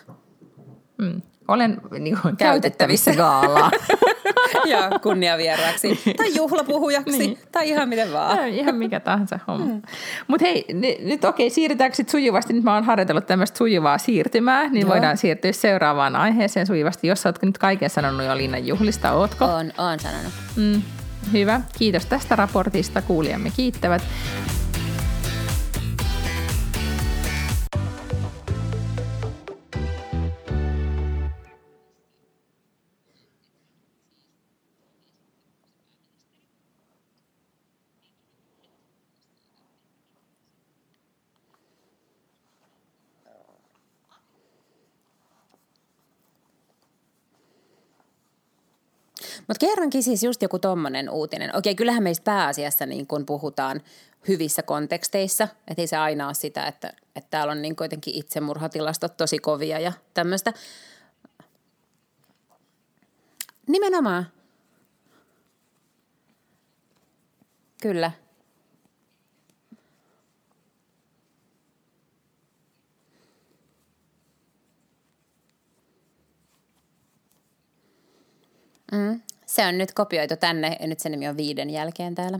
Mm. 0.97 1.21
Olen 1.47 1.81
niin 1.99 2.17
kuin, 2.21 2.37
käytettävissä 2.37 3.13
gaalaa. 3.23 3.71
ja 4.65 4.89
kunniavieraaksi. 5.03 5.99
Tai 6.17 6.35
juhlapuhujaksi. 6.35 7.17
Niin. 7.17 7.37
Tai 7.51 7.69
ihan 7.69 7.89
miten 7.89 8.13
vaan. 8.13 8.37
Ja, 8.37 8.45
ihan 8.45 8.75
mikä 8.75 8.99
tahansa 8.99 9.39
homma. 9.47 9.65
Mm. 9.65 9.81
Mutta 10.27 10.45
hei, 10.45 10.65
n- 10.73 11.07
nyt 11.09 11.25
okei, 11.25 11.49
siirrytäänkö 11.49 11.95
sitten 11.95 12.11
sujuvasti? 12.11 12.53
Nyt 12.53 12.63
mä 12.63 12.73
oon 12.73 12.83
harjoitellut 12.83 13.25
tämmöistä 13.27 13.57
sujuvaa 13.57 13.97
siirtymää, 13.97 14.69
niin 14.69 14.81
Joo. 14.81 14.89
voidaan 14.89 15.17
siirtyä 15.17 15.51
seuraavaan 15.51 16.15
aiheeseen 16.15 16.67
sujuvasti. 16.67 17.07
Jos 17.07 17.21
sä 17.21 17.29
oot 17.29 17.41
nyt 17.41 17.57
kaiken 17.57 17.89
sanonut 17.89 18.25
jo 18.25 18.37
Linnan 18.37 18.67
juhlista, 18.67 19.11
ootko? 19.11 19.45
On, 19.45 19.71
oon 19.77 19.99
sanonut. 19.99 20.33
Mm. 20.55 20.81
Hyvä. 21.33 21.61
Kiitos 21.77 22.05
tästä 22.05 22.35
raportista. 22.35 23.01
Kuulijamme 23.01 23.51
kiittävät. 23.55 24.01
Mutta 49.47 49.65
kerrankin 49.67 50.03
siis 50.03 50.23
just 50.23 50.41
joku 50.41 50.59
tommonen 50.59 51.09
uutinen. 51.09 51.55
Okei, 51.55 51.75
kyllähän 51.75 52.03
meistä 52.03 52.23
pääasiassa 52.23 52.85
niin 52.85 53.07
kun 53.07 53.25
puhutaan 53.25 53.81
hyvissä 54.27 54.63
konteksteissa. 54.63 55.47
Että 55.67 55.81
ei 55.81 55.87
se 55.87 55.97
aina 55.97 56.25
ole 56.25 56.33
sitä, 56.33 56.65
että, 56.65 56.93
että 57.15 57.27
täällä 57.29 57.51
on 57.51 57.61
niin 57.61 57.75
kuitenkin 57.75 58.15
itsemurhatilastot 58.15 59.17
tosi 59.17 59.39
kovia 59.39 59.79
ja 59.79 59.91
tämmöistä. 60.13 60.53
Nimenomaan. 63.67 64.27
Kyllä. 67.81 68.11
Mm. 78.91 79.32
Se 79.53 79.67
on 79.67 79.77
nyt 79.77 79.91
kopioitu 79.91 80.35
tänne 80.37 80.77
ja 80.79 80.87
nyt 80.87 80.99
se 80.99 81.09
nimi 81.09 81.27
on 81.27 81.37
viiden 81.37 81.69
jälkeen 81.69 82.15
täällä. 82.15 82.39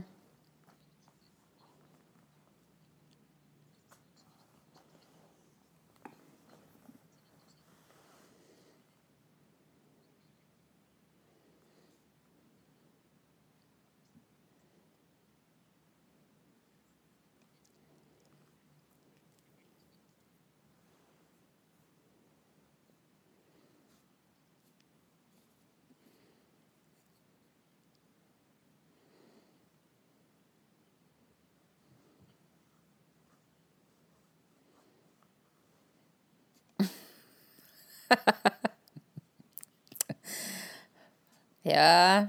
ja. 41.64 42.28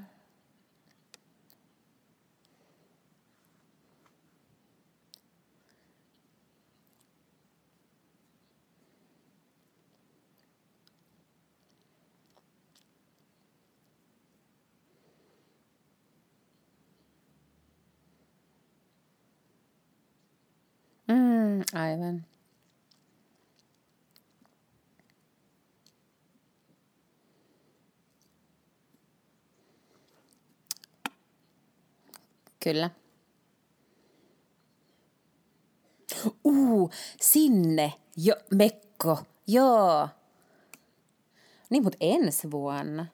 Mm, 21.08 21.62
aivan. 21.74 22.26
Kyllä. 32.66 32.90
Uu, 36.44 36.90
sinne. 37.22 37.94
Jo, 38.18 38.36
Mekko. 38.52 39.24
Joo. 39.48 40.10
Niin, 41.70 41.84
mutta 41.84 41.98
ensi 42.02 42.52
vuonna. 42.52 43.06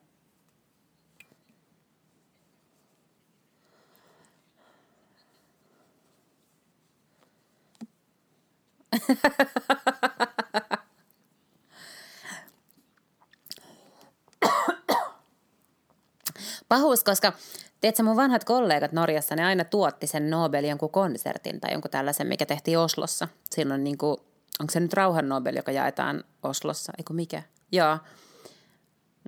Pahuus, 16.70 17.04
koska 17.04 17.34
Tiedätkö, 17.82 18.04
mun 18.04 18.16
vanhat 18.16 18.44
kollegat 18.44 18.92
Norjassa, 18.92 19.36
ne 19.36 19.46
aina 19.46 19.64
tuotti 19.64 20.08
sen 20.08 20.30
Nobel 20.30 20.64
jonkun 20.64 20.90
konsertin 20.90 21.60
tai 21.60 21.72
jonkun 21.72 21.92
tällaisen, 21.92 22.28
mikä 22.28 22.46
tehtiin 22.46 22.80
Oslossa. 22.80 23.28
Silloin 23.50 23.84
niin 23.84 23.98
kuin, 23.98 24.18
onko 24.60 24.72
se 24.72 24.80
nyt 24.80 24.94
rauhan 24.94 25.30
Nobel, 25.30 25.56
joka 25.56 25.72
jaetaan 25.72 26.24
Oslossa, 26.44 26.94
eikö 26.98 27.14
mikä? 27.14 27.44
Joo. 27.72 27.98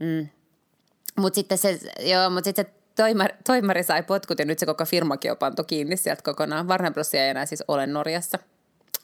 Mm. 0.01 0.27
Mutta 1.19 1.35
sitten 1.35 1.57
se, 1.57 1.79
joo, 1.99 2.29
mut 2.29 2.43
sitten 2.43 2.65
se 2.65 2.71
toimari, 2.95 3.35
toimari 3.45 3.83
sai 3.83 4.03
potkut 4.03 4.39
ja 4.39 4.45
nyt 4.45 4.59
se 4.59 4.65
koko 4.65 4.85
firmakin 4.85 5.31
on 5.31 5.37
pantu 5.37 5.63
kiinni 5.63 5.97
sieltä 5.97 6.21
kokonaan. 6.23 6.67
Bros. 6.93 7.13
ei 7.13 7.29
enää 7.29 7.45
siis 7.45 7.63
ole 7.67 7.87
Norjassa. 7.87 8.39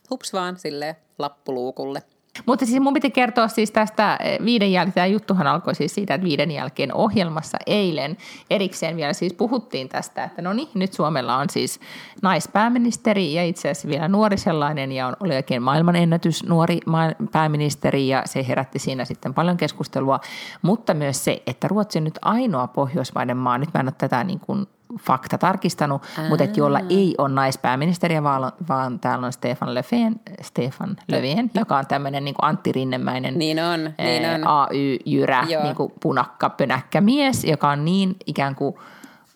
Hups 0.10 0.34
vaan, 0.34 0.60
silleen 0.60 0.96
lappuluukulle. 1.20 2.04
Mutta 2.46 2.66
siis 2.66 2.80
mun 2.80 2.94
piti 2.94 3.12
kertoa 3.12 3.48
siis 3.48 3.72
tästä 3.72 4.18
eh, 4.22 4.40
viiden 4.46 4.72
jälkeen, 4.72 4.94
tämä 4.94 5.06
juttuhan 5.06 5.48
alkoi 5.48 5.76
siis 5.76 5.96
siitä, 5.96 6.14
että 6.14 6.26
viiden 6.26 6.52
jälkeen 6.52 6.94
ohjelmassa 6.94 7.58
eilen 7.66 8.18
erikseen 8.50 8.96
vielä 8.96 9.14
siis 9.14 9.34
puhuttiin 9.34 9.90
tästä, 9.90 10.24
että 10.24 10.42
no 10.42 10.54
niin, 10.54 10.70
nyt 10.74 10.94
Suomella 10.94 11.38
on 11.38 11.50
siis 11.50 11.80
naispääministeri 12.22 13.34
ja 13.34 13.44
itse 13.44 13.70
asiassa 13.70 13.88
vielä 13.88 14.08
nuori 14.08 14.38
sellainen 14.38 14.92
ja 14.92 15.08
on, 15.08 15.16
oli 15.20 15.36
oikein 15.36 15.64
maailmanennätys 15.64 16.44
nuori 16.44 16.80
pääministeri 17.32 18.08
ja 18.08 18.24
se 18.26 18.48
herätti 18.48 18.80
siinä 18.80 19.06
sitten 19.06 19.34
paljon 19.34 19.58
keskustelua, 19.58 20.20
mutta 20.62 20.94
myös 20.94 21.24
se, 21.24 21.44
että 21.48 21.68
Ruotsi 21.68 22.00
on 22.00 22.04
nyt 22.04 22.20
ainoa 22.22 22.68
pohjoismaiden 22.68 23.38
maa, 23.38 23.58
nyt 23.58 23.74
mä 23.74 23.80
en 23.80 23.86
ole 23.86 23.94
tätä 23.98 24.24
niin 24.24 24.40
kuin 24.40 24.68
fakta 25.00 25.38
tarkistanut, 25.38 26.02
Aa. 26.18 26.30
mutta 26.30 26.44
että 26.44 26.60
jolla 26.60 26.80
ei 26.90 27.16
ole 27.18 27.30
naispääministeriä, 27.30 28.24
vaan, 28.24 28.52
vaan 28.70 29.00
täällä 29.00 29.26
on 29.26 29.34
Stefan 29.34 29.74
Löfven, 29.74 30.16
Stefan 30.42 30.98
Löfven 31.08 31.52
joka 31.56 31.78
on 31.78 31.88
tämmöinen 31.88 32.26
niin 32.26 32.36
Antti 32.42 32.72
Rinnemäinen 32.72 33.40
niin 33.40 33.64
on, 33.64 33.80
niin 33.98 34.26
on. 34.36 34.48
AY-jyrä, 34.48 35.46
niin 35.64 35.76
kuin 35.76 35.94
punakka, 36.02 36.50
pönäkkä 36.50 37.02
mies, 37.02 37.44
joka 37.44 37.70
on 37.70 37.86
niin 37.86 38.16
ikään 38.26 38.56
kuin 38.56 38.76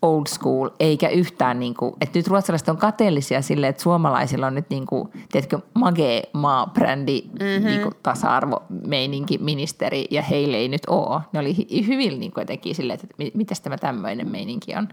old 0.04 0.28
school, 0.28 0.70
eikä 0.80 1.10
yhtään 1.10 1.60
niin 1.60 1.74
kuin, 1.74 1.94
että 2.02 2.20
nyt 2.20 2.28
ruotsalaiset 2.28 2.70
on 2.70 2.78
kateellisia 2.78 3.42
sille, 3.42 3.68
että 3.68 3.84
suomalaisilla 3.84 4.48
on 4.48 4.56
nyt 4.56 4.70
niin 4.70 4.86
kuin, 4.86 5.10
tiedätkö, 5.32 5.60
magee 5.74 6.24
maa 6.34 6.68
brändi 6.68 7.22
mm-hmm. 7.22 7.66
niin 7.68 7.82
kuin 7.82 7.94
tasa-arvomeininki 8.04 9.38
ministeri 9.38 10.06
ja 10.12 10.22
heille 10.22 10.58
ei 10.58 10.68
nyt 10.68 10.82
ole. 10.88 11.22
Ne 11.34 11.40
oli 11.40 11.56
hyvin 11.88 12.20
niin 12.20 12.32
kuin 12.32 12.42
jotenkin 12.42 12.76
silleen, 12.76 13.00
että 13.04 13.38
mitäs 13.38 13.62
tämä 13.62 13.78
tämmöinen 13.78 14.32
meininki 14.32 14.76
on. 14.76 14.88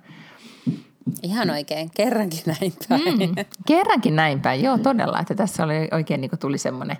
Ihan 1.22 1.50
oikein, 1.50 1.90
kerrankin 1.96 2.40
näin 2.46 2.72
päin. 2.88 3.18
Mm, 3.18 3.44
kerrankin 3.66 4.16
näin 4.16 4.40
päin, 4.40 4.62
joo 4.62 4.78
todella, 4.78 5.20
että 5.20 5.34
tässä 5.34 5.64
oli 5.64 5.88
oikein 5.92 6.20
niin 6.20 6.30
kuin 6.30 6.40
tuli 6.40 6.58
semmoinen 6.58 6.96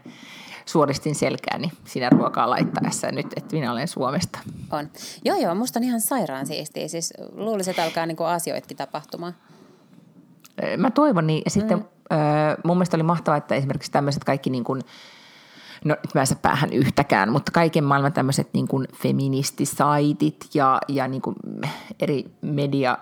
suoristin 0.67 1.15
selkääni 1.15 1.73
siinä 1.85 2.09
ruokaa 2.11 2.51
laittaessa 2.51 3.13
nyt, 3.13 3.27
että 3.37 3.57
minä 3.57 3.73
olen 3.73 3.89
Suomesta. 3.89 4.39
On. 4.71 4.91
Joo, 5.25 5.37
joo, 5.37 5.55
musta 5.55 5.79
on 5.79 5.85
ihan 5.85 6.01
sairaan 6.01 6.47
siistiä. 6.47 6.89
Siis 6.89 7.15
luulisin, 7.33 7.71
että 7.71 7.85
alkaa 7.85 8.07
niin 8.07 8.17
kuin 8.17 8.29
asioitkin 8.29 8.77
tapahtumaan. 8.77 9.35
Mä 10.77 10.91
toivon 10.91 11.27
niin. 11.27 11.43
Sitten 11.47 11.79
mm. 11.79 11.85
mun 12.65 12.77
mielestä 12.77 12.97
oli 12.97 13.03
mahtavaa, 13.03 13.39
että 13.39 13.55
esimerkiksi 13.55 13.91
tämmöiset 13.91 14.25
kaikki 14.25 14.51
niin 14.51 14.65
kuin, 14.65 14.83
no 15.85 15.97
nyt 16.05 16.15
mä 16.15 16.21
en 16.21 16.27
saa 16.27 16.39
päähän 16.43 16.73
yhtäkään, 16.73 17.33
mutta 17.33 17.53
kaiken 17.53 17.85
maailman 17.85 18.13
tämmöiset 18.13 18.49
niin 18.53 18.69
kuin 18.69 18.89
feministisaitit 19.03 20.47
ja, 20.55 20.81
ja 20.89 21.09
niin 21.09 21.23
kuin 21.23 21.37
eri 22.01 22.25
media, 22.41 22.99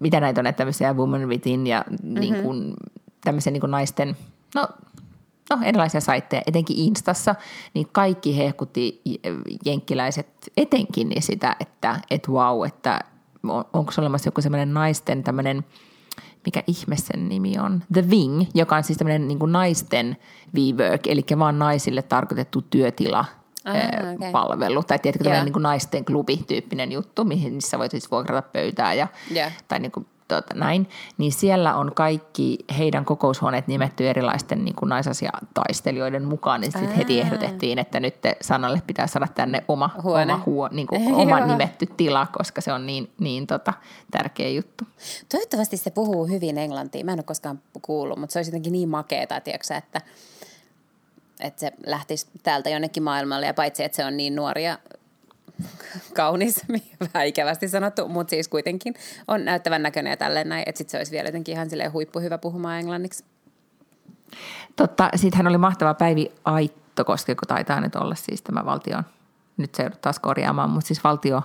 mitä 0.00 0.20
näitä 0.20 0.40
on 0.40 0.44
näitä 0.44 0.56
tämmöisiä 0.56 0.94
Woman 0.94 1.28
Within 1.28 1.66
ja 1.66 1.84
mm-hmm. 1.90 2.20
niin 2.20 2.42
kuin, 2.42 2.74
tämmöisiä 3.24 3.50
niin 3.50 3.60
kuin 3.60 3.70
naisten, 3.70 4.16
no 4.54 4.68
no, 5.50 5.58
erilaisia 5.64 6.00
saitteja, 6.00 6.42
etenkin 6.46 6.76
Instassa, 6.76 7.34
niin 7.74 7.88
kaikki 7.92 8.38
hehkutti 8.38 9.00
jenkkiläiset 9.64 10.28
etenkin 10.56 11.08
niin 11.08 11.22
sitä, 11.22 11.56
että 11.60 12.00
et 12.10 12.28
wow, 12.28 12.66
että 12.66 13.00
onko 13.72 13.92
se 13.92 14.00
olemassa 14.00 14.28
joku 14.28 14.42
semmoinen 14.42 14.74
naisten 14.74 15.22
tämmöinen, 15.22 15.64
mikä 16.44 16.62
ihme 16.66 16.96
sen 16.96 17.28
nimi 17.28 17.58
on, 17.58 17.82
The 17.92 18.04
Wing, 18.08 18.44
joka 18.54 18.76
on 18.76 18.84
siis 18.84 18.98
tämmöinen 18.98 19.28
niin 19.28 19.38
naisten 19.46 20.16
V-work, 20.54 21.06
eli 21.06 21.24
vaan 21.38 21.58
naisille 21.58 22.02
tarkoitettu 22.02 22.62
työtila, 22.62 23.24
Ah, 23.68 24.14
okay. 24.14 24.32
palvelu, 24.32 24.82
tai 24.82 24.98
tiedätkö, 24.98 25.28
yeah. 25.28 25.44
niin 25.44 25.52
kuin 25.52 25.62
naisten 25.62 26.04
klubi-tyyppinen 26.04 26.92
juttu, 26.92 27.24
missä 27.24 27.78
voit 27.78 27.90
siis 27.90 28.10
vuokrata 28.10 28.48
pöytää 28.52 28.94
ja, 28.94 29.08
yeah. 29.34 29.52
tai 29.68 29.78
niin 29.78 29.92
kuin 29.92 30.06
tuota, 30.28 30.54
näin, 30.54 30.88
niin 31.18 31.32
siellä 31.32 31.74
on 31.74 31.92
kaikki 31.94 32.58
heidän 32.78 33.04
kokoushuoneet 33.04 33.66
nimetty 33.66 34.08
erilaisten 34.08 34.64
niin 34.64 34.74
kuin 34.74 34.88
naisasiataistelijoiden 34.88 36.24
mukaan, 36.24 36.60
niin 36.60 36.72
sitten 36.72 36.94
heti 36.94 37.20
ehdotettiin, 37.20 37.78
että 37.78 38.00
nyt 38.00 38.14
Sanalle 38.40 38.82
pitää 38.86 39.06
saada 39.06 39.28
tänne 39.34 39.64
oma, 39.68 39.90
Huone. 40.02 40.32
oma, 40.32 40.42
huo, 40.46 40.68
niin 40.72 40.86
kuin 40.86 41.14
oma 41.22 41.40
nimetty 41.40 41.86
tila, 41.96 42.26
koska 42.32 42.60
se 42.60 42.72
on 42.72 42.86
niin, 42.86 43.10
niin 43.20 43.46
tota, 43.46 43.72
tärkeä 44.10 44.48
juttu. 44.48 44.84
Toivottavasti 45.28 45.76
se 45.76 45.90
puhuu 45.90 46.26
hyvin 46.26 46.58
englantia. 46.58 47.04
Mä 47.04 47.12
en 47.12 47.18
ole 47.18 47.24
koskaan 47.24 47.60
kuullut, 47.82 48.18
mutta 48.18 48.32
se 48.32 48.38
olisi 48.38 48.50
jotenkin 48.50 48.72
niin 48.72 48.88
makeeta, 48.88 49.40
tiedätkö, 49.40 49.74
että 49.74 50.00
että 51.40 51.60
se 51.60 51.72
lähtisi 51.86 52.26
täältä 52.42 52.70
jonnekin 52.70 53.02
maailmalle 53.02 53.46
ja 53.46 53.54
paitsi, 53.54 53.84
että 53.84 53.96
se 53.96 54.04
on 54.04 54.16
niin 54.16 54.36
nuoria 54.36 54.78
kaunis, 56.14 56.60
vähän 57.14 57.26
ikävästi 57.26 57.68
sanottu, 57.68 58.08
mutta 58.08 58.30
siis 58.30 58.48
kuitenkin 58.48 58.94
on 59.28 59.44
näyttävän 59.44 59.82
näköinen 59.82 60.10
ja 60.10 60.16
tälleen 60.16 60.48
näin, 60.48 60.64
että 60.66 60.78
sitten 60.78 60.90
se 60.90 60.96
olisi 60.98 61.12
vielä 61.12 61.28
jotenkin 61.28 61.52
ihan 61.52 61.70
silleen 61.70 61.92
huippuhyvä 61.92 62.38
puhumaan 62.38 62.78
englanniksi. 62.78 63.24
Totta, 64.76 65.10
sitten 65.16 65.36
hän 65.36 65.46
oli 65.46 65.58
mahtava 65.58 65.94
Päivi 65.94 66.32
Aittokoski, 66.44 67.34
kun 67.34 67.48
taitaa 67.48 67.80
nyt 67.80 67.96
olla 67.96 68.14
siis 68.14 68.42
tämä 68.42 68.64
valtion, 68.64 69.04
nyt 69.56 69.74
se 69.74 69.90
taas 69.90 70.18
korjaamaan, 70.18 70.70
mutta 70.70 70.86
siis 70.86 71.04
valtio... 71.04 71.42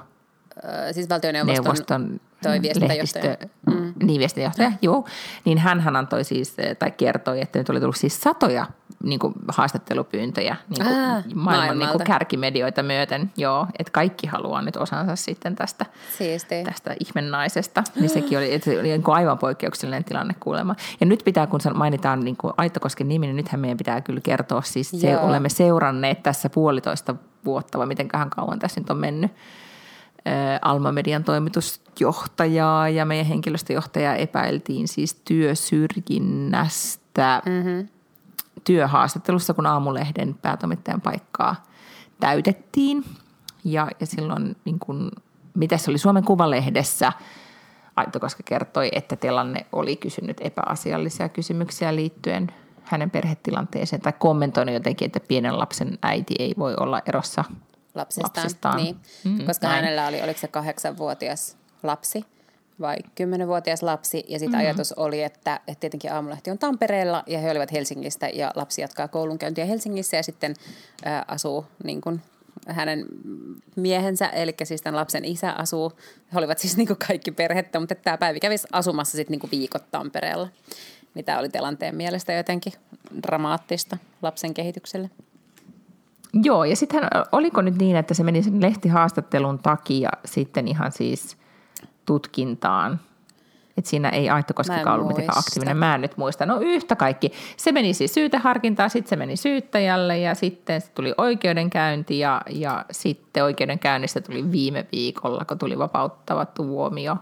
Öö, 0.64 0.94
siis 0.94 1.10
valtioneuvoston 1.10 1.64
neuvoston 1.64 2.20
toi 2.44 2.62
viestintäjohtaja. 2.62 3.26
Lehdistö, 3.26 3.48
mm. 3.72 3.94
Niin, 4.04 4.20
viestintäjohtaja, 4.20 4.72
joo. 4.82 5.06
Niin 5.46 5.58
hän 5.58 5.96
antoi 5.96 6.24
siis, 6.24 6.56
tai 6.80 6.92
kertoi, 6.92 7.42
että 7.42 7.60
nyt 7.60 7.70
oli 7.70 7.80
tullut 7.80 7.96
siis 7.96 8.22
satoja 8.22 8.66
niin 9.04 9.20
kuin 9.20 9.34
haastattelupyyntöjä 9.48 10.56
niin 10.70 10.86
kuin 10.86 11.00
Aa, 11.00 11.24
maailman 11.36 11.80
niin 11.80 11.90
kuin 11.90 12.04
kärkimedioita 12.04 12.84
myöten. 12.84 13.32
Joo, 13.38 13.68
että 13.80 13.92
kaikki 13.92 14.28
haluaa 14.28 14.62
nyt 14.62 14.76
osansa 14.76 15.16
sitten 15.16 15.56
tästä, 15.56 15.86
Siisti. 16.18 16.64
tästä 16.64 16.96
ihmennaisesta. 17.00 17.84
Niin 18.00 18.10
sekin 18.10 18.38
oli, 18.38 18.54
että 18.54 18.72
oli 18.72 18.82
niin 18.82 19.04
kuin 19.04 19.16
aivan 19.16 19.38
poikkeuksellinen 19.38 20.04
tilanne 20.04 20.36
kuulemma. 20.40 20.76
Ja 21.00 21.06
nyt 21.06 21.22
pitää, 21.26 21.48
kun 21.48 21.60
mainitaan 21.74 22.20
niin 22.20 22.38
kuin 22.38 22.54
Aittokosken 22.58 23.08
nimi, 23.08 23.26
niin 23.28 23.36
nythän 23.36 23.62
meidän 23.62 23.78
pitää 23.78 24.02
kyllä 24.02 24.22
kertoa. 24.22 24.62
Siis 24.62 24.92
se, 24.92 25.18
olemme 25.18 25.50
seuranneet 25.50 26.24
tässä 26.24 26.50
puolitoista 26.50 27.16
vuotta, 27.46 27.78
vai 27.78 27.88
mitenköhän 27.88 28.30
kauan 28.30 28.60
tässä 28.60 28.82
nyt 28.82 28.90
on 28.90 28.98
mennyt 28.98 29.32
Alma 30.62 30.92
Median 30.92 31.24
toimitusjohtajaa 31.24 32.90
ja 32.90 33.06
meidän 33.06 33.26
henkilöstöjohtajaa 33.26 34.16
epäiltiin 34.16 34.88
siis 34.88 35.14
työsyrjinnästä 35.14 37.42
mm-hmm. 37.46 37.88
työhaastattelussa, 38.64 39.54
kun 39.54 39.66
Aamulehden 39.66 40.36
päätoimittajan 40.42 41.02
paikkaa 41.02 41.64
täytettiin. 42.20 43.04
Ja, 43.64 43.88
ja 44.00 44.06
silloin, 44.06 44.56
niin 44.66 44.80
kun, 44.80 45.12
mitä 45.54 45.78
se 45.78 45.92
oli 45.92 45.98
Suomen 45.98 46.24
Kuvalehdessä, 46.24 47.14
Aitokoska 47.96 48.44
kertoi, 48.46 48.90
että 48.92 49.16
tilanne 49.16 49.66
oli 49.72 49.96
kysynyt 49.96 50.38
epäasiallisia 50.42 51.30
kysymyksiä 51.30 51.96
liittyen 51.96 52.52
hänen 52.84 53.12
perhetilanteeseen 53.12 54.02
tai 54.02 54.14
kommentoinut 54.20 54.74
jotenkin, 54.74 55.06
että 55.06 55.20
pienen 55.20 55.60
lapsen 55.60 55.98
äiti 56.02 56.36
ei 56.40 56.54
voi 56.58 56.76
olla 56.80 57.02
erossa 57.06 57.44
lapsestaan. 57.96 58.44
lapsestaan. 58.44 58.78
Niin, 58.78 58.98
mm, 59.24 59.46
koska 59.46 59.68
näin. 59.68 59.84
hänellä 59.84 60.08
oli, 60.08 60.22
oliko 60.22 60.40
se 60.40 60.48
kahdeksanvuotias 60.48 61.58
lapsi 61.84 62.26
vai 62.80 62.98
kymmenenvuotias 63.16 63.84
lapsi. 63.84 64.18
Ja 64.18 64.40
sitten 64.40 64.60
mm-hmm. 64.60 64.60
ajatus 64.60 64.94
oli, 64.94 65.24
että, 65.24 65.60
että 65.68 65.80
tietenkin 65.80 66.14
aamulehti 66.14 66.52
on 66.52 66.58
Tampereella 66.58 67.24
ja 67.28 67.40
he 67.40 67.52
olivat 67.52 67.72
Helsingistä 67.72 68.30
ja 68.34 68.52
lapsi 68.56 68.82
jatkaa 68.82 69.08
koulunkäyntiä 69.08 69.66
Helsingissä 69.66 70.18
ja 70.18 70.24
sitten 70.24 70.56
ää, 71.06 71.26
asuu 71.28 71.66
niin 71.84 72.02
kuin 72.02 72.22
hänen 72.68 73.06
miehensä, 73.76 74.28
eli 74.28 74.56
siis 74.64 74.82
tämän 74.82 75.00
lapsen 75.00 75.26
isä 75.26 75.52
asuu. 75.52 75.94
He 76.34 76.38
olivat 76.38 76.60
siis 76.60 76.78
niin 76.78 76.88
kuin 76.88 77.00
kaikki 77.08 77.32
perhettä, 77.32 77.80
mutta 77.80 77.96
tämä 77.96 78.18
Päivi 78.18 78.40
kävisi 78.40 78.68
asumassa 78.72 79.18
sitten 79.18 79.40
niin 79.40 79.52
viikot 79.52 79.92
Tampereella. 79.92 80.48
Mitä 81.14 81.40
oli 81.40 81.50
tilanteen 81.50 81.96
mielestä 81.96 82.34
jotenkin 82.34 82.74
dramaattista 83.24 83.98
lapsen 84.22 84.54
kehitykselle. 84.54 85.10
Joo, 86.34 86.64
ja 86.64 86.76
sitten 86.76 87.04
oliko 87.32 87.62
nyt 87.62 87.78
niin, 87.78 87.96
että 87.96 88.14
se 88.14 88.24
meni 88.24 88.44
sen 88.44 88.62
lehtihaastattelun 88.62 89.60
takia 89.60 90.10
sitten 90.26 90.68
ihan 90.68 90.92
siis 90.92 91.38
tutkintaan? 92.06 93.00
Että 93.78 93.90
siinä 93.90 94.10
ei 94.10 94.30
Aittokoskikaan 94.30 94.96
ollut 94.96 95.08
mitenkään 95.08 95.38
aktiivinen. 95.38 95.78
Mä 95.78 95.96
en 95.96 96.02
nyt 96.02 96.18
muista. 96.18 96.46
No 96.46 96.60
yhtä 96.60 96.96
kaikki. 96.96 97.32
Se 97.58 97.72
meni 97.72 97.94
siis 97.94 98.14
syyteharkintaan, 98.14 98.90
sitten 98.90 99.10
se 99.10 99.16
meni 99.16 99.36
syyttäjälle 99.36 100.18
ja 100.18 100.36
sitten 100.36 100.82
se 100.82 100.92
tuli 100.92 101.14
oikeudenkäynti 101.18 102.20
ja, 102.20 102.42
ja 102.50 102.86
sitten 102.92 103.44
oikeudenkäynnistä 103.44 104.22
tuli 104.22 104.52
viime 104.52 104.88
viikolla, 104.92 105.46
kun 105.46 105.58
tuli 105.58 105.78
vapauttava 105.80 106.46
tuomio. 106.46 107.18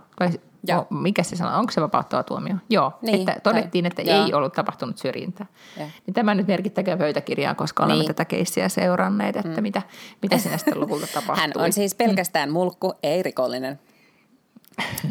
Ja. 0.67 0.76
No, 0.76 0.88
mikä 0.89 1.24
se 1.24 1.36
sanoo? 1.36 1.60
Onko 1.60 1.71
se 1.71 1.82
vapauttava 1.82 2.24
tuomio? 2.24 2.56
Joo, 2.69 2.93
niin, 3.02 3.19
että 3.19 3.41
todettiin, 3.43 3.86
että 3.86 4.04
tai, 4.04 4.13
ei 4.13 4.34
ollut 4.34 4.54
tapahtunut 4.54 4.97
syrjintää. 4.97 5.45
Niin 5.78 6.13
tämä 6.13 6.36
nyt 6.36 6.47
merkittäkää 6.47 6.97
pöytäkirjaan, 6.97 7.56
koska 7.56 7.84
olemme 7.84 8.00
niin. 8.00 8.08
tätä 8.08 8.26
keissiä 8.26 8.69
seuranneet, 8.69 9.36
että 9.36 9.50
mm. 9.50 9.62
mitä, 9.62 9.82
mitä 10.21 10.38
sinä 10.38 10.58
sitten 10.58 10.80
lopulta 10.82 11.08
tapahtui. 11.08 11.41
Hän 11.41 11.52
on 11.56 11.74
siis 11.74 11.95
pelkästään 11.95 12.52
mulkku, 12.52 12.93
ei 13.04 13.24
rikollinen. 13.24 13.80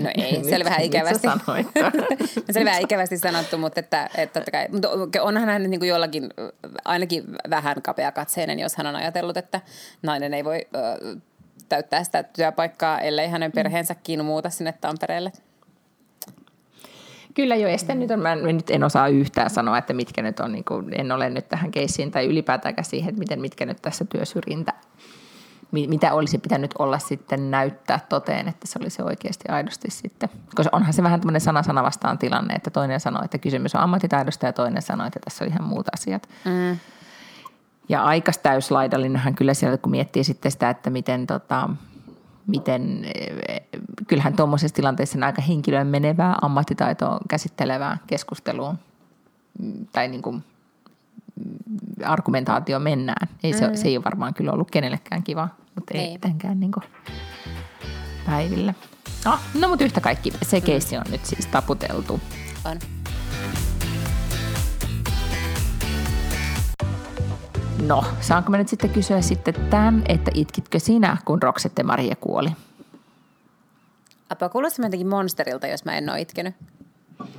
No 0.02 0.10
ei, 0.24 0.44
se 0.44 0.56
oli 0.56 0.64
vähän 0.64 0.82
ikävästi. 0.82 1.28
se 2.50 2.58
oli 2.58 2.64
vähän 2.64 2.82
ikävästi 2.82 3.18
sanottu, 3.18 3.58
mutta, 3.58 3.80
että, 3.80 4.10
että 4.16 4.40
totta 4.40 4.50
kai, 4.50 4.68
mutta 4.68 4.88
onhan 5.22 5.48
hän 5.48 5.70
niin 5.70 5.80
kuin 5.80 5.88
jollakin 5.88 6.28
ainakin 6.84 7.24
vähän 7.50 7.82
kapeakatseinen, 7.82 8.58
jos 8.58 8.76
hän 8.76 8.86
on 8.86 8.96
ajatellut, 8.96 9.36
että 9.36 9.60
nainen 10.02 10.34
ei 10.34 10.44
voi 10.44 10.66
täyttää 11.68 12.04
sitä 12.04 12.22
työpaikkaa, 12.22 13.00
ellei 13.00 13.28
hänen 13.28 13.52
perheensäkin 13.52 14.24
muuta 14.24 14.50
sinne 14.50 14.74
Tampereelle. 14.80 15.32
Kyllä 17.34 17.56
jo, 17.56 17.68
este 17.68 17.94
nyt 17.94 18.10
on, 18.10 18.20
mä 18.20 18.36
nyt 18.36 18.70
en 18.70 18.84
osaa 18.84 19.08
yhtään 19.08 19.50
sanoa, 19.50 19.78
että 19.78 19.92
mitkä 19.92 20.22
nyt 20.22 20.40
on, 20.40 20.52
niin 20.52 20.64
kuin, 20.64 21.00
en 21.00 21.12
ole 21.12 21.30
nyt 21.30 21.48
tähän 21.48 21.70
keissiin 21.70 22.10
tai 22.10 22.26
ylipäätään 22.26 22.74
siihen, 22.82 23.08
että 23.08 23.18
miten, 23.18 23.40
mitkä 23.40 23.66
nyt 23.66 23.82
tässä 23.82 24.04
työsyrjintä, 24.04 24.72
mitä 25.72 26.14
olisi 26.14 26.38
pitänyt 26.38 26.74
olla 26.78 26.98
sitten 26.98 27.50
näyttää 27.50 28.00
toteen, 28.08 28.48
että 28.48 28.66
se 28.66 28.78
olisi 28.82 29.02
oikeasti 29.02 29.48
aidosti 29.48 29.90
sitten. 29.90 30.28
Koska 30.54 30.76
onhan 30.76 30.92
se 30.92 31.02
vähän 31.02 31.20
tämmöinen 31.20 31.40
sana 31.40 31.62
sana 31.62 31.82
vastaan 31.82 32.18
tilanne, 32.18 32.54
että 32.54 32.70
toinen 32.70 33.00
sanoo, 33.00 33.22
että 33.24 33.38
kysymys 33.38 33.74
on 33.74 33.80
ammattitaidosta 33.80 34.46
ja 34.46 34.52
toinen 34.52 34.82
sanoo, 34.82 35.06
että 35.06 35.20
tässä 35.24 35.44
on 35.44 35.50
ihan 35.50 35.64
muut 35.64 35.86
asiat. 35.94 36.28
Mm. 36.44 36.78
Ja 37.88 38.04
aikas 38.04 38.38
täyslaidallinenhan 38.38 39.34
kyllä 39.34 39.54
siellä, 39.54 39.76
kun 39.76 39.90
miettii 39.90 40.24
sitten 40.24 40.52
sitä, 40.52 40.70
että 40.70 40.90
miten 40.90 41.26
tota, 41.26 41.70
miten, 42.50 43.06
kyllähän 44.06 44.36
tuommoisessa 44.36 44.74
tilanteessa 44.74 45.18
on 45.18 45.24
aika 45.24 45.42
henkilöön 45.42 45.86
menevää 45.86 46.36
ammattitaitoa 46.42 47.18
käsittelevää 47.28 47.98
keskustelua 48.06 48.74
tai 49.92 50.08
niin 50.08 50.22
kuin 50.22 50.44
argumentaatio 52.04 52.78
mennään. 52.78 53.28
Ei 53.42 53.52
se, 53.52 53.68
mm. 53.68 53.74
se 53.74 53.88
ei 53.88 53.96
ole 53.96 54.04
varmaan 54.04 54.34
kyllä 54.34 54.52
ollut 54.52 54.70
kenellekään 54.70 55.22
kiva, 55.22 55.48
mutta 55.74 55.94
ei, 55.94 56.18
ei 56.44 56.54
niin 56.54 56.72
päivillä. 58.26 58.74
No, 59.24 59.38
no 59.60 59.68
mutta 59.68 59.84
yhtä 59.84 60.00
kaikki, 60.00 60.32
se 60.42 60.60
keissi 60.60 60.96
on 60.96 61.04
nyt 61.10 61.24
siis 61.24 61.46
taputeltu. 61.46 62.20
On. 62.64 62.99
No, 67.86 68.04
saanko 68.20 68.50
mä 68.50 68.58
nyt 68.58 68.68
sitten 68.68 68.90
kysyä 68.90 69.20
sitten 69.20 69.54
tämän, 69.70 70.02
että 70.08 70.30
itkitkö 70.34 70.78
sinä, 70.78 71.16
kun 71.24 71.42
Roksette 71.42 71.82
Maria 71.82 72.16
kuoli? 72.16 72.48
Apa, 74.30 74.48
kuulostaa 74.48 74.86
jotenkin 74.86 75.08
monsterilta, 75.08 75.66
jos 75.66 75.84
mä 75.84 75.96
en 75.98 76.10
ole 76.10 76.20
itkenyt. 76.20 76.54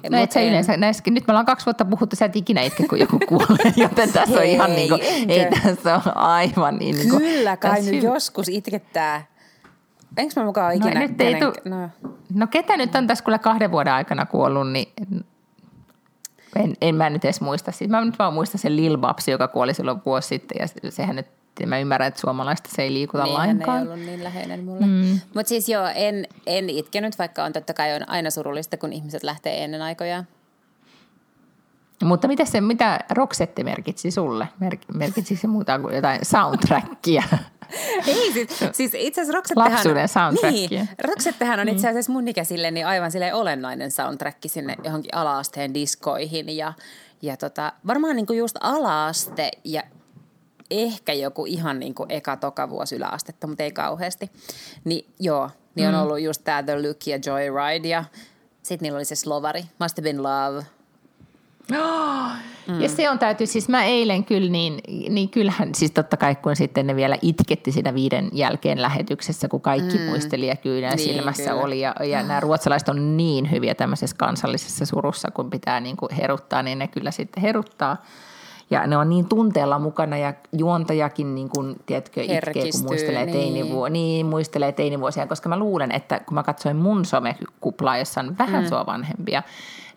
No 0.09 0.17
et 0.17 0.31
sä 0.31 0.41
yleensä, 0.41 0.77
näissäkin, 0.77 1.13
nyt 1.13 1.27
me 1.27 1.31
ollaan 1.31 1.45
kaksi 1.45 1.65
vuotta 1.65 1.85
puhuttu, 1.85 2.15
sä 2.15 2.25
et 2.25 2.35
ikinä 2.35 2.61
itke, 2.61 2.87
kun 2.87 2.99
joku 2.99 3.19
kuolee, 3.27 3.73
joten 3.83 4.13
tässä 4.13 4.37
on 4.37 4.43
ihan 4.43 4.71
niin 4.75 4.89
kuin, 4.89 5.01
ei 5.27 5.47
tässä 5.63 5.95
on 5.95 6.17
aivan 6.17 6.77
niin, 6.77 6.95
niin 6.95 7.09
kuin, 7.09 7.21
Kyllä 7.21 7.57
kai 7.57 7.81
nyt 7.81 8.03
hy- 8.03 8.05
joskus 8.05 8.49
itkettää. 8.49 9.25
Enkö 10.17 10.33
mä 10.39 10.45
mukaan 10.45 10.69
no 10.69 10.77
ikinä? 10.77 11.01
No, 11.01 11.07
nyt 11.07 11.21
ei 11.21 11.35
tu- 11.35 11.69
no. 11.69 11.89
no 12.33 12.47
ketä 12.47 12.77
nyt 12.77 12.95
on 12.95 13.07
tässä 13.07 13.23
kyllä 13.23 13.39
kahden 13.39 13.71
vuoden 13.71 13.93
aikana 13.93 14.25
kuollut, 14.25 14.71
niin 14.71 14.93
en, 16.55 16.73
en 16.81 16.95
mä 16.95 17.09
nyt 17.09 17.25
edes 17.25 17.41
muista. 17.41 17.71
Siis 17.71 17.89
mä 17.89 18.05
nyt 18.05 18.19
vaan 18.19 18.33
muistan 18.33 18.59
sen 18.59 18.75
Lil 18.75 18.97
Babsi, 18.97 19.31
joka 19.31 19.47
kuoli 19.47 19.73
silloin 19.73 20.01
vuosi 20.05 20.27
sitten 20.27 20.57
ja 20.59 20.91
sehän 20.91 21.15
nyt 21.15 21.27
mä 21.65 21.79
ymmärrän, 21.79 22.07
että 22.07 22.21
suomalaista 22.21 22.69
se 22.75 22.81
ei 22.81 22.93
liikuta 22.93 23.23
niin, 23.23 23.33
lainkaan. 23.33 23.77
ei 23.77 23.87
ollut 23.87 24.05
niin 24.05 24.23
läheinen 24.23 24.63
mulle. 24.63 24.85
Mm. 24.85 25.19
Mutta 25.33 25.49
siis 25.49 25.69
joo, 25.69 25.87
en, 25.95 26.27
en 26.47 26.69
itkenyt, 26.69 27.19
vaikka 27.19 27.43
on 27.43 27.53
totta 27.53 27.73
kai 27.73 27.95
on 27.95 28.09
aina 28.09 28.29
surullista, 28.29 28.77
kun 28.77 28.93
ihmiset 28.93 29.23
lähtee 29.23 29.63
ennen 29.63 29.81
aikojaan. 29.81 30.27
Mutta 32.03 32.27
mitä, 32.27 32.45
se, 32.45 32.61
mitä 32.61 32.99
Roxette 33.09 33.63
merkitsi 33.63 34.11
sulle? 34.11 34.47
Mer, 34.59 34.77
merkitsi 34.93 35.35
se 35.35 35.47
muuta 35.47 35.79
kuin 35.79 35.95
jotain 35.95 36.25
soundtrackia? 36.25 37.23
Ei, 38.07 38.33
siis, 38.33 38.49
siis 38.71 38.91
itse 38.93 39.21
asiassa 39.21 39.37
Roxettehan... 39.37 39.71
Lapsuuden 39.71 40.07
soundtrackia. 40.07 40.67
Niin, 40.69 40.89
Roxettehan 41.03 41.59
on 41.59 41.69
itse 41.69 41.89
asiassa 41.89 42.11
mun 42.11 42.27
ikäisille 42.27 42.71
niin 42.71 42.87
aivan 42.87 43.11
sille 43.11 43.33
olennainen 43.33 43.91
soundtrack 43.91 44.37
sinne 44.45 44.75
johonkin 44.83 45.15
alaasteen 45.15 45.73
diskoihin. 45.73 46.57
Ja, 46.57 46.73
ja 47.21 47.37
tota, 47.37 47.73
varmaan 47.87 48.15
niinku 48.15 48.33
just 48.33 48.57
alaaste 48.59 49.51
ja 49.63 49.83
ehkä 50.71 51.13
joku 51.13 51.45
ihan 51.45 51.79
niinku 51.79 52.05
eka 52.09 52.37
toka 52.37 52.69
vuosi 52.69 52.95
yläastetta, 52.95 53.47
mutta 53.47 53.63
ei 53.63 53.71
kauheasti. 53.71 54.31
Niin 54.83 55.05
joo, 55.19 55.49
niin 55.75 55.87
on 55.87 55.93
mm. 55.93 56.01
ollut 56.01 56.21
just 56.21 56.41
tää 56.43 56.63
The 56.63 56.81
Look 56.81 57.07
ja 57.07 57.19
Joyride 57.25 57.87
ja 57.87 58.03
sitten 58.63 58.85
niillä 58.85 58.97
oli 58.97 59.05
se 59.05 59.15
Slovari, 59.15 59.63
Must 59.79 59.97
Have 59.97 60.03
Been 60.03 60.23
Love– 60.23 60.65
Mm. 62.67 62.81
Ja 62.81 62.89
se 62.89 63.09
on 63.09 63.19
täytyy, 63.19 63.47
siis 63.47 63.69
mä 63.69 63.83
eilen 63.83 64.23
kyllä 64.23 64.51
niin, 64.51 64.81
niin 65.09 65.29
kyllähän, 65.29 65.75
siis 65.75 65.91
totta 65.91 66.17
kai 66.17 66.35
kun 66.35 66.55
sitten 66.55 66.87
ne 66.87 66.95
vielä 66.95 67.17
itketti 67.21 67.71
siinä 67.71 67.93
viiden 67.93 68.29
jälkeen 68.33 68.81
lähetyksessä, 68.81 69.47
kun 69.47 69.61
kaikki 69.61 69.97
mm. 69.97 70.03
muisteli 70.03 70.47
ja 70.47 70.55
kyynää 70.55 70.95
niin, 70.95 71.09
silmässä 71.09 71.49
kyllä. 71.49 71.63
oli. 71.63 71.79
Ja, 71.79 71.95
ja 72.03 72.23
nämä 72.23 72.39
ruotsalaiset 72.39 72.89
on 72.89 73.17
niin 73.17 73.51
hyviä 73.51 73.75
tämmöisessä 73.75 74.15
kansallisessa 74.19 74.85
surussa, 74.85 75.31
kun 75.31 75.49
pitää 75.49 75.79
niin 75.79 75.97
kuin 75.97 76.15
heruttaa, 76.15 76.63
niin 76.63 76.79
ne 76.79 76.87
kyllä 76.87 77.11
sitten 77.11 77.41
heruttaa. 77.41 77.97
Ja 78.69 78.87
ne 78.87 78.97
on 78.97 79.09
niin 79.09 79.29
tunteella 79.29 79.79
mukana 79.79 80.17
ja 80.17 80.33
juontajakin 80.57 81.35
niin 81.35 81.49
kuin, 81.49 81.75
tiedätkö, 81.85 82.21
itkee, 82.21 82.71
kun 82.71 82.83
muistelee, 82.83 83.25
niin. 83.25 83.53
Teinivuo- 83.53 83.89
niin, 83.89 84.25
muistelee 84.25 84.71
teinivuosia. 84.71 85.27
Koska 85.27 85.49
mä 85.49 85.59
luulen, 85.59 85.91
että 85.91 86.19
kun 86.19 86.35
mä 86.35 86.43
katsoin 86.43 86.75
mun 86.75 87.05
somekuplaa, 87.05 87.97
jossa 87.97 88.21
on 88.21 88.37
vähän 88.37 88.63
mm. 88.63 88.69
sua 88.69 88.85
vanhempia, 88.85 89.43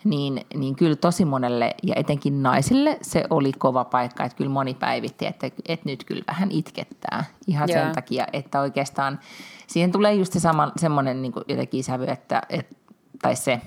niin, 0.05 0.45
niin 0.55 0.75
kyllä 0.75 0.95
tosi 0.95 1.25
monelle 1.25 1.75
ja 1.83 1.93
etenkin 1.97 2.43
naisille 2.43 2.97
se 3.01 3.23
oli 3.29 3.51
kova 3.51 3.83
paikka, 3.83 4.23
että 4.23 4.37
kyllä 4.37 4.51
moni 4.51 4.73
päivitti, 4.73 5.25
että, 5.25 5.47
että 5.67 5.89
nyt 5.89 6.03
kyllä 6.03 6.23
vähän 6.27 6.51
itkettää 6.51 7.23
ihan 7.47 7.69
yeah. 7.69 7.85
sen 7.85 7.95
takia, 7.95 8.27
että 8.33 8.59
oikeastaan 8.59 9.19
siihen 9.67 9.91
tulee 9.91 10.13
just 10.13 10.33
se 10.33 10.39
sama, 10.39 10.71
semmoinen 10.77 11.21
niin 11.21 11.33
jotenkin 11.47 11.83
sävy, 11.83 12.05
että, 12.07 12.41
että, 12.49 12.75
tai 13.21 13.35
se, 13.35 13.61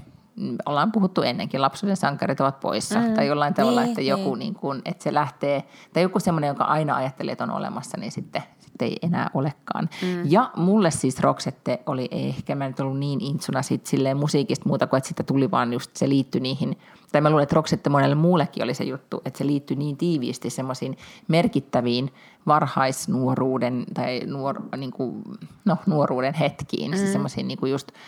ollaan 0.66 0.92
puhuttu 0.92 1.22
ennenkin, 1.22 1.62
lapsuuden 1.62 1.96
sankarit 1.96 2.40
ovat 2.40 2.60
poissa 2.60 3.00
mm. 3.00 3.14
tai 3.14 3.26
jollain 3.26 3.54
tavalla, 3.54 3.80
niin, 3.80 3.88
että 3.88 4.00
joku 4.00 4.34
niin. 4.34 4.38
Niin 4.38 4.54
kuin, 4.54 4.82
että 4.84 5.04
se 5.04 5.14
lähtee, 5.14 5.64
tai 5.92 6.02
joku 6.02 6.20
semmoinen, 6.20 6.48
joka 6.48 6.64
aina 6.64 6.96
ajattelee, 6.96 7.32
että 7.32 7.44
on 7.44 7.50
olemassa, 7.50 7.98
niin 8.00 8.12
sitten 8.12 8.42
sitten 8.42 8.57
ei 8.84 8.96
enää 9.02 9.30
olekaan. 9.34 9.88
Mm. 10.02 10.22
Ja 10.24 10.50
mulle 10.56 10.90
siis 10.90 11.20
Roksette 11.20 11.80
oli 11.86 12.08
ehkä, 12.10 12.54
mä 12.54 12.68
nyt 12.68 12.80
ollut 12.80 12.98
niin 12.98 13.20
intsuna 13.20 13.62
sit 13.62 13.86
silleen 13.86 14.16
musiikista 14.16 14.68
muuta 14.68 14.86
kuin, 14.86 14.98
että 14.98 15.08
sitä 15.08 15.22
tuli 15.22 15.50
vaan 15.50 15.72
just, 15.72 15.96
se 15.96 16.08
liittyi 16.08 16.40
niihin, 16.40 16.78
tai 17.12 17.20
mä 17.20 17.30
luulen, 17.30 17.42
että 17.42 17.56
Roksette 17.56 17.90
monelle 17.90 18.14
muullekin 18.14 18.64
oli 18.64 18.74
se 18.74 18.84
juttu, 18.84 19.22
että 19.24 19.38
se 19.38 19.46
liittyi 19.46 19.76
niin 19.76 19.96
tiiviisti 19.96 20.50
semmoisiin 20.50 20.98
merkittäviin 21.28 22.12
varhaisnuoruuden 22.46 23.84
tai 23.94 24.20
nuor, 24.26 24.62
niin 24.76 24.92
kuin, 24.92 25.22
no, 25.64 25.76
nuoruuden 25.86 26.34
hetkiin, 26.34 26.90
siis 26.90 26.92
mm. 26.92 26.98
siis 26.98 27.12
semmoisiin 27.12 27.48
niin 27.48 27.58
kuin 27.58 27.72
just– 27.72 27.88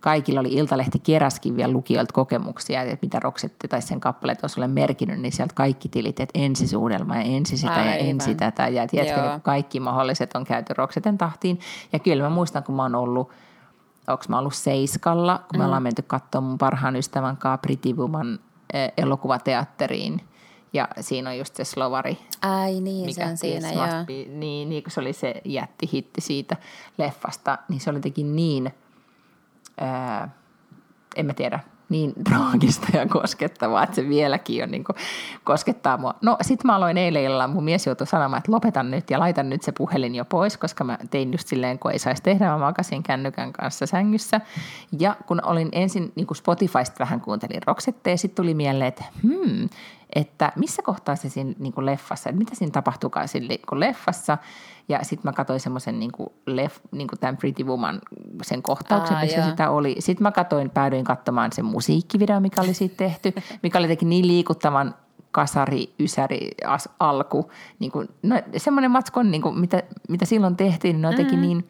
kaikilla 0.00 0.40
oli 0.40 0.52
Iltalehti 0.52 0.98
keräskin 0.98 1.56
vielä 1.56 1.72
lukijoilta 1.72 2.12
kokemuksia, 2.12 2.82
että 2.82 3.06
mitä 3.06 3.20
Roksette 3.20 3.68
tai 3.68 3.82
sen 3.82 4.00
kappaleet 4.00 4.42
olisi 4.42 4.60
ole 4.60 4.66
merkinnyt, 4.66 5.20
niin 5.20 5.32
sieltä 5.32 5.54
kaikki 5.54 5.88
tilit, 5.88 6.20
että 6.20 6.38
ensisuudelma 6.38 7.16
ja 7.16 7.22
ensi 7.22 7.56
sitä 7.56 7.72
Aivan. 7.72 7.86
ja 7.86 7.94
ensi 7.94 8.34
tätä. 8.34 8.68
Ja 8.68 8.86
tiedätkö, 8.86 9.30
niin 9.30 9.40
kaikki 9.40 9.80
mahdolliset 9.80 10.34
on 10.34 10.44
käyty 10.44 10.74
Rokseten 10.74 11.18
tahtiin. 11.18 11.60
Ja 11.92 11.98
kyllä 11.98 12.22
mä 12.22 12.30
muistan, 12.30 12.62
kun 12.62 12.74
mä 12.74 12.82
oon 12.82 12.94
ollut 12.94 13.30
onko 14.08 14.24
mä 14.28 14.38
ollut 14.38 14.54
Seiskalla, 14.54 15.38
kun 15.38 15.46
mm. 15.52 15.58
me 15.58 15.64
ollaan 15.64 15.82
menty 15.82 16.02
katsomaan 16.02 16.48
mun 16.50 16.58
parhaan 16.58 16.96
ystävän 16.96 17.36
kanssa 17.36 17.58
Pretty 17.58 17.92
Woman 17.92 18.38
eh, 18.72 18.92
elokuvateatteriin. 18.96 20.20
Ja 20.72 20.88
siinä 21.00 21.30
on 21.30 21.38
just 21.38 21.56
se 21.56 21.64
slovari. 21.64 22.18
Ai 22.42 22.80
niin, 22.80 23.06
mikä 23.06 23.24
se 23.24 23.30
on 23.30 23.36
siinä, 23.36 23.72
joo. 23.72 24.04
Be, 24.06 24.12
niin, 24.12 24.68
niin, 24.68 24.82
kun 24.82 24.90
se 24.90 25.00
oli 25.00 25.12
se 25.12 25.34
jättihitti 25.44 26.20
siitä 26.20 26.56
leffasta, 26.98 27.58
niin 27.68 27.80
se 27.80 27.90
oli 27.90 27.98
jotenkin 27.98 28.36
niin– 28.36 28.72
ää, 29.80 30.28
en 31.16 31.26
mä 31.26 31.34
tiedä, 31.34 31.60
niin 31.88 32.12
traagista 32.28 32.86
ja 32.92 33.06
koskettavaa, 33.06 33.82
että 33.82 33.96
se 33.96 34.08
vieläkin 34.08 34.64
on 34.64 34.70
niin 34.70 34.84
kuin, 34.84 34.96
koskettaa 35.44 35.96
mua. 35.96 36.14
No 36.22 36.36
sit 36.40 36.64
mä 36.64 36.76
aloin 36.76 36.98
eilen 36.98 37.22
illalla, 37.22 37.48
mun 37.48 37.64
mies 37.64 37.86
joutui 37.86 38.06
sanomaan, 38.06 38.38
että 38.38 38.52
lopetan 38.52 38.90
nyt 38.90 39.10
ja 39.10 39.18
laitan 39.18 39.50
nyt 39.50 39.62
se 39.62 39.72
puhelin 39.72 40.14
jo 40.14 40.24
pois, 40.24 40.56
koska 40.56 40.84
mä 40.84 40.98
tein 41.10 41.32
just 41.32 41.48
silleen, 41.48 41.78
kun 41.78 41.90
ei 41.90 41.98
saisi 41.98 42.22
tehdä, 42.22 42.50
mä 42.50 42.58
makasin 42.58 43.02
kännykän 43.02 43.52
kanssa 43.52 43.86
sängyssä. 43.86 44.40
Ja 44.98 45.16
kun 45.26 45.44
olin 45.44 45.68
ensin 45.72 46.12
niin 46.14 46.26
kuin 46.26 46.36
Spotifysta 46.36 46.98
vähän 46.98 47.20
kuuntelin 47.20 47.62
Roxettea, 47.66 48.16
sitten 48.16 48.44
tuli 48.44 48.54
mieleen, 48.54 48.88
että 48.88 49.04
hmm, 49.22 49.68
että 50.14 50.52
missä 50.56 50.82
kohtaa 50.82 51.16
se 51.16 51.28
siinä 51.28 51.54
niin 51.58 51.72
kuin 51.72 51.86
leffassa, 51.86 52.30
että 52.30 52.38
mitä 52.38 52.54
siinä 52.54 52.72
tapahtuukaan 52.72 53.28
siinä 53.28 53.48
niin 53.48 53.60
kuin 53.68 53.80
leffassa. 53.80 54.38
Ja 54.88 55.04
sitten 55.04 55.28
mä 55.28 55.32
katsoin 55.32 55.60
semmoisen 55.60 55.98
niin 55.98 56.12
kuin 56.12 56.28
leff, 56.46 56.78
niin 56.92 57.08
kuin 57.08 57.18
tämän 57.18 57.36
Pretty 57.36 57.64
Woman 57.64 58.00
sen 58.42 58.62
kohtauksen, 58.62 59.16
Aa, 59.16 59.22
missä 59.22 59.38
joo. 59.38 59.50
sitä 59.50 59.70
oli. 59.70 59.96
Sitten 59.98 60.22
mä 60.22 60.32
katsoin, 60.32 60.70
päädyin 60.70 61.04
katsomaan 61.04 61.52
sen 61.52 61.64
musiikkivideo, 61.64 62.40
mikä 62.40 62.60
oli 62.60 62.74
siitä 62.74 62.96
tehty, 62.96 63.32
mikä 63.62 63.78
oli 63.78 63.84
jotenkin 63.84 64.08
niin 64.08 64.28
liikuttavan 64.28 64.94
kasari, 65.38 65.94
ysäri, 66.00 66.50
as, 66.66 66.88
alku. 67.00 67.50
Niin 67.78 67.92
kuin, 67.92 68.08
no, 68.22 68.42
semmoinen 68.56 68.90
matskon, 68.90 69.30
niin 69.30 69.42
kuin, 69.42 69.58
mitä, 69.58 69.82
mitä 70.08 70.24
silloin 70.24 70.56
tehtiin, 70.56 70.92
niin 70.92 71.02
ne 71.02 71.08
on 71.08 71.14
mm. 71.14 71.40
niin 71.40 71.68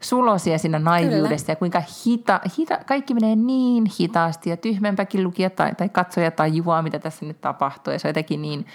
sulosia 0.00 0.58
siinä 0.58 0.78
naivuudessa 0.78 1.46
Kyllä. 1.46 1.52
ja 1.52 1.56
kuinka 1.56 1.82
hita, 2.06 2.40
hita, 2.58 2.78
kaikki 2.86 3.14
menee 3.14 3.36
niin 3.36 3.84
hitaasti 4.00 4.50
ja 4.50 4.56
tyhmempäkin 4.56 5.24
lukija 5.24 5.50
tai, 5.50 5.74
tai 5.74 5.88
katsoja 5.88 6.30
tai 6.30 6.56
juo, 6.56 6.82
mitä 6.82 6.98
tässä 6.98 7.26
nyt 7.26 7.40
tapahtuu. 7.40 7.92
Ja 7.92 7.98
se 7.98 8.08
on 8.08 8.10
jotenkin 8.10 8.42
niin, 8.42 8.66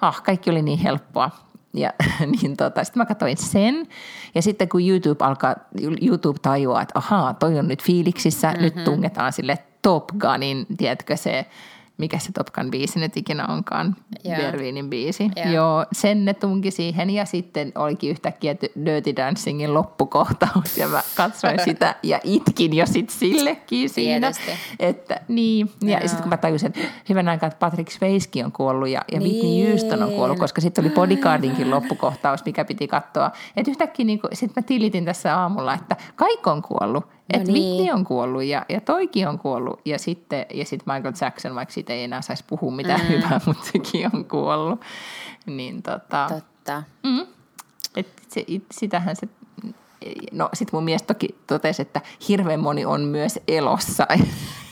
ah, 0.00 0.22
kaikki 0.22 0.50
oli 0.50 0.62
niin 0.62 0.78
helppoa. 0.78 1.30
Ja 1.74 1.92
niin 2.40 2.56
tota, 2.56 2.84
sitten 2.84 3.00
mä 3.00 3.06
katsoin 3.06 3.36
sen. 3.36 3.86
Ja 4.34 4.42
sitten 4.42 4.68
kun 4.68 4.88
YouTube 4.88 5.24
alkaa, 5.24 5.54
YouTube 6.00 6.38
tajuaa, 6.42 6.82
että 6.82 6.98
ahaa, 6.98 7.34
toi 7.34 7.58
on 7.58 7.68
nyt 7.68 7.82
fiiliksissä, 7.82 8.48
mm-hmm. 8.48 8.62
nyt 8.62 8.84
tungetaan 8.84 9.32
sille 9.32 9.58
Top 9.82 10.04
Gunin, 10.18 10.66
tiedätkö 10.76 11.16
se, 11.16 11.46
mikä 12.00 12.18
se 12.18 12.32
Top 12.32 12.46
Gun 12.46 12.70
biisi 12.70 12.98
nyt 12.98 13.16
ikinä 13.16 13.46
onkaan, 13.46 13.96
Joo. 14.24 14.36
Berliinin 14.36 14.90
biisi. 14.90 15.30
Joo. 15.36 15.52
Joo, 15.54 15.86
sen 15.92 16.24
ne 16.24 16.34
tunki 16.34 16.70
siihen 16.70 17.10
ja 17.10 17.24
sitten 17.24 17.72
olikin 17.74 18.10
yhtäkkiä 18.10 18.54
Dirty 18.84 19.16
Dancingin 19.16 19.74
loppukohtaus 19.74 20.78
ja 20.78 20.88
mä 20.88 21.02
katsoin 21.16 21.58
sitä 21.64 21.94
ja 22.02 22.20
itkin 22.24 22.76
jo 22.76 22.86
sit 22.86 23.10
sillekin 23.10 23.90
siinä. 23.90 24.32
Tietysti. 24.32 24.50
Että, 24.78 25.20
niin, 25.28 25.70
ja 25.82 25.98
Joo. 25.98 26.00
sitten 26.00 26.22
kun 26.22 26.28
mä 26.28 26.36
tajusin, 26.36 26.66
että 26.66 26.80
hyvän 27.08 27.28
aikaa, 27.28 27.46
että 27.46 27.58
Patrick 27.58 27.90
Swayze 27.90 28.44
on 28.44 28.52
kuollut 28.52 28.88
ja, 28.88 29.04
ja 29.12 29.20
Whitney 29.20 29.42
Niin. 29.42 29.68
Houston 29.68 30.02
on 30.02 30.10
kuollut, 30.10 30.38
koska 30.38 30.60
sitten 30.60 30.84
oli 30.84 30.94
Bodyguardinkin 30.94 31.70
loppukohtaus, 31.74 32.44
mikä 32.44 32.64
piti 32.64 32.88
katsoa. 32.88 33.30
Että 33.56 33.70
yhtäkkiä 33.70 34.06
niin 34.06 34.20
sitten 34.32 34.62
mä 34.62 34.66
tilitin 34.66 35.04
tässä 35.04 35.38
aamulla, 35.38 35.74
että 35.74 35.96
kaikki 36.16 36.50
on 36.50 36.62
kuollut. 36.62 37.04
Että 37.32 37.52
niin. 37.52 37.76
Whitney 37.76 37.94
on 37.94 38.04
kuollut 38.04 38.44
ja, 38.44 38.66
ja 38.68 38.80
toikin 38.80 39.28
on 39.28 39.38
kuollut 39.38 39.80
ja 39.84 39.98
sitten 39.98 40.46
ja 40.54 40.64
sit 40.64 40.86
Michael 40.86 41.14
Jackson, 41.20 41.54
vaikka 41.54 41.72
siitä 41.72 41.92
ei 41.92 42.04
enää 42.04 42.22
saisi 42.22 42.44
puhua 42.46 42.72
mitään 42.72 43.00
mm. 43.00 43.08
hyvää, 43.08 43.40
mutta 43.46 43.64
sekin 43.64 44.10
on 44.14 44.24
kuollut. 44.24 44.80
Niin 45.46 45.82
tota, 45.82 46.26
Totta. 46.28 46.82
mm, 47.02 47.26
et 47.96 48.08
se, 48.28 48.44
it, 48.46 48.64
sitähän 48.70 49.16
se, 49.16 49.28
no 50.32 50.48
sit 50.54 50.72
mun 50.72 50.84
mies 50.84 51.02
toki 51.02 51.28
totesi, 51.46 51.82
että 51.82 52.00
hirveän 52.28 52.60
moni 52.60 52.84
on 52.84 53.00
myös 53.00 53.38
elossa. 53.48 54.06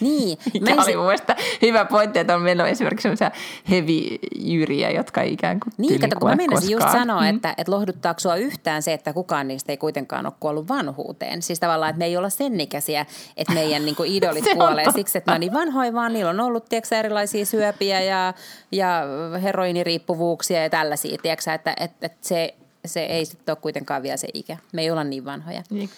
Niin. 0.00 0.38
Mikä 0.54 0.74
Mä 0.74 0.82
oli 0.82 0.92
en- 0.92 0.98
mun 0.98 1.06
mielestä 1.06 1.36
hyvä 1.62 1.84
pointti, 1.84 2.18
että 2.18 2.34
on 2.34 2.42
meillä 2.42 2.62
on 2.62 2.68
esimerkiksi 2.68 3.02
sellaisia 3.02 3.30
heavy-jyriä, 3.70 4.90
jotka 4.90 5.22
ei 5.22 5.32
ikään 5.32 5.60
kuin 5.60 5.72
Niin, 5.78 6.00
kato, 6.00 6.16
kun 6.20 6.30
mä 6.30 6.36
meinasin 6.36 6.70
just 6.70 6.90
sanoa, 6.92 7.20
mm. 7.20 7.28
että, 7.28 7.54
että 7.58 7.72
lohduttaako 7.72 8.20
sua 8.20 8.36
yhtään 8.36 8.82
se, 8.82 8.92
että 8.92 9.12
kukaan 9.12 9.48
niistä 9.48 9.72
ei 9.72 9.76
kuitenkaan 9.76 10.26
ole 10.26 10.32
kuollut 10.40 10.68
vanhuuteen. 10.68 11.42
Siis 11.42 11.60
tavallaan, 11.60 11.90
että 11.90 11.98
me 11.98 12.04
ei 12.04 12.16
olla 12.16 12.30
sen 12.30 12.60
ikäisiä, 12.60 13.06
että 13.36 13.54
meidän 13.54 13.84
niin 13.86 13.96
kuin 13.96 14.12
idolit 14.12 14.44
Se 14.44 14.54
kuolee 14.54 14.92
siksi, 14.94 15.18
että 15.18 15.32
on 15.32 15.40
niin 15.40 15.52
vanhoja, 15.52 15.92
vaan 15.92 16.12
niillä 16.12 16.30
on 16.30 16.40
ollut 16.40 16.64
tiedätkö, 16.68 16.96
erilaisia 16.96 17.46
syöpiä 17.46 18.00
ja, 18.00 18.34
ja 18.72 19.02
heroiniriippuvuuksia 19.42 20.62
ja 20.62 20.70
tällaisia, 20.70 21.18
tiedätkö, 21.22 21.52
että, 21.52 21.74
että, 21.80 22.06
että 22.06 22.18
se, 22.20 22.54
se 22.88 23.00
ei 23.04 23.24
sitten 23.24 23.52
ole 23.52 23.58
kuitenkaan 23.62 24.02
vielä 24.02 24.16
se 24.16 24.28
ikä. 24.34 24.56
Me 24.72 24.82
ei 24.82 24.90
olla 24.90 25.04
niin 25.04 25.24
vanhoja. 25.24 25.62
Niin, 25.70 25.90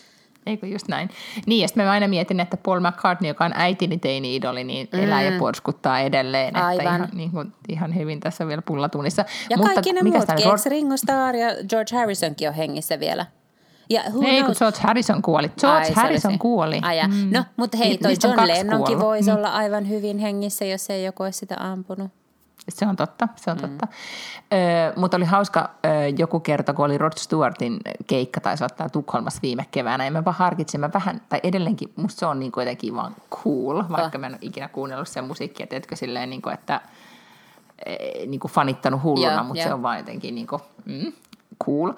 Eikö 0.47 0.66
just 0.66 0.88
näin? 0.88 1.11
Niin, 1.47 1.61
ja 1.62 1.68
sitten 1.68 1.84
mä 1.84 1.91
aina 1.91 2.09
mietin, 2.09 2.41
että 2.41 2.57
Paul 2.57 2.80
McCartney, 2.80 3.28
joka 3.30 3.45
on 3.45 3.53
äitini 3.55 3.99
teini-idoli, 3.99 4.64
niin 4.64 4.88
mm. 4.93 4.99
elää 5.01 5.22
ja 5.22 5.38
porskuttaa 5.38 6.01
edelleen. 6.01 6.57
Aivan. 6.57 6.72
Että 6.80 6.95
ihan, 6.95 7.09
niin 7.12 7.30
kuin, 7.30 7.53
ihan 7.68 7.95
hyvin 7.95 8.20
tässä 8.20 8.47
vielä 8.47 8.62
pullatunnissa. 8.62 9.24
Ja 9.51 9.57
Mutta 9.57 9.72
kaikki 9.74 9.93
ne 9.93 10.03
muutkin, 10.03 10.38
eikö 10.38 10.51
Ringo 10.68 10.97
Starr 10.97 11.36
ja 11.36 11.49
George 11.68 11.97
Harrisonkin 11.97 12.49
on 12.49 12.55
hengissä 12.55 13.01
vielä? 13.01 13.26
Ja 13.91 14.03
who 14.11 14.22
Ei, 14.26 14.36
kun 14.36 14.45
knows? 14.45 14.59
George 14.59 14.78
Harrison 14.82 15.22
kuoli. 15.22 15.49
George 15.61 15.86
Ai, 15.86 15.93
Harrison 15.95 16.38
kuoli. 16.38 16.78
Ai, 16.82 17.09
mm. 17.09 17.28
No, 17.30 17.45
mutta 17.57 17.76
hei, 17.76 17.88
Ni- 17.91 17.99
toi 17.99 18.14
John 18.24 18.47
Lennonkin 18.49 19.01
voisi 19.01 19.30
Mm. 19.30 19.36
olla 19.36 19.49
aivan 19.49 19.88
hyvin 19.88 20.18
hengissä, 20.18 20.64
jos 20.64 20.91
ei 20.91 21.05
joku 21.05 21.22
olisi 21.22 21.38
sitä 21.38 21.57
ampunut. 21.59 22.11
Se 22.68 22.86
on 22.86 22.96
totta, 22.96 23.28
se 23.36 23.50
on 23.50 23.56
Mm. 23.56 23.61
totta. 23.61 23.86
Ö, 24.52 24.92
mutta 24.96 25.16
oli 25.16 25.24
hauska, 25.24 25.70
ö, 25.86 25.88
joku 26.18 26.40
kerta, 26.40 26.72
kun 26.74 26.84
oli 26.84 26.98
Rod 26.98 27.12
Stewartin 27.16 27.80
keikka, 28.06 28.40
taisi 28.40 28.64
ottaa 28.64 28.88
Tukholmassa 28.88 29.42
viime 29.42 29.66
keväänä, 29.70 30.04
ja 30.04 30.11
mä 30.11 30.24
vaan 30.24 30.36
harkitsin, 30.36 30.80
mä 30.80 30.90
vähän, 30.94 31.20
tai 31.28 31.40
edelleenkin, 31.42 31.92
musta 31.96 32.18
se 32.20 32.26
on 32.26 32.40
niin 32.40 32.52
kuin 32.52 32.62
jotenkin 32.62 32.94
vaan 32.96 33.14
cool, 33.30 33.82
vaikka 33.90 34.18
mä 34.18 34.26
en 34.26 34.32
ole 34.32 34.38
ikinä 34.42 34.68
kuunnellut 34.68 35.08
sen 35.08 35.24
musiikkia, 35.24 35.66
tiedätkö, 35.66 35.96
silleen 35.96 36.30
niin 36.30 36.42
kuin, 36.42 36.54
että 36.54 36.80
eh, 37.86 38.26
niin 38.26 38.40
kuin 38.40 38.52
fanittanut 38.52 39.02
hulluna, 39.02 39.32
Joo, 39.32 39.44
mutta 39.44 39.61
joo. 39.62 39.68
se 39.68 39.74
on 39.74 39.82
vaan 39.82 39.98
jotenkin 39.98 40.34
niin 40.34 40.46
kuin, 40.46 40.62
mm, 40.84 41.12
cool. 41.64 41.92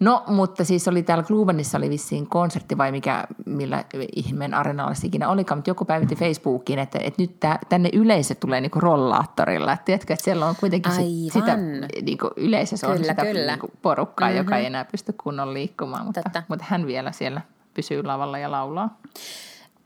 No, 0.00 0.24
mutta 0.26 0.64
siis 0.64 0.88
oli 0.88 1.02
täällä 1.02 1.24
Klubenissa 1.24 1.78
oli 1.78 1.90
vissiin 1.90 2.26
konsertti 2.26 2.78
vai 2.78 2.92
mikä, 2.92 3.24
millä 3.46 3.84
ihmeen 4.16 4.54
arenalla 4.54 4.94
se 4.94 5.06
ikinä 5.06 5.28
olikaan, 5.28 5.58
mutta 5.58 5.70
joku 5.70 5.84
päivitti 5.84 6.16
Facebookiin, 6.16 6.78
että, 6.78 6.98
että 7.02 7.22
nyt 7.22 7.40
tää, 7.40 7.58
tänne 7.68 7.90
yleisö 7.92 8.34
tulee 8.34 8.60
niinku 8.60 8.80
rollaattorilla. 8.80 9.72
Että 9.72 9.84
tiedätkö, 9.84 10.12
että 10.12 10.24
siellä 10.24 10.46
on 10.46 10.54
kuitenkin 10.60 10.92
sit, 10.92 11.32
sitä 11.32 11.56
niinku 12.02 12.30
yleisössä 12.36 12.88
on 12.88 12.96
Kyllä, 12.96 13.12
sitä 13.12 13.24
kyllä. 13.24 13.52
Niinku 13.52 13.70
porukkaa, 13.82 14.28
mm-hmm. 14.28 14.38
joka 14.38 14.56
ei 14.56 14.66
enää 14.66 14.84
pysty 14.84 15.14
kunnolla 15.22 15.54
liikkumaan, 15.54 16.06
mutta, 16.06 16.22
Totta. 16.22 16.42
mutta 16.48 16.64
hän 16.68 16.86
vielä 16.86 17.12
siellä 17.12 17.40
pysyy 17.74 18.02
lavalla 18.02 18.38
ja 18.38 18.50
laulaa 18.50 18.98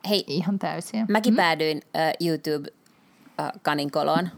Hei, 0.08 0.24
ihan 0.26 0.58
täysiä. 0.58 1.06
mäkin 1.08 1.36
päädyin 1.36 1.82
äh, 1.96 2.12
YouTube-kaninkoloon, 2.20 4.28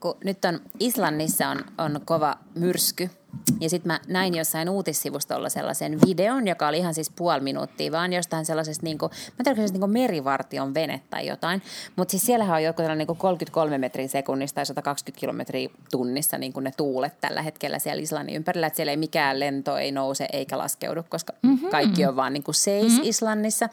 kun 0.00 0.14
nyt 0.24 0.44
on 0.44 0.60
Islannissa 0.80 1.48
on, 1.48 1.64
on 1.78 2.00
kova 2.04 2.34
myrsky. 2.54 3.10
Ja 3.60 3.70
sitten 3.70 3.92
mä 3.92 4.00
näin 4.08 4.34
jossain 4.34 4.68
uutissivustolla 4.68 5.48
sellaisen 5.48 5.98
videon, 6.06 6.48
joka 6.48 6.68
oli 6.68 6.78
ihan 6.78 6.94
siis 6.94 7.10
puoli 7.10 7.40
minuuttia, 7.40 7.92
vaan 7.92 8.12
jostain 8.12 8.46
sellaisesta, 8.46 8.84
niin 8.84 8.98
kuin, 8.98 9.10
mä 9.10 9.34
en 9.38 9.44
tiedä, 9.44 9.68
se 9.68 9.78
niin 9.78 9.90
merivartion 9.90 10.74
vene 10.74 11.00
tai 11.10 11.26
jotain. 11.26 11.62
Mutta 11.96 12.10
siis 12.10 12.26
siellähän 12.26 12.56
on 12.56 12.62
joku 12.62 12.76
tällainen 12.76 13.06
niin 13.08 13.16
33 13.16 13.78
metrin 13.78 14.08
sekunnissa 14.08 14.54
tai 14.54 14.66
120 14.66 15.20
kilometriä 15.20 15.68
tunnissa 15.90 16.38
niin 16.38 16.52
kuin 16.52 16.64
ne 16.64 16.72
tuulet 16.76 17.20
tällä 17.20 17.42
hetkellä 17.42 17.78
siellä 17.78 18.02
Islannin 18.02 18.36
ympärillä. 18.36 18.66
Että 18.66 18.76
siellä 18.76 18.90
ei 18.90 18.96
mikään 18.96 19.40
lento 19.40 19.76
ei 19.76 19.92
nouse 19.92 20.28
eikä 20.32 20.58
laskeudu, 20.58 21.02
koska 21.08 21.32
mm-hmm. 21.42 21.68
kaikki 21.68 22.06
on 22.06 22.16
vaan 22.16 22.32
niin 22.32 22.42
kuin 22.42 22.54
seis 22.54 22.92
mm-hmm. 22.92 23.08
Islannissa. 23.08 23.68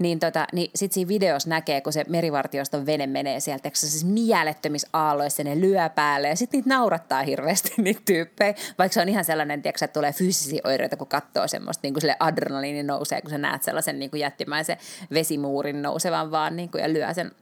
Niin, 0.00 0.18
tota, 0.18 0.46
niin 0.52 0.70
sitten 0.74 0.94
siinä 0.94 1.08
videossa 1.08 1.48
näkee, 1.48 1.80
kun 1.80 1.92
se 1.92 2.04
merivartioston 2.08 2.86
vene 2.86 3.06
menee 3.06 3.40
sieltä, 3.40 3.68
eikö 3.68 3.78
se 3.78 3.90
siis 3.90 4.04
mielettömissä 4.04 4.88
aalloissa 4.92 5.44
ne 5.44 5.60
lyö 5.60 5.88
päälle 5.88 6.28
ja 6.28 6.36
sitten 6.36 6.58
niitä 6.58 6.68
naurattaa 6.68 7.22
hirveästi 7.22 7.70
niitä 7.82 8.00
tyyppejä, 8.04 8.54
vaikka 8.78 8.94
se 8.94 9.00
on 9.00 9.08
ihan 9.08 9.24
sellainen, 9.24 9.62
tiedätkö, 9.62 9.84
että 9.84 9.92
tulee 9.92 10.12
fyysisiä 10.12 10.60
oireita, 10.64 10.96
kun 10.96 11.06
katsoo 11.06 11.48
semmoista, 11.48 11.80
niin 11.82 11.94
kuin 11.94 12.00
sille 12.00 12.16
adrenaliini 12.20 12.82
nousee, 12.82 13.20
kun 13.20 13.30
sä 13.30 13.38
näet 13.38 13.62
sellaisen 13.62 13.98
niin 13.98 14.10
kuin 14.10 14.20
jättimäisen 14.20 14.76
vesimuurin 15.12 15.82
nousevan 15.82 16.30
vaan 16.30 16.56
niin 16.56 16.70
kuin, 16.70 16.82
ja 16.82 16.92
lyö 16.92 17.14
sen 17.14 17.32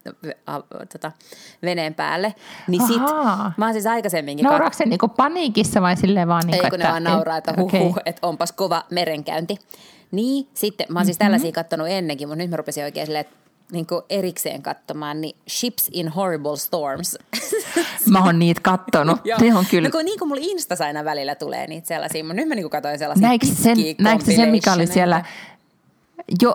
a, 0.46 0.60
tota, 0.92 1.12
veneen 1.62 1.94
päälle. 1.94 2.34
Niin 2.68 2.86
sit, 2.86 3.02
Ahaa. 3.02 3.52
mä 3.56 3.64
oon 3.64 3.74
siis 3.74 3.86
aikaisemminkin 3.86 4.46
kat- 4.46 4.50
Nauraako 4.50 4.76
se 4.76 4.84
niinku 4.84 5.08
paniikissa 5.08 5.82
vai 5.82 5.96
silleen 5.96 6.28
vaan 6.28 6.42
niinku, 6.46 6.64
ei, 6.64 6.70
kun 6.70 6.78
ne 6.78 6.88
vaan 6.88 7.04
nauraa, 7.04 7.36
että 7.36 7.54
huh, 7.58 7.72
huh, 7.72 7.98
että 8.06 8.26
onpas 8.26 8.52
kova 8.52 8.84
merenkäynti. 8.90 9.58
Niin, 10.10 10.48
sitten 10.54 10.86
mä 10.90 10.98
oon 10.98 11.06
siis 11.06 11.18
tällaisia 11.18 11.52
katsonut 11.52 11.88
ennenkin, 11.88 12.28
mutta 12.28 12.42
nyt 12.42 12.50
mä 12.50 12.56
rupesin 12.56 12.84
oikein 12.84 13.06
silleen, 13.06 13.20
että 13.20 13.36
niin 13.72 13.86
erikseen 14.10 14.62
katsomaan, 14.62 15.20
niin 15.20 15.36
Ships 15.48 15.88
in 15.92 16.08
Horrible 16.08 16.56
Storms. 16.56 17.18
Mä 18.10 18.24
oon 18.24 18.38
niitä 18.38 18.60
kattonut. 18.60 19.18
Ne 19.40 19.54
on 19.54 19.66
kyllä 19.70 19.88
No 19.88 19.92
kun, 19.92 20.04
niin 20.04 20.18
kuin 20.18 20.28
mulla 20.28 20.42
Instas 20.44 20.80
aina 20.80 21.04
välillä 21.04 21.34
tulee 21.34 21.66
niitä 21.66 21.88
sellaisia, 21.88 22.24
mutta 22.24 22.34
nyt 22.34 22.48
mä 22.48 22.54
niin 22.54 22.70
katsoin 22.70 22.98
sellaisia 22.98 23.28
Näikö 23.28 23.46
sen, 23.46 23.76
näikö 23.98 24.24
se 24.24 24.36
sen, 24.36 24.48
mikä 24.48 24.72
oli 24.72 24.86
siellä, 24.86 25.24
jo, 26.42 26.52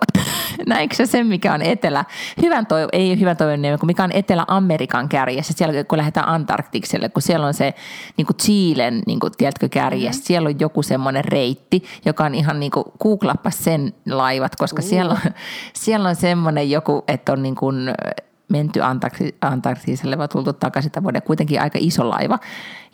näikö 0.68 0.96
se 0.96 1.06
sen, 1.06 1.28
mikä 1.28 1.54
on 1.54 1.62
etelä, 1.62 2.06
hyvän 2.42 2.66
toivo, 2.66 2.90
ei 2.92 3.20
hyvän 3.20 3.38
toivon 3.38 3.80
kun 3.80 3.88
mikä 3.88 4.04
on 4.04 4.12
Etelä-Amerikan 4.12 5.10
kärjessä, 5.10 5.54
siellä 5.58 5.84
kun 5.84 5.98
lähdetään 5.98 6.28
Antarktikselle, 6.28 7.10
kun 7.10 7.22
siellä 7.22 7.48
on 7.48 7.54
se 7.54 7.74
niin 8.18 8.26
kuin 8.26 8.38
Chilen, 8.38 9.02
niin 9.08 9.20
kuin, 9.20 9.34
tiedätkö, 9.38 9.70
kärjessä, 9.70 10.20
mm-hmm. 10.20 10.28
siellä 10.28 10.50
on 10.50 10.60
joku 10.60 10.84
semmoinen 10.84 11.26
reitti, 11.26 11.84
joka 12.06 12.26
on 12.26 12.36
ihan 12.36 12.60
niin 12.60 12.72
kuin, 12.72 12.86
googlappa 13.04 13.52
sen 13.52 13.94
laivat, 14.10 14.56
koska 14.56 14.82
uh. 14.84 14.90
siellä, 14.90 15.12
on, 15.12 15.32
siellä 15.74 16.10
on 16.10 16.16
semmoinen 16.16 16.70
joku, 16.70 17.04
että 17.08 17.34
on 17.34 17.44
niin 17.44 17.56
kuin, 17.56 17.94
menty 18.58 18.80
Antarkti- 18.80 19.36
Antarktiselle, 19.42 20.18
vaan 20.18 20.30
tultu 20.30 20.54
takaisin 20.54 20.92
tämän 20.92 21.04
vuoden, 21.04 21.22
kuitenkin 21.22 21.62
aika 21.62 21.78
iso 21.82 22.10
laiva. 22.10 22.40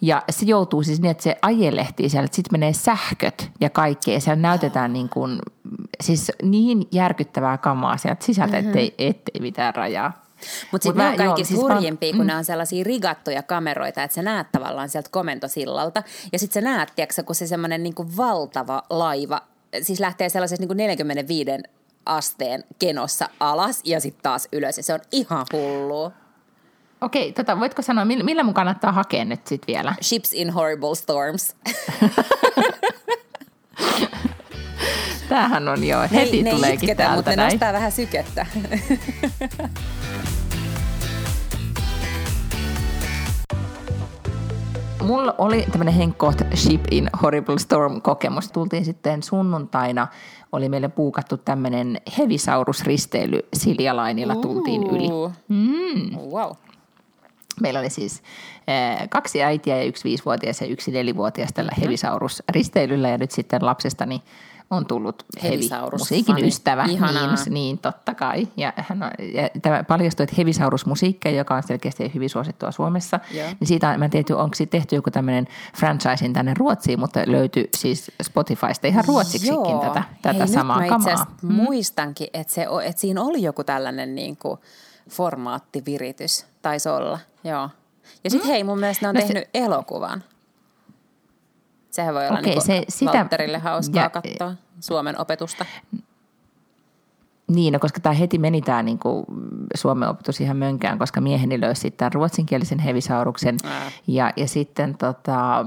Ja 0.02 0.24
se 0.30 0.46
joutuu 0.46 0.84
siis 0.84 1.02
niin, 1.02 1.12
että 1.12 1.24
se 1.24 1.36
ajelehtii 1.42 2.10
siellä, 2.10 2.26
että 2.26 2.36
sitten 2.36 2.60
menee 2.60 2.74
sähköt 2.74 3.52
ja 3.60 3.70
kaikkea. 3.70 4.14
Ja 4.14 4.20
siellä 4.22 4.42
näytetään 4.42 4.94
niin, 4.94 5.10
kuin, 5.10 5.40
siis 6.02 6.32
niin 6.44 6.88
järkyttävää 6.92 7.58
kamaa 7.58 7.98
sieltä 7.98 8.26
sisältä, 8.26 8.56
mm-hmm. 8.56 8.68
ettei, 8.70 8.96
ettei 8.98 9.42
mitään 9.42 9.76
rajaa. 9.76 10.12
Mutta 10.12 10.68
Mut 10.72 10.82
sitten 10.82 11.04
mä- 11.04 11.04
ne 11.04 11.10
on 11.12 11.18
kaikki 11.18 11.46
siis 11.46 11.48
siis 11.48 11.68
mä- 11.68 11.74
hurjimpia, 11.76 12.12
kun 12.12 12.22
mm. 12.22 12.28
ne 12.28 12.36
on 12.36 12.46
sellaisia 12.46 12.84
rigattuja 12.84 13.44
kameroita, 13.44 14.04
että 14.04 14.16
sä 14.16 14.22
näet 14.22 14.48
tavallaan 14.52 14.90
sieltä 14.90 15.10
komentosillalta. 15.12 16.04
Ja 16.34 16.40
sitten 16.40 16.64
sä 16.64 16.70
näet, 16.70 16.94
tiedätkö, 16.96 17.24
kun 17.24 17.36
se 17.36 17.48
semmoinen 17.48 17.84
niinku 17.84 18.06
valtava 18.18 18.84
laiva, 18.90 19.42
siis 19.82 20.00
lähtee 20.00 20.30
sellaisessa 20.30 20.62
niinku 20.62 20.74
45 20.74 21.52
asteen 22.10 22.64
kenossa 22.80 23.30
alas 23.40 23.82
ja 23.86 24.00
sitten 24.00 24.24
taas 24.24 24.48
ylös. 24.52 24.78
Ja 24.78 24.84
se 24.84 24.94
on 24.94 25.00
ihan 25.12 25.46
hullua. 25.54 26.12
Okei, 27.02 27.32
tota, 27.32 27.60
voitko 27.60 27.82
sanoa, 27.82 28.06
millä, 28.06 28.44
mun 28.44 28.54
kannattaa 28.54 28.92
hakea 28.92 29.26
nyt 29.26 29.48
sitten 29.48 29.74
vielä? 29.74 29.96
Ships 30.02 30.34
in 30.34 30.50
horrible 30.50 30.96
storms. 30.96 31.56
Tämähän 35.30 35.68
on 35.68 35.84
jo, 35.84 35.98
heti 36.14 36.44
ne, 36.44 36.50
ne 36.50 36.56
tuleekin 36.56 36.80
itketä, 36.80 37.04
täältä 37.04 37.16
mutta 37.16 37.32
ne 37.32 37.36
näin. 37.36 37.54
nostaa 37.54 37.74
vähän 37.74 37.92
sykettä. 37.92 38.46
Mulla 45.10 45.36
oli 45.38 45.66
tämmöinen 45.72 45.94
Henkkoht 45.94 46.42
Ship 46.56 46.82
in 46.92 47.10
Horrible 47.22 47.60
Storm-kokemus. 47.60 48.52
Tultiin 48.52 48.86
sitten 48.86 49.24
sunnuntaina, 49.24 50.08
oli 50.52 50.70
meille 50.70 50.90
puukattu 50.90 51.38
tämmöinen 51.38 52.02
Hevisaurus-risteily 52.18 53.40
Siljalainilla 53.54 54.36
tultiin 54.36 54.84
yli. 54.84 55.08
Mm. 55.48 56.18
Wow. 56.32 56.52
Meillä 57.62 57.80
oli 57.80 57.90
siis 57.90 58.24
eh, 58.68 59.10
kaksi 59.10 59.44
äitiä 59.44 59.78
ja 59.78 59.84
yksi 59.84 60.04
viisivuotias 60.04 60.62
ja 60.62 60.68
yksi 60.68 60.92
nelivuotias 60.92 61.54
tällä 61.54 61.72
Hevisaurus-risteilyllä 61.82 63.10
ja 63.10 63.18
nyt 63.18 63.32
sitten 63.32 63.66
lapsestani 63.66 64.22
on 64.70 64.86
tullut 64.86 65.26
Hevisaurus 65.44 66.02
musiikin 66.02 66.36
fani. 66.36 66.48
ystävä. 66.48 66.84
Ihanaa. 66.86 67.28
Niin, 67.36 67.54
niin, 67.54 67.78
totta 67.78 68.14
kai. 68.16 68.48
Ja, 68.58 68.74
hän 68.78 69.04
on, 69.04 69.12
ja 69.34 69.50
tämä 69.62 69.84
paljastui, 69.84 70.24
että 70.24 70.36
Hevisaurus-musiikki, 70.38 71.36
joka 71.36 71.56
on 71.56 71.64
selkeästi 71.64 72.12
hyvin 72.16 72.30
suosittua 72.30 72.72
Suomessa, 72.72 73.20
Joo. 73.32 73.48
niin 73.60 73.68
siitä 73.68 73.98
mä 73.98 74.06
en 74.06 74.12
tiedä, 74.12 74.36
onko 74.38 74.56
siitä 74.56 74.72
tehty 74.72 74.96
joku 74.96 75.12
tämmöinen 75.12 75.48
franchising 75.78 76.34
tänne 76.34 76.54
Ruotsiin, 76.58 77.00
mutta 77.00 77.20
löytyi 77.26 77.70
siis 77.78 78.12
Spotifysta 78.22 78.88
ihan 78.88 79.04
ruotsiksikin 79.08 79.54
Joo. 79.56 79.82
tätä, 79.88 80.04
tätä 80.22 80.38
Hei, 80.40 80.48
samaa 80.48 80.80
nyt 80.80 80.90
mä 80.90 80.96
kamaa. 80.96 81.14
asiassa 81.14 81.26
muistankin, 81.42 82.28
että, 82.34 82.54
se, 82.54 82.68
että 82.86 83.02
siinä 83.02 83.22
oli 83.22 83.42
joku 83.44 83.64
tällainen 83.64 84.16
niin 84.16 84.38
kuin 84.38 84.60
formaattiviritys, 85.10 86.46
taisi 86.62 86.90
olla, 86.90 87.20
joo. 87.44 87.70
Ja 88.24 88.30
sitten 88.30 88.50
hei, 88.50 88.64
mun 88.64 88.80
mielestä 88.80 89.06
ne 89.06 89.10
on 89.10 89.16
No 89.16 89.22
se- 89.22 89.28
tehnyt 89.28 89.50
elokuvan. 89.54 90.24
Sehän 91.92 92.14
voi 92.16 92.28
olla 92.28 92.40
Okei, 92.40 92.52
niin 92.54 92.62
se- 92.62 92.84
sitä- 92.90 93.12
Valtterille 93.14 93.58
hauskaa 93.58 94.04
ja- 94.04 94.10
katsoa 94.10 94.54
Suomen 94.80 95.22
opetusta. 95.22 95.66
Niin, 97.48 97.74
no, 97.74 97.80
koska 97.80 98.00
tämä 98.00 98.14
heti 98.14 98.38
meni 98.38 98.62
tämä 98.62 98.84
niinku 98.84 99.26
Suomen 99.76 100.10
opetus 100.10 100.42
ihan 100.42 100.58
mönkään, 100.58 101.00
koska 101.00 101.22
mieheni 101.22 101.62
löysi 101.62 101.92
tämän 101.92 102.14
ruotsinkielisen 102.14 102.80
hevisauruksen. 102.80 103.58
Ää. 103.66 103.92
Ja, 104.08 104.34
ja 104.36 104.48
sitten 104.48 104.98
tota, 104.98 105.66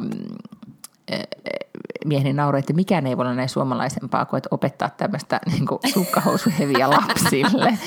mieheni 2.04 2.32
nauroi, 2.32 2.58
että 2.58 2.72
mikään 2.72 3.06
ei 3.06 3.16
voi 3.16 3.24
olla 3.24 3.34
näin 3.34 3.48
suomalaisempaa 3.48 4.24
kuin 4.24 4.38
että 4.38 4.48
opettaa 4.50 4.90
tämmöistä 4.90 5.40
niin 5.46 5.92
sukkahousuheviä 5.92 6.90
lapsille. 7.00 7.78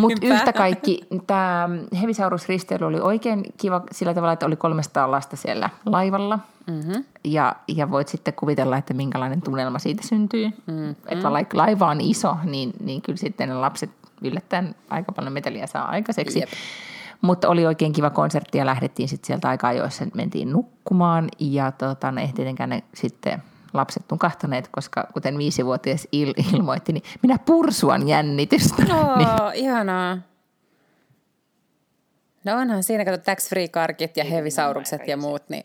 Mutta 0.00 0.26
yhtä 0.26 0.52
kaikki 0.52 1.06
tämä 1.26 1.68
hevisaurusristeily 2.00 2.86
oli 2.86 3.00
oikein 3.00 3.42
kiva 3.56 3.82
sillä 3.92 4.14
tavalla, 4.14 4.32
että 4.32 4.46
oli 4.46 4.56
300 4.56 5.10
lasta 5.10 5.36
siellä 5.36 5.70
laivalla. 5.86 6.38
Mm-hmm. 6.66 7.04
Ja, 7.24 7.56
ja 7.68 7.90
voit 7.90 8.08
sitten 8.08 8.34
kuvitella, 8.34 8.76
että 8.76 8.94
minkälainen 8.94 9.42
tunnelma 9.42 9.78
siitä 9.78 10.06
syntyy. 10.06 10.46
Mm-hmm. 10.66 10.94
Että 11.08 11.30
vaikka 11.30 11.56
laiva 11.56 11.88
on 11.88 12.00
iso, 12.00 12.36
niin, 12.44 12.72
niin 12.80 13.02
kyllä 13.02 13.16
sitten 13.16 13.48
ne 13.48 13.54
lapset 13.54 13.90
yllättäen 14.22 14.74
aika 14.90 15.12
paljon 15.12 15.32
meteliä 15.32 15.66
saa 15.66 15.88
aikaiseksi. 15.88 16.40
Jep. 16.40 16.48
Mutta 17.24 17.48
oli 17.48 17.66
oikein 17.66 17.92
kiva 17.92 18.10
konsertti 18.10 18.58
ja 18.58 18.66
lähdettiin 18.66 19.08
sitten 19.08 19.26
sieltä 19.26 19.48
aika 19.48 19.68
ajoissa, 19.68 20.06
mentiin 20.14 20.52
nukkumaan 20.52 21.28
ja 21.40 21.72
tota, 21.72 22.12
no, 22.12 22.20
ei 22.20 22.32
tietenkään 22.34 22.70
ne 22.70 22.82
sitten 22.94 23.42
lapset 23.72 24.02
nukahtaneet, 24.10 24.68
koska 24.68 25.08
kuten 25.12 25.38
viisivuotias 25.38 26.08
il- 26.16 26.44
ilmoitti, 26.54 26.92
niin 26.92 27.02
minä 27.22 27.38
pursuan 27.38 28.08
jännitystä. 28.08 28.82
Oo, 28.94 29.16
niin, 29.18 29.28
ihanaa. 29.54 30.18
No 32.44 32.56
onhan 32.56 32.82
siinä, 32.82 33.04
kato 33.04 33.18
tax-free-karkit 33.18 34.16
ja 34.16 34.24
hevisaurukset 34.24 35.08
ja 35.08 35.16
muut, 35.16 35.42
niin 35.48 35.64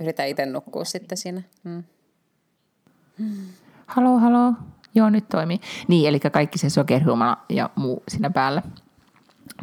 yritän 0.00 0.28
itse 0.28 0.46
nukkua 0.46 0.84
sitten 0.84 1.18
siinä. 1.18 1.42
Mm. 1.64 1.82
halo, 3.86 4.18
halo, 4.18 4.52
joo 4.94 5.10
nyt 5.10 5.28
toimii. 5.28 5.60
Niin, 5.88 6.08
eli 6.08 6.20
kaikki 6.20 6.58
se 6.58 6.70
sokerihuumala 6.70 7.36
ja 7.48 7.70
muu 7.76 8.02
siinä 8.08 8.30
päällä. 8.30 8.62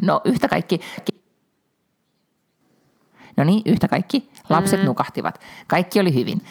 No 0.02 0.20
yhtä 0.24 0.48
kaikki, 0.48 0.80
no 3.36 3.44
niin, 3.44 3.62
yhtä 3.66 3.88
kaikki, 3.88 4.30
lapset 4.48 4.80
mm. 4.80 4.86
nukahtivat. 4.86 5.40
Kaikki 5.66 6.00
oli 6.00 6.14
hyvin. 6.14 6.42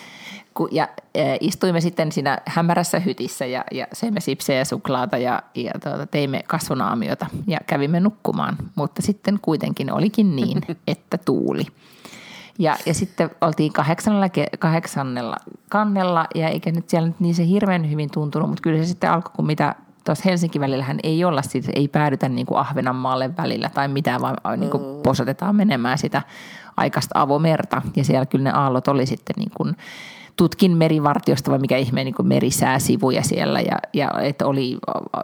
Ku, 0.53 0.67
ja 0.71 0.87
e, 1.15 1.35
istuimme 1.39 1.81
sitten 1.81 2.11
siinä 2.11 2.37
hämärässä 2.45 2.99
hytissä 2.99 3.45
ja, 3.45 3.63
ja 3.71 3.87
söimme 3.93 4.19
sipsejä 4.19 4.59
ja 4.59 4.65
suklaata 4.65 5.17
ja, 5.17 5.43
ja 5.55 5.71
tuota, 5.83 6.07
teimme 6.07 6.43
kasvonaamiota 6.47 7.25
ja 7.47 7.59
kävimme 7.67 7.99
nukkumaan. 7.99 8.57
Mutta 8.75 9.01
sitten 9.01 9.39
kuitenkin 9.41 9.93
olikin 9.93 10.35
niin, 10.35 10.61
että 10.87 11.17
tuuli. 11.17 11.65
Ja, 12.59 12.77
ja 12.85 12.93
sitten 12.93 13.29
oltiin 13.41 13.73
kahdeksannella, 13.73 14.29
kahdeksannella 14.59 15.35
kannella 15.69 16.27
ja 16.35 16.49
eikä 16.49 16.71
nyt 16.71 16.89
siellä 16.89 17.07
nyt 17.07 17.19
niin 17.19 17.35
se 17.35 17.47
hirveän 17.47 17.91
hyvin 17.91 18.11
tuntunut, 18.11 18.49
mutta 18.49 18.61
kyllä 18.61 18.77
se 18.77 18.85
sitten 18.85 19.11
alkoi, 19.11 19.31
kun 19.35 19.45
mitä 19.45 19.75
tuossa 20.03 20.23
Helsinki 20.25 20.59
välillähän 20.59 20.99
ei 21.03 21.25
olla, 21.25 21.41
siis 21.41 21.69
ei 21.75 21.87
päädytä 21.87 22.29
niin 22.29 22.45
kuin 22.45 22.57
Ahvenanmaalle 22.57 23.37
välillä 23.37 23.69
tai 23.69 23.87
mitään, 23.87 24.21
vaan 24.21 24.59
niin 24.59 24.71
kuin 24.71 25.01
posotetaan 25.03 25.55
menemään 25.55 25.97
sitä 25.97 26.21
aikaista 26.77 27.21
avomerta. 27.21 27.81
Ja 27.95 28.03
siellä 28.03 28.25
kyllä 28.25 28.43
ne 28.43 28.51
aallot 28.51 28.87
oli 28.87 29.05
sitten 29.05 29.33
niin 29.37 29.51
kuin, 29.57 29.75
tutkin 30.35 30.77
merivartiosta 30.77 31.51
vai 31.51 31.59
mikä 31.59 31.77
ihme 31.77 32.03
niin 32.03 32.15
kuin 32.15 32.27
merisääsivuja 32.27 33.23
siellä. 33.23 33.61
Ja, 33.61 33.77
ja 33.93 34.11
että 34.21 34.45
oli 34.45 34.77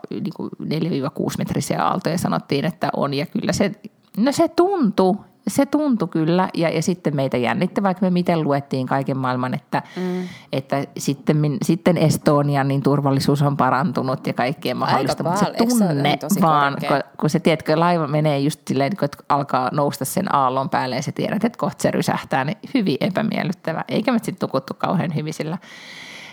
niin 0.10 0.34
kuin 0.36 0.50
4-6 0.64 0.66
metrisiä 1.38 1.84
aaltoja 1.84 2.18
sanottiin, 2.18 2.66
että 2.66 2.90
on. 2.96 3.14
Ja 3.14 3.26
kyllä 3.26 3.54
se, 3.54 3.72
no 4.18 4.32
se 4.32 4.48
tuntui, 4.48 5.16
se 5.48 5.66
tuntui 5.66 6.08
kyllä 6.08 6.50
ja, 6.54 6.70
ja 6.70 6.82
sitten 6.82 7.16
meitä 7.16 7.38
jännitti, 7.38 7.84
vaikka 7.84 8.06
me 8.06 8.10
miten 8.10 8.44
luettiin 8.44 8.88
kaiken 8.88 9.18
maailman, 9.18 9.54
että, 9.54 9.84
mm. 9.96 10.28
että 10.54 10.86
sitten, 10.98 11.38
min- 11.38 11.58
sitten 11.62 11.98
Estonian 11.98 12.68
niin 12.68 12.84
turvallisuus 12.84 13.42
on 13.42 13.58
parantunut 13.58 14.28
ja 14.28 14.34
kaikkea 14.34 14.76
mahdollista, 14.76 15.24
mutta 15.24 15.40
se 15.40 15.46
se 15.46 15.78
tunne 15.78 16.18
tosi 16.18 16.42
vaan, 16.42 16.74
korkea? 16.74 16.90
kun, 16.90 17.12
kun 17.20 17.30
se 17.30 17.40
tiedätkö, 17.40 17.80
laiva 17.80 18.08
menee 18.08 18.40
just 18.40 18.62
silleen, 18.68 18.98
kun 18.98 19.08
alkaa 19.30 19.70
nousta 19.74 20.06
sen 20.06 20.36
aallon 20.36 20.70
päälle 20.70 20.96
ja 20.96 21.02
sä 21.02 21.12
tiedät, 21.12 21.44
että 21.44 21.60
kohta 21.60 21.82
se 21.82 21.92
rysähtää, 21.92 22.46
niin 22.46 22.58
hyvin 22.74 22.98
epämiellyttävä. 23.02 23.84
Eikä 23.88 24.12
me 24.12 24.20
sitten 24.24 24.48
nukuttu 24.48 24.74
kauhean 24.74 25.16
hyvin 25.16 25.34
sillä, 25.34 25.58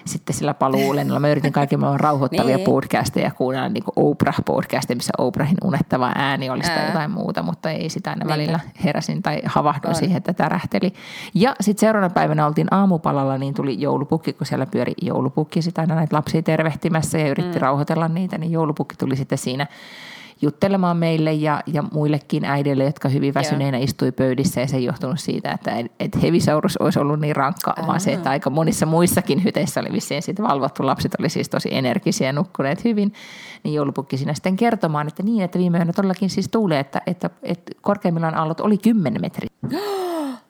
sitten 0.06 0.36
sillä 0.36 0.54
paluulennolla. 0.54 1.20
Mä 1.20 1.28
yritin 1.28 1.52
kaiken 1.52 1.80
maailman 1.80 2.00
rauhoittavia 2.00 2.56
Niin. 2.56 2.64
podcasteja 2.64 3.30
kuunnella, 3.30 3.68
niin 3.68 3.84
kuin 3.84 3.94
Oprah-podcasteja, 4.06 4.96
missä 4.96 5.12
Oprahin 5.18 5.56
unettava 5.64 6.12
ääni 6.14 6.50
olisi 6.50 6.70
tai 6.70 6.78
Ää. 6.78 6.86
jotain 6.86 7.10
muuta, 7.10 7.42
mutta 7.42 7.70
ei 7.70 7.90
sitä 7.90 8.10
aina 8.10 8.26
välillä 8.28 8.60
heräsin 8.84 9.22
tai 9.22 9.42
havahduin 9.44 9.88
On. 9.90 9.94
siihen, 9.94 10.16
että 10.16 10.32
tärähteli. 10.32 10.92
Ja 11.34 11.56
sitten 11.60 11.80
seuraavana 11.80 12.14
päivänä 12.14 12.46
oltiin 12.46 12.68
aamupalalla, 12.70 13.38
niin 13.38 13.54
tuli 13.54 13.80
joulupukki, 13.80 14.32
kun 14.32 14.46
siellä 14.46 14.66
pyöri 14.66 14.92
joulupukki 15.02 15.62
sitä 15.62 15.80
aina 15.80 15.94
näitä 15.94 16.16
lapsia 16.16 16.42
tervehtimässä 16.42 17.18
ja 17.18 17.28
yritti 17.28 17.58
mm. 17.58 17.62
rauhoitella 17.62 18.08
niitä, 18.08 18.38
niin 18.38 18.52
joulupukki 18.52 18.96
tuli 18.96 19.16
sitten 19.16 19.38
siinä 19.38 19.66
juttelemaan 20.42 20.96
meille 20.96 21.32
ja, 21.32 21.62
ja 21.66 21.82
muillekin 21.92 22.44
äideille, 22.44 22.84
jotka 22.84 23.08
hyvin 23.08 23.34
väsyneinä 23.34 23.78
istui 23.78 24.12
pöydissä 24.12 24.60
ja 24.60 24.66
se 24.66 24.76
ei 24.76 24.84
johtunut 24.84 25.20
siitä, 25.20 25.52
että 25.52 25.70
et 26.00 26.22
hevisaurus 26.22 26.76
olisi 26.76 26.98
ollut 26.98 27.20
niin 27.20 27.36
rankka, 27.36 27.74
Aha. 27.76 27.86
vaan 27.86 28.00
se, 28.00 28.12
että 28.12 28.30
aika 28.30 28.50
monissa 28.50 28.86
muissakin 28.86 29.44
hyteissä 29.44 29.80
oli 29.80 29.92
vissiin 29.92 30.22
sitten 30.22 30.44
valvottu. 30.44 30.86
Lapset 30.86 31.14
oli 31.18 31.28
siis 31.28 31.48
tosi 31.48 31.74
energisiä 31.74 32.26
ja 32.26 32.32
nukkuneet 32.32 32.84
hyvin. 32.84 33.12
Niin 33.62 33.74
joulupukki 33.74 34.16
siinä 34.16 34.34
sitten 34.34 34.56
kertomaan, 34.56 35.08
että 35.08 35.22
niin, 35.22 35.44
että 35.44 35.58
viime 35.58 35.78
yönä 35.78 35.92
todellakin 35.92 36.30
siis 36.30 36.48
tuulee, 36.48 36.80
että, 36.80 37.02
että, 37.06 37.30
että 37.42 37.72
korkeimmillaan 37.80 38.34
aallot 38.34 38.60
oli 38.60 38.78
10 38.78 39.20
metriä. 39.20 39.50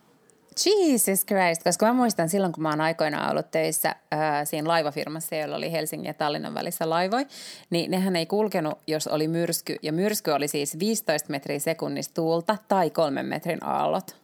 Jesus 0.64 1.24
Christ, 1.26 1.62
koska 1.62 1.86
mä 1.86 1.92
muistan 1.92 2.28
silloin, 2.28 2.52
kun 2.52 2.62
mä 2.62 2.70
oon 2.70 2.80
aikoinaan 2.80 3.30
ollut 3.30 3.50
töissä 3.50 3.94
ää, 4.10 4.44
siinä 4.44 4.68
laivafirmassa, 4.68 5.36
jolla 5.36 5.56
oli 5.56 5.72
Helsingin 5.72 6.06
ja 6.06 6.14
Tallinnan 6.14 6.54
välissä 6.54 6.90
laivoi, 6.90 7.26
niin 7.70 7.90
nehän 7.90 8.16
ei 8.16 8.26
kulkenut, 8.26 8.78
jos 8.86 9.06
oli 9.06 9.28
myrsky. 9.28 9.76
Ja 9.82 9.92
myrsky 9.92 10.30
oli 10.30 10.48
siis 10.48 10.78
15 10.78 11.30
metriä 11.30 11.58
sekunnista 11.58 12.14
tuulta 12.14 12.56
tai 12.68 12.90
kolmen 12.90 13.26
metrin 13.26 13.64
aallot. 13.64 14.16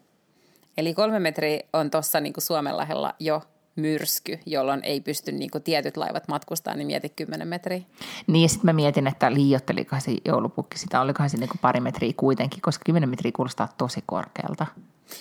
Eli 0.77 0.95
kolme 0.95 1.19
metriä 1.19 1.61
on 1.73 1.91
tuossa 1.91 2.21
niin 2.21 2.33
Suomenlahdella 2.39 3.15
jo 3.19 3.43
myrsky, 3.77 4.39
jolloin 4.47 4.81
ei 4.85 5.01
pysty 5.01 5.33
niin 5.33 5.51
kuin 5.51 5.65
tietyt 5.65 5.97
laivat 5.97 6.29
matkustamaan, 6.29 6.79
niin 6.79 6.87
mieti 6.87 7.09
10 7.09 7.49
metriä. 7.49 7.83
Niin 8.27 8.43
ja 8.43 8.49
sitten 8.49 8.69
mä 8.69 8.73
mietin, 8.73 9.07
että 9.07 9.35
liiottelikohan 9.35 10.01
se 10.01 10.17
joulupukki 10.25 10.79
sitä, 10.79 11.01
olikohan 11.01 11.31
se 11.31 11.37
niin 11.37 11.49
kuin 11.49 11.59
pari 11.61 11.81
metriä 11.81 12.13
kuitenkin, 12.17 12.61
koska 12.61 12.83
10 12.87 13.09
metriä 13.09 13.33
kuulostaa 13.37 13.69
tosi 13.79 14.01
korkealta. 14.07 14.67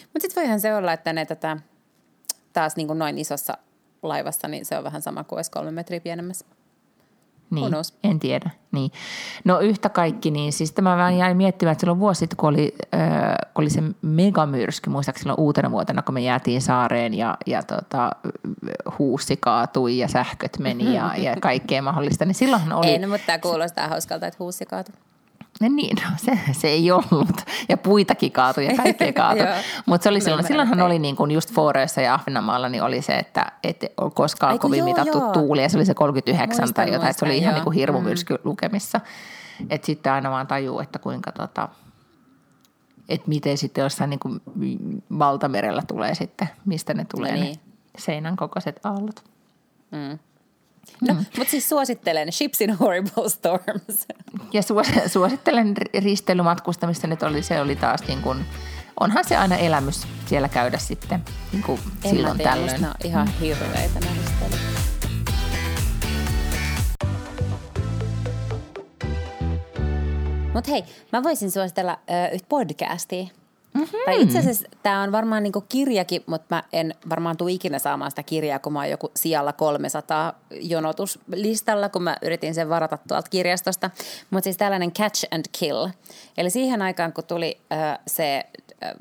Mutta 0.03 0.19
sitten 0.19 0.43
voihan 0.43 0.59
se 0.59 0.75
olla, 0.75 0.93
että 0.93 1.13
ne 1.13 1.25
tätä, 1.25 1.57
taas 2.53 2.75
niin 2.75 2.87
kuin 2.87 2.99
noin 2.99 3.17
isossa 3.17 3.57
laivassa, 4.03 4.47
niin 4.47 4.65
se 4.65 4.77
on 4.77 4.83
vähän 4.83 5.01
sama 5.01 5.23
kuin 5.23 5.37
olisi 5.37 5.51
kolme 5.51 5.71
metriä 5.71 5.99
pienemmässä. 5.99 6.45
Niin, 7.51 7.73
en 8.03 8.19
tiedä. 8.19 8.49
Niin. 8.71 8.91
No 9.43 9.59
yhtä 9.59 9.89
kaikki, 9.89 10.31
niin 10.31 10.53
siis 10.53 10.71
tämä 10.71 10.97
vähän 10.97 11.17
jäin 11.17 11.37
miettimään, 11.37 11.71
että 11.71 11.79
silloin 11.79 11.99
vuosi 11.99 12.19
sitten, 12.19 12.37
kun 12.37 12.49
oli, 12.49 12.75
äh, 12.93 13.01
kun 13.53 13.63
oli 13.63 13.69
se 13.69 13.83
megamyrsky, 14.01 14.89
muistaakseni 14.89 15.23
silloin 15.23 15.39
uutena 15.39 15.71
vuotena, 15.71 16.01
kun 16.01 16.13
me 16.13 16.21
jäätiin 16.21 16.61
saareen 16.61 17.13
ja, 17.13 17.37
ja 17.45 17.63
tota, 17.63 18.11
huussi 18.99 19.37
kaatui 19.37 19.97
ja 19.97 20.07
sähköt 20.07 20.59
meni 20.59 20.95
ja, 20.95 21.11
ja 21.17 21.35
kaikkea 21.41 21.81
mahdollista, 21.81 22.25
niin 22.25 22.35
silloinhan 22.35 22.73
oli... 22.73 22.93
En, 22.93 23.09
mutta 23.09 23.25
tämä 23.25 23.39
kuulostaa 23.39 23.87
hauskalta, 23.87 24.27
että 24.27 24.43
huussi 24.43 24.65
kaatu. 24.65 24.91
No 25.61 25.67
niin, 25.69 25.97
no, 26.03 26.09
se, 26.17 26.39
se 26.51 26.67
ei 26.67 26.91
ollut. 26.91 27.41
Ja 27.69 27.77
puitakin 27.77 28.31
kaatui 28.31 28.65
ja 28.65 28.75
kaikkea 28.75 29.13
kaatui. 29.23 29.45
Mutta 29.85 30.03
se 30.03 30.09
oli 30.09 30.21
silloin, 30.21 30.47
silloinhan 30.47 30.81
oli 30.81 30.99
niin 30.99 31.15
kuin 31.15 31.31
just 31.31 31.53
Fooreissa 31.53 32.01
ja 32.01 32.13
Ahvenanmaalla, 32.13 32.69
niin 32.69 32.83
oli 32.83 33.01
se, 33.01 33.17
että 33.17 33.51
et 33.63 33.85
koskaan 34.13 34.51
Ai 34.51 34.59
kun 34.59 34.69
kovin 34.69 34.79
joo, 34.79 34.87
mitattu 34.87 35.17
joo. 35.17 35.31
tuuli. 35.31 35.61
Ja 35.61 35.69
se 35.69 35.77
oli 35.77 35.85
se 35.85 35.93
39 35.93 36.63
Muistan, 36.63 36.73
tai 36.73 36.93
jotain. 36.93 37.09
että 37.09 37.19
se 37.19 37.25
oli 37.25 37.31
muistan, 37.33 37.43
ihan 37.43 37.51
joo. 37.51 37.57
niin 37.57 37.63
kuin 37.63 37.75
hirmumyrsky 37.75 38.37
lukemissa. 38.43 39.01
Että 39.69 39.85
sitten 39.85 40.13
aina 40.13 40.31
vaan 40.31 40.47
tajuu, 40.47 40.79
että 40.79 40.99
kuinka 40.99 41.31
tota, 41.31 41.69
että 43.09 43.29
miten 43.29 43.57
sitten 43.57 43.81
jossain 43.81 44.09
niin 44.09 44.19
kuin 44.19 44.41
valtamerellä 45.19 45.81
tulee 45.87 46.15
sitten, 46.15 46.49
mistä 46.65 46.93
ne 46.93 47.05
tulee 47.15 47.31
No 47.31 47.37
ne 47.37 47.43
niin. 47.43 47.59
seinän 47.97 48.35
kokoiset 48.35 48.85
aallot. 48.85 49.23
No, 51.01 51.13
mm. 51.13 51.25
mutta 51.37 51.51
siis 51.51 51.69
suosittelen 51.69 52.31
Ships 52.31 52.61
in 52.61 52.73
Horrible 52.73 53.29
Storms. 53.29 54.07
Ja 54.53 54.61
suos- 54.61 55.11
suosittelen 55.11 55.73
risteilymatkustamista, 55.99 57.07
nyt 57.07 57.23
oli, 57.23 57.43
se 57.43 57.61
oli 57.61 57.75
taas 57.75 58.01
niin 58.07 58.21
kuin, 58.21 58.45
onhan 58.99 59.23
se 59.27 59.37
aina 59.37 59.57
elämys 59.57 60.07
siellä 60.25 60.49
käydä 60.49 60.77
sitten 60.77 61.23
niin 61.51 61.63
kuin 61.63 61.79
silloin 62.09 62.37
tiedä, 62.37 62.51
tällöin. 62.51 62.81
No, 62.81 62.93
ihan 63.03 63.27
mm. 63.27 63.33
hirveitä 63.33 63.99
mm. 63.99 64.07
Mutta 70.53 70.71
hei, 70.71 70.83
mä 71.11 71.23
voisin 71.23 71.51
suositella 71.51 71.91
äh, 71.91 72.33
yhtä 72.33 72.45
podcastia. 72.49 73.27
Mm-hmm. 73.73 73.99
Tai 74.05 74.21
itse 74.21 74.39
asiassa 74.39 74.67
tämä 74.83 75.01
on 75.01 75.11
varmaan 75.11 75.43
niinku 75.43 75.61
kirjakin, 75.61 76.23
mutta 76.25 76.55
mä 76.55 76.63
en 76.73 76.95
varmaan 77.09 77.37
tule 77.37 77.51
ikinä 77.51 77.79
saamaan 77.79 78.11
sitä 78.11 78.23
kirjaa, 78.23 78.59
kun 78.59 78.73
mä 78.73 78.79
oon 78.79 78.89
joku 78.89 79.11
sijalla 79.15 79.53
300 79.53 80.33
jonotuslistalla, 80.51 81.89
kun 81.89 82.03
mä 82.03 82.17
yritin 82.21 82.55
sen 82.55 82.69
varata 82.69 82.97
tuolta 83.07 83.29
kirjastosta. 83.29 83.89
Mutta 84.29 84.43
siis 84.43 84.57
tällainen 84.57 84.91
Catch 84.91 85.27
and 85.31 85.45
Kill. 85.59 85.87
Eli 86.37 86.49
siihen 86.49 86.81
aikaan, 86.81 87.13
kun 87.13 87.23
tuli 87.23 87.57
äh, 87.71 87.99
se... 88.07 88.43
Äh, 88.83 88.91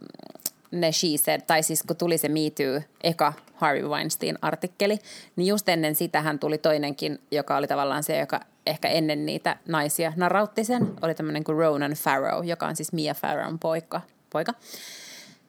ne 0.70 0.92
she 0.92 1.08
said, 1.16 1.40
tai 1.46 1.62
siis 1.62 1.82
kun 1.82 1.96
tuli 1.96 2.18
se 2.18 2.28
Me 2.28 2.40
Too, 2.40 2.82
eka 3.02 3.32
Harvey 3.54 3.88
Weinstein-artikkeli, 3.88 4.98
niin 5.36 5.46
just 5.46 5.68
ennen 5.68 5.94
sitä 5.94 6.20
hän 6.20 6.38
tuli 6.38 6.58
toinenkin, 6.58 7.18
joka 7.30 7.56
oli 7.56 7.66
tavallaan 7.66 8.02
se, 8.02 8.18
joka 8.18 8.40
ehkä 8.66 8.88
ennen 8.88 9.26
niitä 9.26 9.56
naisia 9.68 10.12
narautti 10.16 10.64
sen, 10.64 10.94
oli 11.02 11.14
tämmöinen 11.14 11.44
kuin 11.44 11.58
Ronan 11.58 11.92
Farrow, 11.92 12.46
joka 12.46 12.66
on 12.66 12.76
siis 12.76 12.92
Mia 12.92 13.14
Farrown 13.14 13.58
poika, 13.58 14.00
poika 14.32 14.52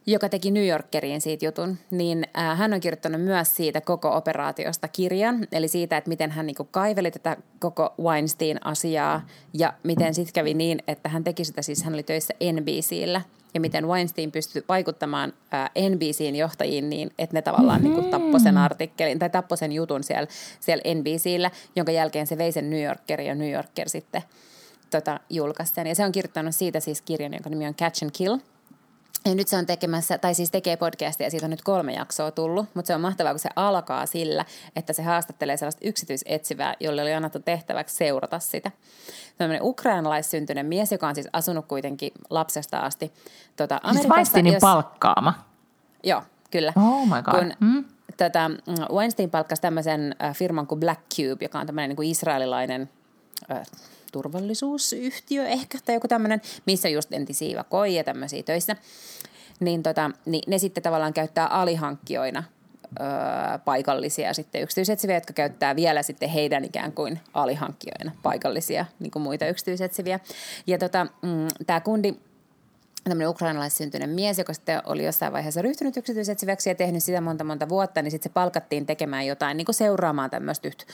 joka 0.06 0.30
teki 0.30 0.52
New 0.52 0.68
Yorkeriin 0.68 1.22
siitä 1.22 1.46
jutun, 1.46 1.78
niin 1.92 2.28
äh, 2.38 2.58
hän 2.58 2.74
on 2.74 2.80
kirjoittanut 2.80 3.22
myös 3.22 3.56
siitä 3.56 3.82
koko 3.82 4.16
operaatiosta 4.16 4.88
kirjan, 4.88 5.48
eli 5.52 5.68
siitä, 5.68 5.98
että 5.98 6.10
miten 6.10 6.32
hän 6.32 6.46
niinku 6.46 6.64
kaiveli 6.64 7.12
tätä 7.12 7.38
koko 7.60 7.94
Weinstein-asiaa 8.02 9.28
ja 9.54 9.74
miten 9.84 10.14
sitten 10.14 10.34
kävi 10.34 10.54
niin, 10.54 10.84
että 10.88 11.10
hän 11.10 11.24
teki 11.24 11.46
sitä, 11.46 11.62
siis 11.62 11.84
hän 11.84 11.94
oli 11.94 12.04
töissä 12.04 12.34
NBCllä 12.54 13.22
ja 13.54 13.62
miten 13.62 13.88
Weinstein 13.88 14.32
pystyi 14.32 14.64
vaikuttamaan 14.70 15.34
äh, 15.54 15.70
NBCin 15.90 16.36
johtajiin 16.36 16.90
niin, 16.90 17.12
että 17.20 17.38
ne 17.38 17.42
tavallaan 17.42 17.82
mm-hmm. 17.82 18.02
niin 18.02 18.12
tappoi 18.12 18.40
sen 18.40 18.58
artikkelin 18.58 19.20
tai 19.20 19.30
tappoi 19.30 19.58
sen 19.58 19.72
jutun 19.72 20.04
siellä, 20.04 20.28
siellä 20.60 20.94
NBCllä, 20.96 21.52
jonka 21.76 21.92
jälkeen 21.92 22.28
se 22.28 22.38
vei 22.38 22.52
sen 22.52 22.70
New 22.70 22.84
Yorkerin 22.84 23.28
ja 23.28 23.36
New 23.36 23.52
Yorker 23.52 23.90
sitten 23.90 24.22
tota, 24.90 25.20
julkaisi 25.30 25.74
sen. 25.74 25.88
Ja 25.88 25.96
se 25.96 26.06
on 26.06 26.12
kirjoittanut 26.12 26.56
siitä 26.56 26.80
siis 26.80 27.02
kirjan, 27.02 27.34
jonka 27.34 27.50
nimi 27.50 27.68
on 27.68 27.76
Catch 27.76 28.04
and 28.04 28.12
Kill– 28.14 28.38
ja 29.26 29.36
nyt 29.36 29.48
se 29.48 29.58
on 29.58 29.66
tekemässä, 29.66 30.18
tai 30.18 30.36
siis 30.36 30.52
tekee 30.52 30.78
podcastia, 30.78 31.28
ja 31.28 31.32
siitä 31.32 31.46
on 31.46 31.50
nyt 31.50 31.62
kolme 31.62 31.94
jaksoa 31.94 32.32
tullut, 32.32 32.66
mutta 32.74 32.88
se 32.88 32.96
on 32.96 33.02
mahtavaa, 33.02 33.34
kun 33.34 33.40
se 33.40 33.50
alkaa 33.56 34.06
sillä, 34.06 34.46
että 34.76 34.94
se 34.94 35.04
haastattelee 35.04 35.58
sellaista 35.58 35.88
yksityisetsivää, 35.88 36.76
jolle 36.80 37.02
oli 37.02 37.14
annettu 37.14 37.40
tehtäväksi 37.40 37.96
seurata 37.96 38.40
sitä. 38.40 38.72
Tällainen 39.38 39.64
ukrainalaissyntyinen 39.64 40.66
mies, 40.66 40.92
joka 40.92 41.08
on 41.08 41.16
siis 41.16 41.28
asunut 41.34 41.66
kuitenkin 41.66 42.12
lapsesta 42.30 42.80
asti 42.80 43.14
siis 43.58 43.70
Amerikassa. 43.84 44.42
Siis 44.42 44.54
jos... 44.54 44.62
palkkaama? 44.62 45.34
Joo, 46.04 46.24
kyllä. 46.52 46.74
Oh 46.76 47.08
my 47.08 47.22
god. 47.22 47.40
Kun, 47.40 47.54
hmm? 47.60 47.86
tota, 48.18 48.52
Weinstein 48.94 49.30
palkkasi 49.30 49.62
tämmöisen 49.62 50.16
äh, 50.24 50.36
firman 50.36 50.68
kuin 50.68 50.80
Black 50.80 51.02
Cube, 51.16 51.46
joka 51.46 51.60
on 51.60 51.66
tämmöinen 51.66 51.90
niin 51.90 51.96
kuin 51.96 52.10
israelilainen 52.10 52.90
turvallisuusyhtiö 54.12 55.48
ehkä 55.48 55.78
tai 55.86 55.96
joku 55.96 56.08
tämmöinen, 56.08 56.42
missä 56.66 56.90
just 56.90 57.14
entisiä 57.14 57.64
koi 57.70 57.96
ja 57.96 58.04
tämmöisiä 58.04 58.44
töissä. 58.44 58.76
Niin, 59.60 59.84
tota, 59.84 60.12
niin 60.26 60.44
ne 60.48 60.58
sitten 60.58 60.84
tavallaan 60.84 61.14
käyttää 61.14 61.48
alihankkijoina 61.48 62.44
öö, 63.00 63.08
paikallisia 63.66 64.34
sitten 64.34 64.62
yksityisetsiviä, 64.62 65.16
jotka 65.16 65.34
käyttää 65.34 65.76
vielä 65.76 66.04
sitten 66.04 66.30
heidän 66.30 66.66
ikään 66.66 66.92
kuin 66.92 67.20
alihankkijoina 67.34 68.12
paikallisia 68.24 68.86
niin 69.00 69.12
kuin 69.12 69.24
muita 69.24 69.48
yksityisetsiviä. 69.48 70.20
Ja 70.68 70.78
tota, 70.78 71.08
mm, 71.22 71.48
tämä 71.68 71.80
kundi 71.80 72.16
tämmöinen 73.04 73.30
ukrainalaissyntyinen 73.30 74.10
mies, 74.10 74.38
joka 74.38 74.54
sitten 74.54 74.82
oli 74.86 75.06
jossain 75.06 75.34
vaiheessa 75.34 75.62
ryhtynyt 75.62 75.98
yksityisetsiväksi 75.98 76.70
ja 76.70 76.76
tehnyt 76.76 77.04
sitä 77.04 77.22
monta 77.22 77.44
monta 77.44 77.70
vuotta, 77.70 78.02
niin 78.02 78.12
sitten 78.12 78.30
se 78.30 78.34
palkattiin 78.34 78.86
tekemään 78.86 79.28
jotain, 79.28 79.58
niin 79.58 79.66
kuin 79.66 79.76
seuraamaan 79.76 80.30
tämmöistä 80.30 80.68
yhtä 80.68 80.86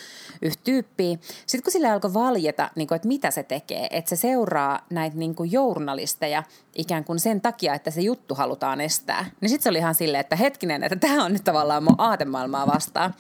yht 0.41 0.59
tyyppiä. 0.63 1.17
Sitten 1.45 1.63
kun 1.63 1.71
sillä 1.71 1.93
alkoi 1.93 2.13
valjeta, 2.13 2.69
niin 2.75 2.87
kuin, 2.87 2.95
että 2.95 3.07
mitä 3.07 3.31
se 3.31 3.43
tekee, 3.43 3.87
että 3.91 4.09
se 4.09 4.15
seuraa 4.15 4.79
näitä 4.89 5.17
niin 5.17 5.35
kuin 5.35 5.51
journalisteja 5.51 6.43
ikään 6.75 7.03
kuin 7.03 7.19
sen 7.19 7.41
takia, 7.41 7.73
että 7.73 7.91
se 7.91 8.01
juttu 8.01 8.35
halutaan 8.35 8.81
estää, 8.81 9.25
niin 9.41 9.49
sitten 9.49 9.63
se 9.63 9.69
oli 9.69 9.77
ihan 9.77 9.95
silleen, 9.95 10.21
että 10.21 10.35
hetkinen, 10.35 10.83
että 10.83 10.95
tämä 10.95 11.25
on 11.25 11.33
nyt 11.33 11.43
tavallaan 11.43 11.83
mun 11.83 11.95
aatemaailmaa 11.97 12.67
vastaan. 12.67 13.15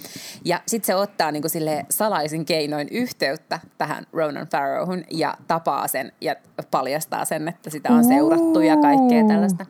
Ja 0.45 0.61
sitten 0.67 0.87
se 0.87 0.95
ottaa 0.95 1.31
niin 1.31 1.43
kuin 1.43 1.51
sille 1.51 1.85
salaisin 1.89 2.45
keinoin 2.45 2.87
yhteyttä 2.91 3.59
tähän 3.77 4.07
Ronan 4.13 4.47
Farrowhun 4.47 5.03
ja 5.11 5.37
tapaa 5.47 5.87
sen 5.87 6.11
ja 6.21 6.35
paljastaa 6.71 7.25
sen, 7.25 7.47
että 7.47 7.69
sitä 7.69 7.89
on 7.93 8.03
seurattu 8.03 8.59
ja 8.59 8.76
kaikkea 8.81 9.27
tällaista. 9.27 9.65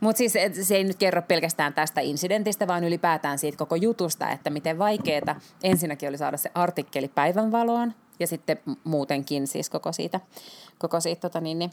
Mutta 0.00 0.18
siis 0.18 0.32
se 0.62 0.76
ei 0.76 0.84
nyt 0.84 0.96
kerro 0.96 1.22
pelkästään 1.22 1.74
tästä 1.74 2.00
incidentistä, 2.00 2.66
vaan 2.66 2.84
ylipäätään 2.84 3.38
siitä 3.38 3.58
koko 3.58 3.76
jutusta, 3.76 4.30
että 4.30 4.50
miten 4.50 4.78
vaikeaa 4.78 5.40
ensinnäkin 5.62 6.08
oli 6.08 6.18
saada 6.18 6.36
se 6.36 6.50
artikkeli 6.54 7.08
päivänvaloon 7.08 7.94
ja 8.20 8.26
sitten 8.26 8.58
muutenkin 8.84 9.46
siis 9.46 9.70
koko 9.70 9.92
siitä, 9.92 10.20
koko 10.78 11.00
siitä 11.00 11.20
tota 11.20 11.40
niin, 11.40 11.58
niin, 11.58 11.70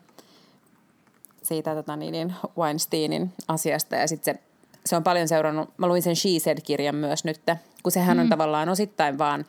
siitä 1.43 1.75
tota 1.75 1.95
niin, 1.95 2.11
niin 2.11 2.33
Weinsteinin 2.57 3.33
asiasta 3.47 3.95
ja 3.95 4.07
sitten 4.07 4.35
se 4.35 4.41
se 4.85 4.95
on 4.95 5.03
paljon 5.03 5.27
seurannut, 5.27 5.69
mä 5.77 5.87
luin 5.87 6.01
sen 6.01 6.15
She 6.15 6.29
Said-kirjan 6.39 6.95
myös 6.95 7.23
nyt, 7.23 7.41
kun 7.83 7.91
sehän 7.91 8.19
on 8.19 8.25
mm. 8.25 8.29
tavallaan 8.29 8.69
osittain 8.69 9.17
vaan, 9.17 9.45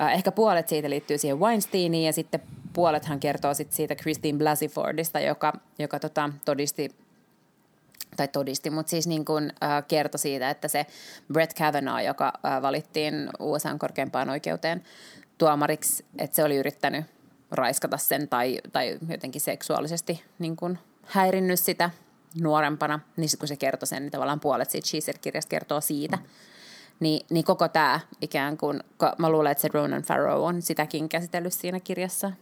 äh, 0.00 0.12
ehkä 0.12 0.32
puolet 0.32 0.68
siitä 0.68 0.90
liittyy 0.90 1.18
siihen 1.18 1.40
Weinsteiniin 1.40 2.06
ja 2.06 2.12
sitten 2.12 2.40
puolethan 2.72 3.20
kertoo 3.20 3.54
sit 3.54 3.72
siitä 3.72 3.94
Christine 3.94 4.38
Blasey 4.38 4.68
Fordista, 4.68 5.20
joka, 5.20 5.52
joka 5.78 5.98
tota, 5.98 6.30
todisti 6.44 6.90
tai 8.16 8.28
todisti, 8.28 8.70
mutta 8.70 8.90
siis 8.90 9.06
niin 9.06 9.24
kuin, 9.24 9.52
äh, 9.62 9.84
kertoi 9.88 10.18
siitä, 10.18 10.50
että 10.50 10.68
se 10.68 10.86
Brett 11.32 11.52
Kavanaugh, 11.58 12.04
joka 12.04 12.32
äh, 12.46 12.62
valittiin 12.62 13.30
USA 13.38 13.78
korkeimpaan 13.78 14.30
oikeuteen 14.30 14.84
tuomariksi, 15.38 16.04
että 16.18 16.36
se 16.36 16.44
oli 16.44 16.56
yrittänyt 16.56 17.04
raiskata 17.50 17.96
sen 17.96 18.28
tai, 18.28 18.58
tai 18.72 18.98
jotenkin 19.08 19.40
seksuaalisesti 19.40 20.24
niin 20.38 20.56
kuin 20.56 20.78
häirinnyt 21.04 21.60
sitä 21.60 21.90
nuorempana, 22.40 23.00
niin 23.16 23.30
kun 23.38 23.48
se 23.48 23.56
kertoi 23.56 23.86
sen, 23.86 24.02
niin 24.02 24.10
tavallaan 24.10 24.40
puolet 24.40 24.70
siitä 24.70 24.86
Cheezer-kirjasta 24.86 25.48
kertoo 25.48 25.80
siitä. 25.80 26.18
Niin, 27.00 27.26
niin 27.30 27.44
koko 27.44 27.68
tämä 27.68 28.00
ikään 28.20 28.56
kuin, 28.56 28.80
mä 29.18 29.30
luulen, 29.30 29.52
että 29.52 29.62
se 29.62 29.68
Ronan 29.74 30.02
Farrow 30.02 30.42
on 30.42 30.62
sitäkin 30.62 31.08
käsitellyt 31.08 31.52
siinä 31.52 31.80
kirjassa. 31.80 32.32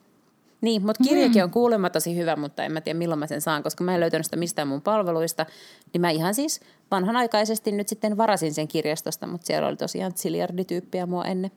Niin, 0.61 0.87
mutta 0.87 1.05
kirjakin 1.05 1.45
on 1.45 1.51
kuulemma 1.51 1.91
tosi 1.91 2.17
hyvä, 2.17 2.37
mutta 2.37 2.65
en 2.65 2.73
mä 2.73 2.81
tiedä 2.81 2.99
milloin 2.99 3.19
mä 3.19 3.27
sen 3.27 3.41
saan, 3.41 3.63
koska 3.63 3.85
mä 3.85 3.95
en 3.95 4.01
löytänyt 4.01 4.25
sitä 4.25 4.37
mistään 4.37 4.69
mun 4.69 4.83
palveluista. 4.83 5.47
Niin 5.93 6.01
mä 6.01 6.11
ihan 6.11 6.35
siis 6.35 6.61
vanhanaikaisesti 6.91 7.73
nyt 7.73 7.89
sitten 7.89 8.17
varasin 8.17 8.55
sen 8.55 8.69
kirjastosta, 8.69 9.27
mutta 9.27 9.47
siellä 9.47 9.69
oli 9.69 9.77
tosiaan 9.77 10.13
ziliardityyppiä 10.17 11.07
mua 11.07 11.25
ennen. 11.25 11.51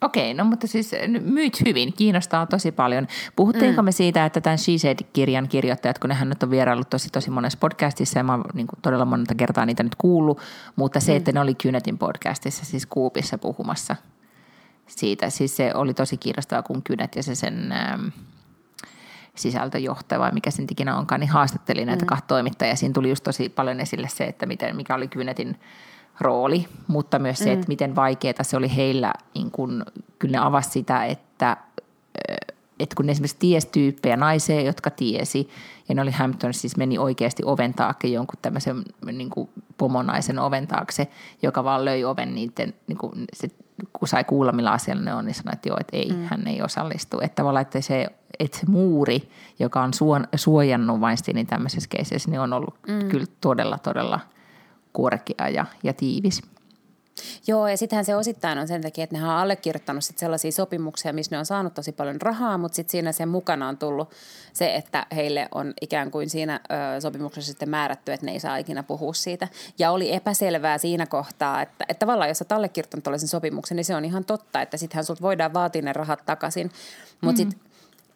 Okei, 0.00 0.34
no 0.34 0.44
mutta 0.44 0.66
siis 0.66 0.90
myyt 1.20 1.60
hyvin, 1.66 1.92
kiinnostaa 1.92 2.46
tosi 2.46 2.72
paljon. 2.72 3.06
Puhuttiinko 3.36 3.82
mm. 3.82 3.84
me 3.84 3.92
siitä, 3.92 4.24
että 4.24 4.40
tämän 4.40 4.58
She 4.58 4.78
Said-kirjan 4.78 5.48
kirjoittajat, 5.48 5.98
kun 5.98 6.08
nehän 6.08 6.28
nyt 6.28 6.42
on 6.42 6.50
vieraillut 6.50 6.90
tosi 6.90 7.08
tosi 7.08 7.30
monessa 7.30 7.58
podcastissa 7.58 8.18
ja 8.18 8.24
mä 8.24 8.32
oon 8.32 8.44
niin 8.54 8.66
todella 8.82 9.04
monta 9.04 9.34
kertaa 9.34 9.66
niitä 9.66 9.82
nyt 9.82 9.94
kuullut, 9.94 10.40
mutta 10.76 11.00
se, 11.00 11.12
mm. 11.12 11.16
että 11.16 11.32
ne 11.32 11.40
oli 11.40 11.54
Kynetin 11.54 11.98
podcastissa, 11.98 12.64
siis 12.64 12.86
Kuupissa 12.86 13.38
puhumassa 13.38 13.96
siitä, 14.86 15.30
siis 15.30 15.56
se 15.56 15.74
oli 15.74 15.94
tosi 15.94 16.16
kiinnostavaa, 16.16 16.62
kun 16.62 16.82
Kynet 16.82 17.16
ja 17.16 17.22
se 17.22 17.34
sen 17.34 17.72
ähm, 17.72 18.06
sisältöjohtaja 19.34 20.18
vai 20.18 20.32
mikä 20.32 20.50
sen 20.50 20.66
ikinä 20.70 20.96
onkaan, 20.96 21.20
niin 21.20 21.30
haastatteli 21.30 21.84
näitä 21.84 22.04
mm. 22.04 22.06
kahta 22.06 22.26
toimittajaa. 22.26 22.76
Siinä 22.76 22.92
tuli 22.92 23.08
just 23.08 23.24
tosi 23.24 23.48
paljon 23.48 23.80
esille 23.80 24.08
se, 24.08 24.24
että 24.24 24.46
miten, 24.46 24.76
mikä 24.76 24.94
oli 24.94 25.08
Kynetin– 25.08 25.56
rooli, 26.20 26.68
mutta 26.86 27.18
myös 27.18 27.38
se, 27.38 27.44
mm. 27.44 27.52
että 27.52 27.68
miten 27.68 27.96
vaikeaa 27.96 28.42
se 28.42 28.56
oli 28.56 28.76
heillä, 28.76 29.12
niin 29.34 29.50
kun, 29.50 29.84
kyllä 30.18 30.38
ne 30.38 30.46
avasi 30.46 30.70
sitä, 30.70 31.04
että, 31.04 31.56
että 32.80 32.96
kun 32.96 33.06
ne 33.06 33.12
esimerkiksi 33.12 33.36
tiesi 33.38 33.68
tyyppejä 33.72 34.16
naisia, 34.16 34.60
jotka 34.60 34.90
tiesi, 34.90 35.48
ja 35.88 35.94
ne 35.94 36.02
oli 36.02 36.10
Hampton 36.10 36.54
siis 36.54 36.76
meni 36.76 36.98
oikeasti 36.98 37.42
oven 37.46 37.74
taakse 37.74 38.08
jonkun 38.08 38.38
tämmöisen 38.42 38.82
niin 39.12 39.30
kuin 39.30 39.48
pomonaisen 39.78 40.38
oven 40.38 40.66
taakse, 40.66 41.08
joka 41.42 41.64
vaan 41.64 41.84
löi 41.84 42.04
oven 42.04 42.34
niiden, 42.34 42.74
niin 42.86 42.98
kuin 42.98 43.24
se, 43.32 43.48
kun 43.92 44.08
sai 44.08 44.24
kuulla 44.24 44.52
millä 44.52 44.70
asialla 44.70 45.02
ne 45.02 45.14
on, 45.14 45.24
niin 45.24 45.34
sanoi, 45.34 45.52
että 45.52 45.68
joo, 45.68 45.76
että 45.80 45.96
ei, 45.96 46.12
mm. 46.12 46.24
hän 46.24 46.46
ei 46.46 46.62
osallistu. 46.62 47.20
Että 47.20 47.34
tavallaan, 47.34 47.62
että 47.62 47.80
se, 47.80 48.06
että 48.38 48.58
se 48.58 48.66
muuri, 48.66 49.28
joka 49.58 49.82
on 49.82 49.90
suojannut 50.36 51.00
Weinsteinin 51.00 51.46
tämmöisessä 51.46 51.88
keiseissä, 51.88 52.30
niin 52.30 52.40
on 52.40 52.52
ollut 52.52 52.74
mm. 52.88 53.08
kyllä 53.08 53.26
todella, 53.40 53.78
todella– 53.78 54.20
korkea 54.96 55.48
ja, 55.48 55.66
ja 55.82 55.92
tiivis. 55.92 56.42
Joo, 57.46 57.68
ja 57.68 57.76
sittenhän 57.76 58.04
se 58.04 58.16
osittain 58.16 58.58
on 58.58 58.68
sen 58.68 58.82
takia, 58.82 59.04
että 59.04 59.16
ne 59.16 59.24
on 59.24 59.30
allekirjoittanut 59.30 60.04
sit 60.04 60.18
sellaisia 60.18 60.52
sopimuksia, 60.52 61.12
missä 61.12 61.34
ne 61.34 61.38
on 61.38 61.46
saanut 61.46 61.74
tosi 61.74 61.92
paljon 61.92 62.20
rahaa, 62.20 62.58
mutta 62.58 62.76
sitten 62.76 62.90
siinä 62.90 63.12
sen 63.12 63.28
mukana 63.28 63.68
on 63.68 63.78
tullut 63.78 64.10
se, 64.52 64.74
että 64.74 65.06
heille 65.14 65.48
on 65.54 65.74
ikään 65.80 66.10
kuin 66.10 66.30
siinä 66.30 66.60
ö, 66.96 67.00
sopimuksessa 67.00 67.50
sitten 67.50 67.68
määrätty, 67.68 68.12
että 68.12 68.26
ne 68.26 68.32
ei 68.32 68.40
saa 68.40 68.56
ikinä 68.56 68.82
puhua 68.82 69.14
siitä. 69.14 69.48
Ja 69.78 69.90
oli 69.90 70.14
epäselvää 70.14 70.78
siinä 70.78 71.06
kohtaa, 71.06 71.62
että, 71.62 71.84
että 71.88 72.06
tavallaan 72.06 72.28
jos 72.28 72.42
olet 72.42 72.52
allekirjoittanut 72.52 73.04
tällaisen 73.04 73.28
sopimuksen, 73.28 73.76
niin 73.76 73.84
se 73.84 73.96
on 73.96 74.04
ihan 74.04 74.24
totta, 74.24 74.62
että 74.62 74.76
sittenhän 74.76 75.04
sulta 75.04 75.22
voidaan 75.22 75.54
vaatia 75.54 75.82
ne 75.82 75.92
rahat 75.92 76.22
takaisin, 76.26 76.70
mutta 77.20 77.42
mm. 77.42 77.50
sitten 77.50 77.65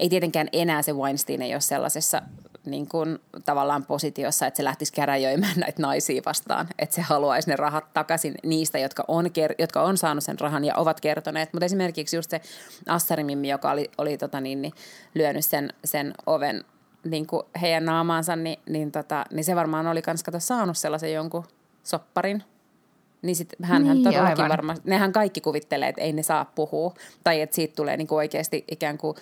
ei 0.00 0.08
tietenkään 0.08 0.48
enää 0.52 0.82
se 0.82 0.92
Weinstein 0.92 1.42
ei 1.42 1.54
ole 1.54 1.60
sellaisessa 1.60 2.22
niin 2.66 2.88
kuin, 2.88 3.18
tavallaan 3.44 3.86
positiossa, 3.86 4.46
että 4.46 4.56
se 4.56 4.64
lähtisi 4.64 4.92
käräjöimään 4.92 5.56
näitä 5.60 5.82
naisia 5.82 6.22
vastaan, 6.26 6.68
että 6.78 6.94
se 6.94 7.02
haluaisi 7.02 7.50
ne 7.50 7.56
rahat 7.56 7.92
takaisin 7.92 8.34
niistä, 8.44 8.78
jotka 8.78 9.04
on, 9.08 9.26
jotka 9.58 9.82
on 9.82 9.98
saanut 9.98 10.24
sen 10.24 10.40
rahan 10.40 10.64
ja 10.64 10.76
ovat 10.76 11.00
kertoneet. 11.00 11.52
Mutta 11.52 11.64
esimerkiksi 11.64 12.16
just 12.16 12.30
se 12.30 12.40
Assarimimmi, 12.88 13.48
joka 13.48 13.70
oli, 13.70 13.90
oli 13.98 14.18
tota 14.18 14.40
niin, 14.40 14.62
niin, 14.62 14.72
lyönyt 15.14 15.44
sen, 15.44 15.72
sen 15.84 16.14
oven 16.26 16.64
niin 17.04 17.26
kuin 17.26 17.42
heidän 17.60 17.84
naamaansa, 17.84 18.36
niin, 18.36 18.58
niin, 18.68 18.92
tota, 18.92 19.24
niin 19.30 19.44
se 19.44 19.56
varmaan 19.56 19.86
oli 19.86 20.02
kans 20.02 20.22
kato 20.22 20.40
saanut 20.40 20.78
sellaisen 20.78 21.12
jonkun 21.12 21.44
sopparin. 21.84 22.42
Niin 23.22 23.36
sit 23.36 23.54
hän 23.62 23.84
niin, 23.84 24.02
todellakin 24.04 24.48
varmaan, 24.48 24.78
nehän 24.84 25.12
kaikki 25.12 25.40
kuvittelee, 25.40 25.88
että 25.88 26.00
ei 26.00 26.12
ne 26.12 26.22
saa 26.22 26.44
puhua. 26.44 26.94
Tai 27.24 27.40
että 27.40 27.56
siitä 27.56 27.74
tulee 27.76 27.96
niin 27.96 28.06
kuin 28.06 28.16
oikeasti 28.16 28.64
ikään 28.70 28.98
kuin 28.98 29.16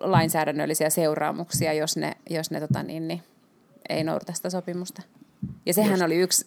lainsäädännöllisiä 0.00 0.90
seuraamuksia, 0.90 1.72
jos 1.72 1.96
ne, 1.96 2.16
jos 2.30 2.50
ne 2.50 2.60
tota 2.60 2.82
niin, 2.82 3.08
niin, 3.08 3.22
ei 3.88 4.04
noudata 4.04 4.32
sitä 4.32 4.50
sopimusta. 4.50 5.02
Ja 5.66 5.74
sehän 5.74 5.90
just. 5.90 6.02
oli 6.02 6.16
yksi, 6.16 6.46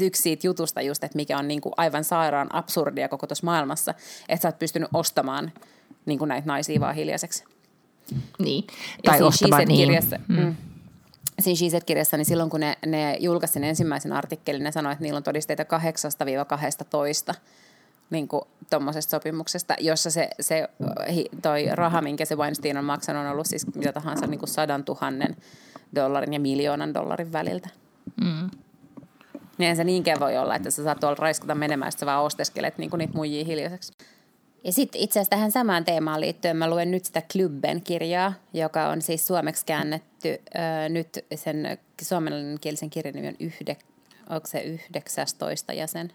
yksi 0.00 0.22
siitä 0.22 0.46
jutusta 0.46 0.82
just, 0.82 1.04
että 1.04 1.16
mikä 1.16 1.38
on 1.38 1.48
niin 1.48 1.60
kuin 1.60 1.72
aivan 1.76 2.04
sairaan 2.04 2.54
absurdia 2.54 3.08
koko 3.08 3.26
tuossa 3.26 3.44
maailmassa, 3.44 3.94
että 4.28 4.42
sä 4.42 4.48
oot 4.48 4.58
pystynyt 4.58 4.88
ostamaan 4.94 5.52
niin 6.06 6.18
kuin 6.18 6.28
näitä 6.28 6.46
naisia 6.46 6.80
vaan 6.80 6.94
hiljaiseksi. 6.94 7.44
Niin, 8.38 8.66
tai 9.04 9.22
ostamaan 9.22 9.68
niin. 9.68 9.86
Kirjassa, 9.86 10.18
mm. 10.28 10.36
Mm, 10.36 10.56
siinä 11.40 11.70
She 11.70 11.80
kirjassa 11.80 12.16
niin 12.16 12.24
silloin 12.24 12.50
kun 12.50 12.60
ne, 12.60 12.78
ne 12.86 13.16
julkaisi 13.20 13.52
sen 13.52 13.64
ensimmäisen 13.64 14.12
artikkelin, 14.12 14.62
ne 14.62 14.72
sanoi, 14.72 14.92
että 14.92 15.02
niillä 15.02 15.16
on 15.16 15.22
todisteita 15.22 15.62
8-12 17.32 17.34
niin 18.10 18.28
tuommoisesta 18.70 19.10
sopimuksesta, 19.10 19.74
jossa 19.80 20.10
se, 20.10 20.30
se 20.40 20.68
toi 21.42 21.68
raha, 21.72 22.02
minkä 22.02 22.24
se 22.24 22.36
Weinstein 22.36 22.76
on 22.76 22.84
maksanut, 22.84 23.24
on 23.24 23.30
ollut 23.30 23.46
siis 23.46 23.74
mitä 23.74 23.92
tahansa 23.92 24.26
niin 24.26 24.38
kuin 24.38 24.48
sadan 24.48 24.84
tuhannen 24.84 25.36
dollarin 25.94 26.32
ja 26.32 26.40
miljoonan 26.40 26.94
dollarin 26.94 27.32
väliltä. 27.32 27.68
Mm. 28.24 28.50
Niin 29.58 29.76
se 29.76 29.84
niinkään 29.84 30.20
voi 30.20 30.36
olla, 30.36 30.56
että 30.56 30.70
sä 30.70 30.84
saat 30.84 31.00
tuolla 31.00 31.16
raiskata 31.18 31.54
menemään, 31.54 31.88
että 31.88 32.00
sä 32.00 32.06
vaan 32.06 32.24
osteskelet 32.24 32.78
niin 32.78 32.90
kuin 32.90 32.98
niitä 32.98 33.14
muijia 33.14 33.44
hiljaiseksi. 33.44 33.92
Ja 34.64 34.72
sitten 34.72 35.00
itse 35.00 35.20
asiassa 35.20 35.30
tähän 35.30 35.52
samaan 35.52 35.84
teemaan 35.84 36.20
liittyen 36.20 36.56
mä 36.56 36.70
luen 36.70 36.90
nyt 36.90 37.04
sitä 37.04 37.22
Klubben 37.32 37.82
kirjaa, 37.82 38.32
joka 38.52 38.88
on 38.88 39.02
siis 39.02 39.26
suomeksi 39.26 39.66
käännetty. 39.66 40.28
Öö, 40.28 40.88
nyt 40.88 41.24
sen 41.34 41.78
suomenkielisen 42.02 42.90
kirjan 42.90 43.14
nimi 43.14 43.28
on 43.28 43.36
yhde, 43.40 43.76
onko 44.30 44.46
se 44.46 44.60
19 44.60 45.72
jäsen? 45.72 46.12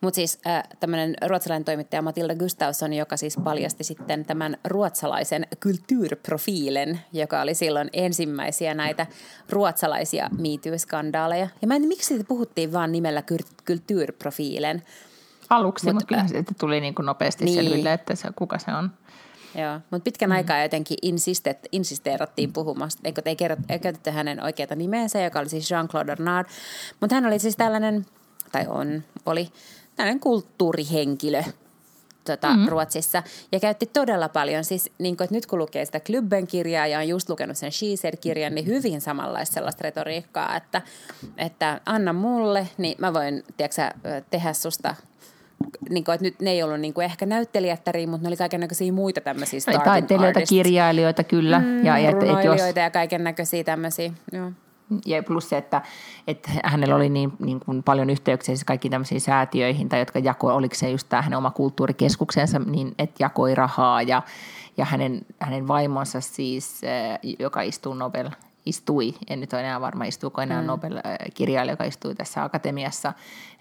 Mutta 0.00 0.16
siis 0.16 0.38
äh, 0.46 0.62
tämmöinen 0.80 1.14
ruotsalainen 1.26 1.64
toimittaja 1.64 2.02
Matilda 2.02 2.34
Gustafsson, 2.34 2.92
joka 2.92 3.16
siis 3.16 3.36
paljasti 3.44 3.84
sitten 3.84 4.24
tämän 4.24 4.56
ruotsalaisen 4.64 5.46
kulttuurprofiilen, 5.62 7.00
joka 7.12 7.40
oli 7.40 7.54
silloin 7.54 7.90
ensimmäisiä 7.92 8.74
näitä 8.74 9.06
ruotsalaisia 9.48 10.30
MeToo-skandaaleja. 10.38 11.48
Ja 11.62 11.68
mä 11.68 11.76
en 11.76 11.88
miksi 11.88 12.08
siitä 12.08 12.24
puhuttiin 12.24 12.72
vaan 12.72 12.92
nimellä 12.92 13.22
kulttuurprofiilen. 13.66 14.82
Aluksi, 15.50 15.86
mutta 15.86 15.94
mut 15.94 16.08
kyllä 16.08 16.28
se 16.28 16.44
tuli 16.60 16.80
niin 16.80 16.94
kuin 16.94 17.06
nopeasti 17.06 17.44
niin. 17.44 17.64
selville, 17.64 17.92
että 17.92 18.14
se, 18.14 18.28
kuka 18.36 18.58
se 18.58 18.72
on. 18.74 18.90
Joo, 19.54 19.74
mutta 19.90 20.04
pitkän 20.04 20.30
mm. 20.30 20.36
aikaa 20.36 20.62
jotenkin 20.62 20.96
insistet, 21.02 21.68
insisteerattiin 21.72 22.52
puhumasta, 22.52 23.00
eikö 23.04 23.22
ei, 23.24 23.36
kerrot, 23.36 23.58
ei 23.68 23.78
käytetty 23.78 24.10
hänen 24.10 24.42
oikeata 24.42 24.74
nimeensä, 24.74 25.20
joka 25.20 25.38
oli 25.38 25.48
siis 25.48 25.70
Jean-Claude 25.70 26.12
Arnaud. 26.12 26.46
Mutta 27.00 27.14
hän 27.14 27.26
oli 27.26 27.38
siis 27.38 27.56
tällainen, 27.56 28.06
tai 28.52 28.66
on, 28.68 29.02
oli 29.26 29.48
tällainen 29.96 30.20
kulttuurihenkilö 30.20 31.42
tota, 32.24 32.56
mm. 32.56 32.68
Ruotsissa. 32.68 33.22
Ja 33.52 33.60
käytti 33.60 33.86
todella 33.86 34.28
paljon, 34.28 34.64
siis 34.64 34.90
niin 34.98 35.16
kun, 35.16 35.24
että 35.24 35.36
nyt 35.36 35.46
kun 35.46 35.58
lukee 35.58 35.84
sitä 35.84 36.00
Klubben 36.00 36.46
kirjaa 36.46 36.86
ja 36.86 36.98
on 36.98 37.08
just 37.08 37.28
lukenut 37.28 37.56
sen 37.56 37.72
Sheezer-kirjan, 37.72 38.54
niin 38.54 38.66
hyvin 38.66 39.00
samanlaista 39.00 39.54
sellaista 39.54 39.82
retoriikkaa, 39.82 40.56
että, 40.56 40.82
että 41.38 41.80
anna 41.86 42.12
mulle, 42.12 42.68
niin 42.78 42.94
mä 42.98 43.14
voin 43.14 43.44
tiedätkö, 43.56 43.82
tehdä 44.30 44.52
susta 44.52 44.94
niin 45.90 46.04
kuin, 46.04 46.14
että 46.14 46.24
nyt 46.24 46.40
ne 46.40 46.50
ei 46.50 46.62
ollut 46.62 46.80
niin 46.80 46.94
kuin 46.94 47.04
ehkä 47.04 47.26
näyttelijättäriä, 47.26 48.06
mutta 48.06 48.22
ne 48.22 48.28
oli 48.28 48.36
kaiken 48.36 48.60
näköisiä 48.60 48.92
muita 48.92 49.20
tämmöisiä 49.20 49.60
Taiteilijoita, 49.84 50.40
kirjailijoita 50.48 51.24
kyllä. 51.24 51.58
Mm, 51.58 51.84
ja, 51.84 51.98
ja, 51.98 52.10
et, 52.10 52.44
jos... 52.44 52.60
ja 52.76 52.90
kaiken 52.90 53.24
näköisiä 53.24 53.64
tämmöisiä, 53.64 54.12
joo. 54.32 54.52
Ja 55.06 55.22
plus 55.22 55.48
se, 55.48 55.56
että, 55.56 55.82
että 56.26 56.50
hänellä 56.64 56.96
oli 56.96 57.08
niin, 57.08 57.32
niin 57.38 57.60
kuin 57.60 57.82
paljon 57.82 58.10
yhteyksiä 58.10 58.54
siis 58.54 58.64
kaikkiin 58.64 58.92
tämmöisiin 58.92 59.20
säätiöihin, 59.20 59.88
tai 59.88 59.98
jotka 59.98 60.18
jakoi, 60.18 60.52
oliko 60.52 60.74
se 60.74 60.90
just 60.90 61.08
tämä 61.08 61.22
hänen 61.22 61.38
oma 61.38 61.50
kulttuurikeskuksensa, 61.50 62.58
niin 62.58 62.94
että 62.98 63.22
jakoi 63.24 63.54
rahaa 63.54 64.02
ja, 64.02 64.22
ja 64.76 64.84
hänen, 64.84 65.22
hänen 65.38 65.68
vaimonsa 65.68 66.20
siis, 66.20 66.84
eh, 66.84 67.18
joka 67.38 67.62
istuu 67.62 67.94
Nobel 67.94 68.30
istui, 68.66 69.14
en 69.28 69.40
nyt 69.40 69.52
ole 69.52 69.62
enää 69.62 69.80
varma 69.80 70.04
istuuko 70.04 70.40
enää 70.40 70.62
mm. 70.62 70.66
Nobel-kirjailija, 70.66 71.72
joka 71.72 71.84
istui 71.84 72.14
tässä 72.14 72.44
akatemiassa, 72.44 73.12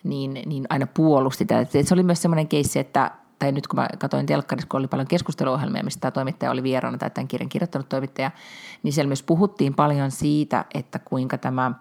niin, 0.04 0.42
niin 0.46 0.66
aina 0.70 0.88
puolusti 0.88 1.46
tätä. 1.46 1.84
Se 1.84 1.94
oli 1.94 2.04
myös 2.04 2.22
semmoinen 2.22 2.48
keissi, 2.48 2.80
että 2.80 3.12
tai 3.40 3.52
nyt 3.52 3.68
kun 3.68 3.80
mä 3.80 3.88
katsoin 3.98 4.26
telkkarissa, 4.26 4.68
kun 4.70 4.80
oli 4.80 4.88
paljon 4.88 5.08
keskusteluohjelmia, 5.08 5.84
mistä 5.84 6.02
tämä 6.02 6.12
toimittaja 6.12 6.52
oli 6.52 6.64
vieraana 6.64 6.98
tai 6.98 7.10
tämän 7.10 7.28
kirjan 7.28 7.50
kirjoittanut 7.50 7.90
toimittaja, 7.90 8.32
niin 8.84 8.94
siellä 8.94 9.08
myös 9.10 9.24
puhuttiin 9.24 9.74
paljon 9.74 10.12
siitä, 10.12 10.66
että 10.74 11.00
kuinka 11.00 11.38
tämä, 11.38 11.72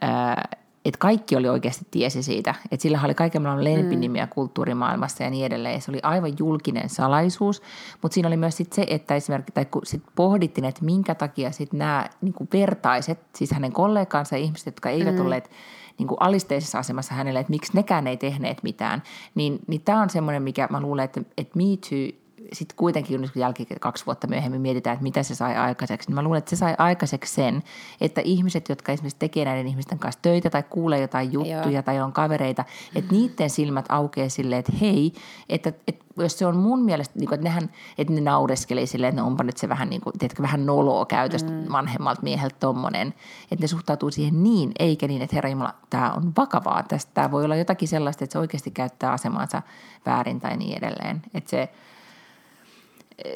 ää, 0.00 0.48
että 0.88 0.98
kaikki 0.98 1.36
oli 1.36 1.48
oikeasti 1.48 1.86
tiesi 1.90 2.22
siitä, 2.22 2.54
että 2.70 2.82
sillä 2.82 3.00
oli 3.04 3.14
kaikenlainen 3.14 3.64
lempinimiä 3.64 4.24
mm. 4.24 4.30
kulttuurimaailmassa 4.30 5.24
ja 5.24 5.30
niin 5.30 5.46
edelleen. 5.46 5.82
Se 5.82 5.90
oli 5.90 6.00
aivan 6.02 6.32
julkinen 6.38 6.88
salaisuus, 6.88 7.62
mutta 8.02 8.14
siinä 8.14 8.28
oli 8.28 8.36
myös 8.36 8.56
sit 8.56 8.72
se, 8.72 8.86
että 8.88 9.14
esimerkiksi, 9.14 9.52
tai 9.52 9.64
kun 9.64 9.86
sit 9.86 10.02
pohdittiin, 10.14 10.64
että 10.64 10.84
minkä 10.84 11.14
takia 11.14 11.50
sitten 11.50 11.78
nämä 11.78 12.08
niin 12.20 12.34
vertaiset, 12.52 13.18
siis 13.34 13.50
hänen 13.50 13.72
kollegansa 13.72 14.36
ja 14.36 14.42
ihmiset, 14.42 14.66
jotka 14.66 14.90
eivät 14.90 15.14
mm. 15.14 15.20
olleet 15.20 15.50
niin 15.98 16.08
kuin 16.08 16.18
alisteisessa 16.20 16.78
asemassa 16.78 17.14
hänelle, 17.14 17.40
että 17.40 17.50
miksi 17.50 17.72
nekään 17.74 18.06
ei 18.06 18.16
tehneet 18.16 18.62
mitään, 18.62 19.02
niin, 19.34 19.58
niin 19.66 19.80
tämä 19.80 20.02
on 20.02 20.10
semmoinen, 20.10 20.42
mikä 20.42 20.68
mä 20.70 20.80
luulen, 20.80 21.04
että, 21.04 21.20
että 21.36 21.56
Me 21.56 21.64
Too 21.64 22.25
sitten 22.52 22.76
kuitenkin 22.76 23.20
kun 23.20 23.30
jälkeen 23.34 23.80
kaksi 23.80 24.06
vuotta 24.06 24.26
myöhemmin 24.26 24.60
mietitään, 24.60 24.94
että 24.94 25.02
mitä 25.02 25.22
se 25.22 25.34
sai 25.34 25.56
aikaiseksi, 25.56 26.08
niin 26.08 26.14
mä 26.14 26.22
luulen, 26.22 26.38
että 26.38 26.50
se 26.50 26.56
sai 26.56 26.74
aikaiseksi 26.78 27.34
sen, 27.34 27.62
että 28.00 28.20
ihmiset, 28.20 28.68
jotka 28.68 28.92
esimerkiksi 28.92 29.18
tekee 29.18 29.44
näiden 29.44 29.66
ihmisten 29.66 29.98
kanssa 29.98 30.22
töitä 30.22 30.50
tai 30.50 30.62
kuulee 30.62 31.00
jotain 31.00 31.32
juttuja 31.32 31.70
Joo. 31.70 31.82
tai 31.82 32.00
on 32.00 32.12
kavereita, 32.12 32.64
että 32.94 33.14
niiden 33.14 33.50
silmät 33.50 33.84
aukeaa 33.88 34.28
silleen, 34.28 34.60
että 34.60 34.72
hei, 34.80 35.12
että, 35.48 35.72
että 35.88 36.04
jos 36.16 36.38
se 36.38 36.46
on 36.46 36.56
mun 36.56 36.82
mielestä, 36.82 37.18
niin 37.18 37.28
kuin, 37.28 37.34
että, 37.34 37.48
nehän, 37.48 37.70
että 37.98 38.12
ne 38.12 38.20
naureskelee 38.20 38.86
silleen, 38.86 39.08
että 39.08 39.20
no 39.20 39.26
onpa 39.26 39.44
nyt 39.44 39.56
se 39.56 39.68
vähän, 39.68 39.90
niin 39.90 40.00
kuin, 40.00 40.18
tiedätkö, 40.18 40.42
vähän 40.42 40.66
noloa 40.66 41.06
käytöstä 41.06 41.50
mm. 41.50 41.72
vanhemmalta 41.72 42.22
mieheltä 42.22 42.56
tommonen, 42.60 43.14
että 43.50 43.64
ne 43.64 43.66
suhtautuu 43.66 44.10
siihen 44.10 44.42
niin, 44.42 44.72
eikä 44.78 45.08
niin, 45.08 45.22
että 45.22 45.36
herra 45.36 45.50
Jumala, 45.50 45.74
tämä 45.90 46.12
on 46.12 46.32
vakavaa, 46.36 46.82
tästä 46.82 47.10
tämä 47.14 47.30
voi 47.30 47.44
olla 47.44 47.56
jotakin 47.56 47.88
sellaista, 47.88 48.24
että 48.24 48.32
se 48.32 48.38
oikeasti 48.38 48.70
käyttää 48.70 49.12
asemansa 49.12 49.62
väärin 50.06 50.40
tai 50.40 50.56
niin 50.56 50.78
edelleen, 50.78 51.22
että 51.34 51.50
se– 51.50 51.68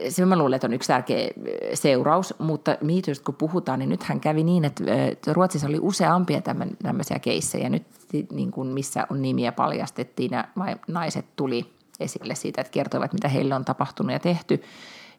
se 0.08 0.26
mä 0.26 0.38
luulen, 0.38 0.56
että 0.56 0.66
on 0.66 0.72
yksi 0.72 0.86
tärkeä 0.86 1.30
seuraus, 1.74 2.34
mutta 2.38 2.76
miitoista 2.80 3.24
kun 3.24 3.34
puhutaan, 3.34 3.78
niin 3.78 3.88
nythän 3.88 4.20
kävi 4.20 4.44
niin, 4.44 4.64
että 4.64 4.84
Ruotsissa 5.32 5.68
oli 5.68 5.78
useampia 5.80 6.40
tämmöisiä 6.82 7.18
keissejä 7.18 7.68
nyt, 7.68 7.86
niin 8.32 8.50
kuin 8.50 8.68
missä 8.68 9.06
on 9.10 9.22
nimiä 9.22 9.52
paljastettiin 9.52 10.30
ja 10.30 10.44
naiset 10.88 11.26
tuli 11.36 11.72
esille 12.00 12.34
siitä, 12.34 12.60
että 12.60 12.70
kertoivat, 12.70 13.12
mitä 13.12 13.28
heille 13.28 13.54
on 13.54 13.64
tapahtunut 13.64 14.12
ja 14.12 14.20
tehty. 14.20 14.62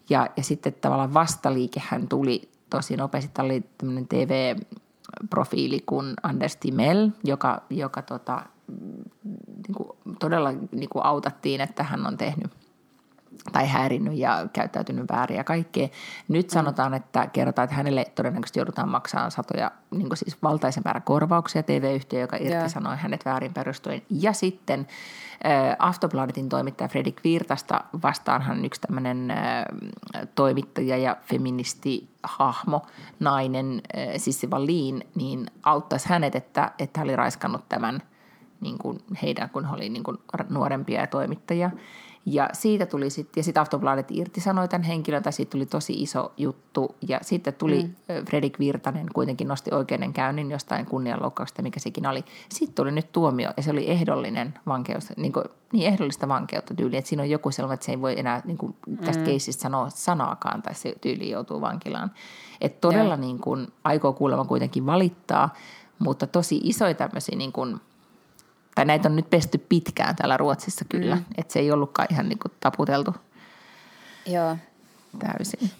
Ja, 0.09 0.29
ja 0.37 0.43
sitten 0.43 0.73
tavallaan 0.81 1.13
vastaliikehän 1.13 2.07
tuli 2.07 2.49
tosi 2.69 2.97
nopeasti. 2.97 3.31
Tämä 3.33 3.45
oli 3.45 3.63
tämmöinen 3.77 4.07
TV-profiili 4.07 5.83
kuin 5.85 6.13
Anders 6.23 6.55
Timell, 6.55 7.09
joka, 7.23 7.61
joka 7.69 8.01
tota, 8.01 8.43
niin 9.67 9.75
kuin, 9.75 9.89
todella 10.19 10.51
niin 10.71 10.89
kuin 10.89 11.05
autattiin, 11.05 11.61
että 11.61 11.83
hän 11.83 12.07
on 12.07 12.17
tehnyt 12.17 12.51
tai 13.51 13.67
häirinnyt 13.67 14.17
ja 14.17 14.47
käyttäytynyt 14.53 15.11
väärin 15.11 15.37
ja 15.37 15.43
kaikkea. 15.43 15.87
Nyt 16.27 16.47
mm. 16.47 16.51
sanotaan, 16.51 16.93
että 16.93 17.27
kerrotaan, 17.27 17.63
että 17.63 17.75
hänelle 17.75 18.05
todennäköisesti 18.15 18.59
joudutaan 18.59 18.89
maksamaan 18.89 19.31
satoja, 19.31 19.71
niin 19.91 20.09
kuin 20.09 20.17
siis 20.17 20.43
valtaisen 20.43 20.83
määrä 20.85 20.99
korvauksia 20.99 21.63
TV-yhtiö, 21.63 22.19
joka 22.19 22.37
irtisanoi 22.37 22.91
yeah. 22.91 23.01
hänet 23.01 23.25
väärin 23.25 23.53
perustuen. 23.53 24.01
Ja 24.09 24.33
sitten 24.33 24.87
äh, 25.45 25.75
Aftobladetin 25.79 26.49
toimittaja 26.49 26.87
Fredrik 26.87 27.21
Virtasta 27.23 27.83
vastaanhan 28.03 28.65
yksi 28.65 28.81
tämmöinen 28.81 29.31
äh, 29.31 29.65
toimittaja 30.35 30.97
ja 30.97 31.17
feministihahmo, 31.21 32.81
nainen, 33.19 33.81
äh, 33.97 34.07
Sissi 34.17 34.47
Wallin, 34.47 35.07
niin 35.15 35.45
auttaisi 35.63 36.09
hänet, 36.09 36.35
että, 36.35 36.71
että 36.79 36.99
hän 36.99 37.07
oli 37.07 37.15
raiskannut 37.15 37.69
tämän 37.69 38.01
niin 38.61 38.77
kuin 38.77 38.99
heidän, 39.21 39.49
kun 39.49 39.65
he 39.65 39.75
oli 39.75 39.89
niin 39.89 40.03
kuin 40.03 40.17
nuorempia 40.49 41.07
toimittajia. 41.07 41.71
Ja 42.25 42.49
siitä 42.53 42.85
tuli 42.85 43.09
sitten, 43.09 43.41
ja 43.41 43.43
sitten 43.43 43.61
Aftobladet 43.61 44.11
irtisanoi 44.11 44.67
tämän 44.67 44.83
henkilön, 44.83 45.23
tai 45.23 45.33
siitä 45.33 45.49
tuli 45.49 45.65
tosi 45.65 45.93
iso 45.93 46.31
juttu. 46.37 46.95
Ja 47.07 47.19
sitten 47.21 47.53
tuli 47.53 47.83
mm. 47.83 48.25
Fredrik 48.29 48.59
Virtanen, 48.59 49.07
kuitenkin 49.13 49.47
nosti 49.47 49.73
oikeudenkäynnin 49.73 50.51
jostain 50.51 50.85
kunnianloukkauksesta, 50.85 51.61
mikä 51.61 51.79
sekin 51.79 52.07
oli. 52.07 52.25
Sitten 52.49 52.75
tuli 52.75 52.91
nyt 52.91 53.11
tuomio, 53.11 53.51
ja 53.57 53.63
se 53.63 53.71
oli 53.71 53.89
ehdollinen 53.89 54.53
vankeus, 54.67 55.17
niin, 55.17 55.33
kuin, 55.33 55.45
niin 55.73 55.87
ehdollista 55.87 56.27
vankeutta 56.27 56.73
tyyli, 56.73 56.97
että 56.97 57.09
siinä 57.09 57.23
on 57.23 57.29
joku 57.29 57.51
sellainen, 57.51 57.73
että 57.73 57.85
se 57.85 57.91
ei 57.91 58.01
voi 58.01 58.19
enää 58.19 58.41
niin 58.45 58.57
kuin 58.57 58.75
tästä 59.05 59.21
mm. 59.21 59.25
keisistä 59.25 59.61
sanoa 59.61 59.89
sanaakaan, 59.89 60.61
tai 60.61 60.75
se 60.75 60.95
tyyli 61.01 61.29
joutuu 61.29 61.61
vankilaan. 61.61 62.11
Että 62.61 62.81
todella 62.81 63.17
niin 63.17 63.39
kuin, 63.39 63.67
aikoo 63.83 64.13
kuulemma 64.13 64.45
kuitenkin 64.45 64.85
valittaa, 64.85 65.53
mutta 65.99 66.27
tosi 66.27 66.59
isoja 66.63 66.93
tämmöisiä 66.93 67.37
niin 67.37 67.51
kuin, 67.51 67.81
tai 68.75 68.85
näitä 68.85 69.09
on 69.09 69.15
nyt 69.15 69.29
pesty 69.29 69.57
pitkään 69.57 70.15
täällä 70.15 70.37
Ruotsissa 70.37 70.85
kyllä, 70.89 71.15
mm. 71.15 71.23
että 71.37 71.53
se 71.53 71.59
ei 71.59 71.71
ollutkaan 71.71 72.07
ihan 72.11 72.29
niin 72.29 72.39
kuin 72.39 72.51
taputeltu 72.59 73.15
Joo. 74.25 74.57
täysin. 75.19 75.71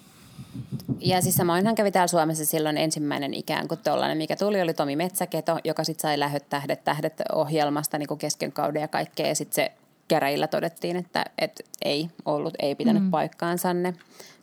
Ja 1.00 1.20
siis 1.20 1.34
samoin 1.34 1.66
hän 1.66 1.74
kävi 1.74 1.90
täällä 1.90 2.06
Suomessa 2.06 2.44
silloin 2.44 2.78
ensimmäinen 2.78 3.34
ikään 3.34 3.68
kuin 3.68 3.80
tuollainen, 3.84 4.18
mikä 4.18 4.36
tuli, 4.36 4.62
oli 4.62 4.74
Tomi 4.74 4.96
Metsäketo, 4.96 5.58
joka 5.64 5.84
sitten 5.84 6.02
sai 6.02 6.18
lähöt 6.18 6.48
tähdet 6.48 6.84
tähdet 6.84 7.22
ohjelmasta 7.32 7.98
niin 7.98 8.06
kuin 8.06 8.18
kesken 8.18 8.52
kauden 8.52 8.82
ja 8.82 8.88
kaikkea. 8.88 9.26
Ja 9.26 9.34
sitten 9.34 9.54
se 9.54 9.72
käräjillä 10.08 10.46
todettiin, 10.46 10.96
että, 10.96 11.24
että 11.38 11.62
ei 11.84 12.10
ollut, 12.24 12.54
ei 12.58 12.74
pitänyt 12.74 13.02
mm. 13.02 13.10
paikkaansa 13.10 13.74
ne, 13.74 13.94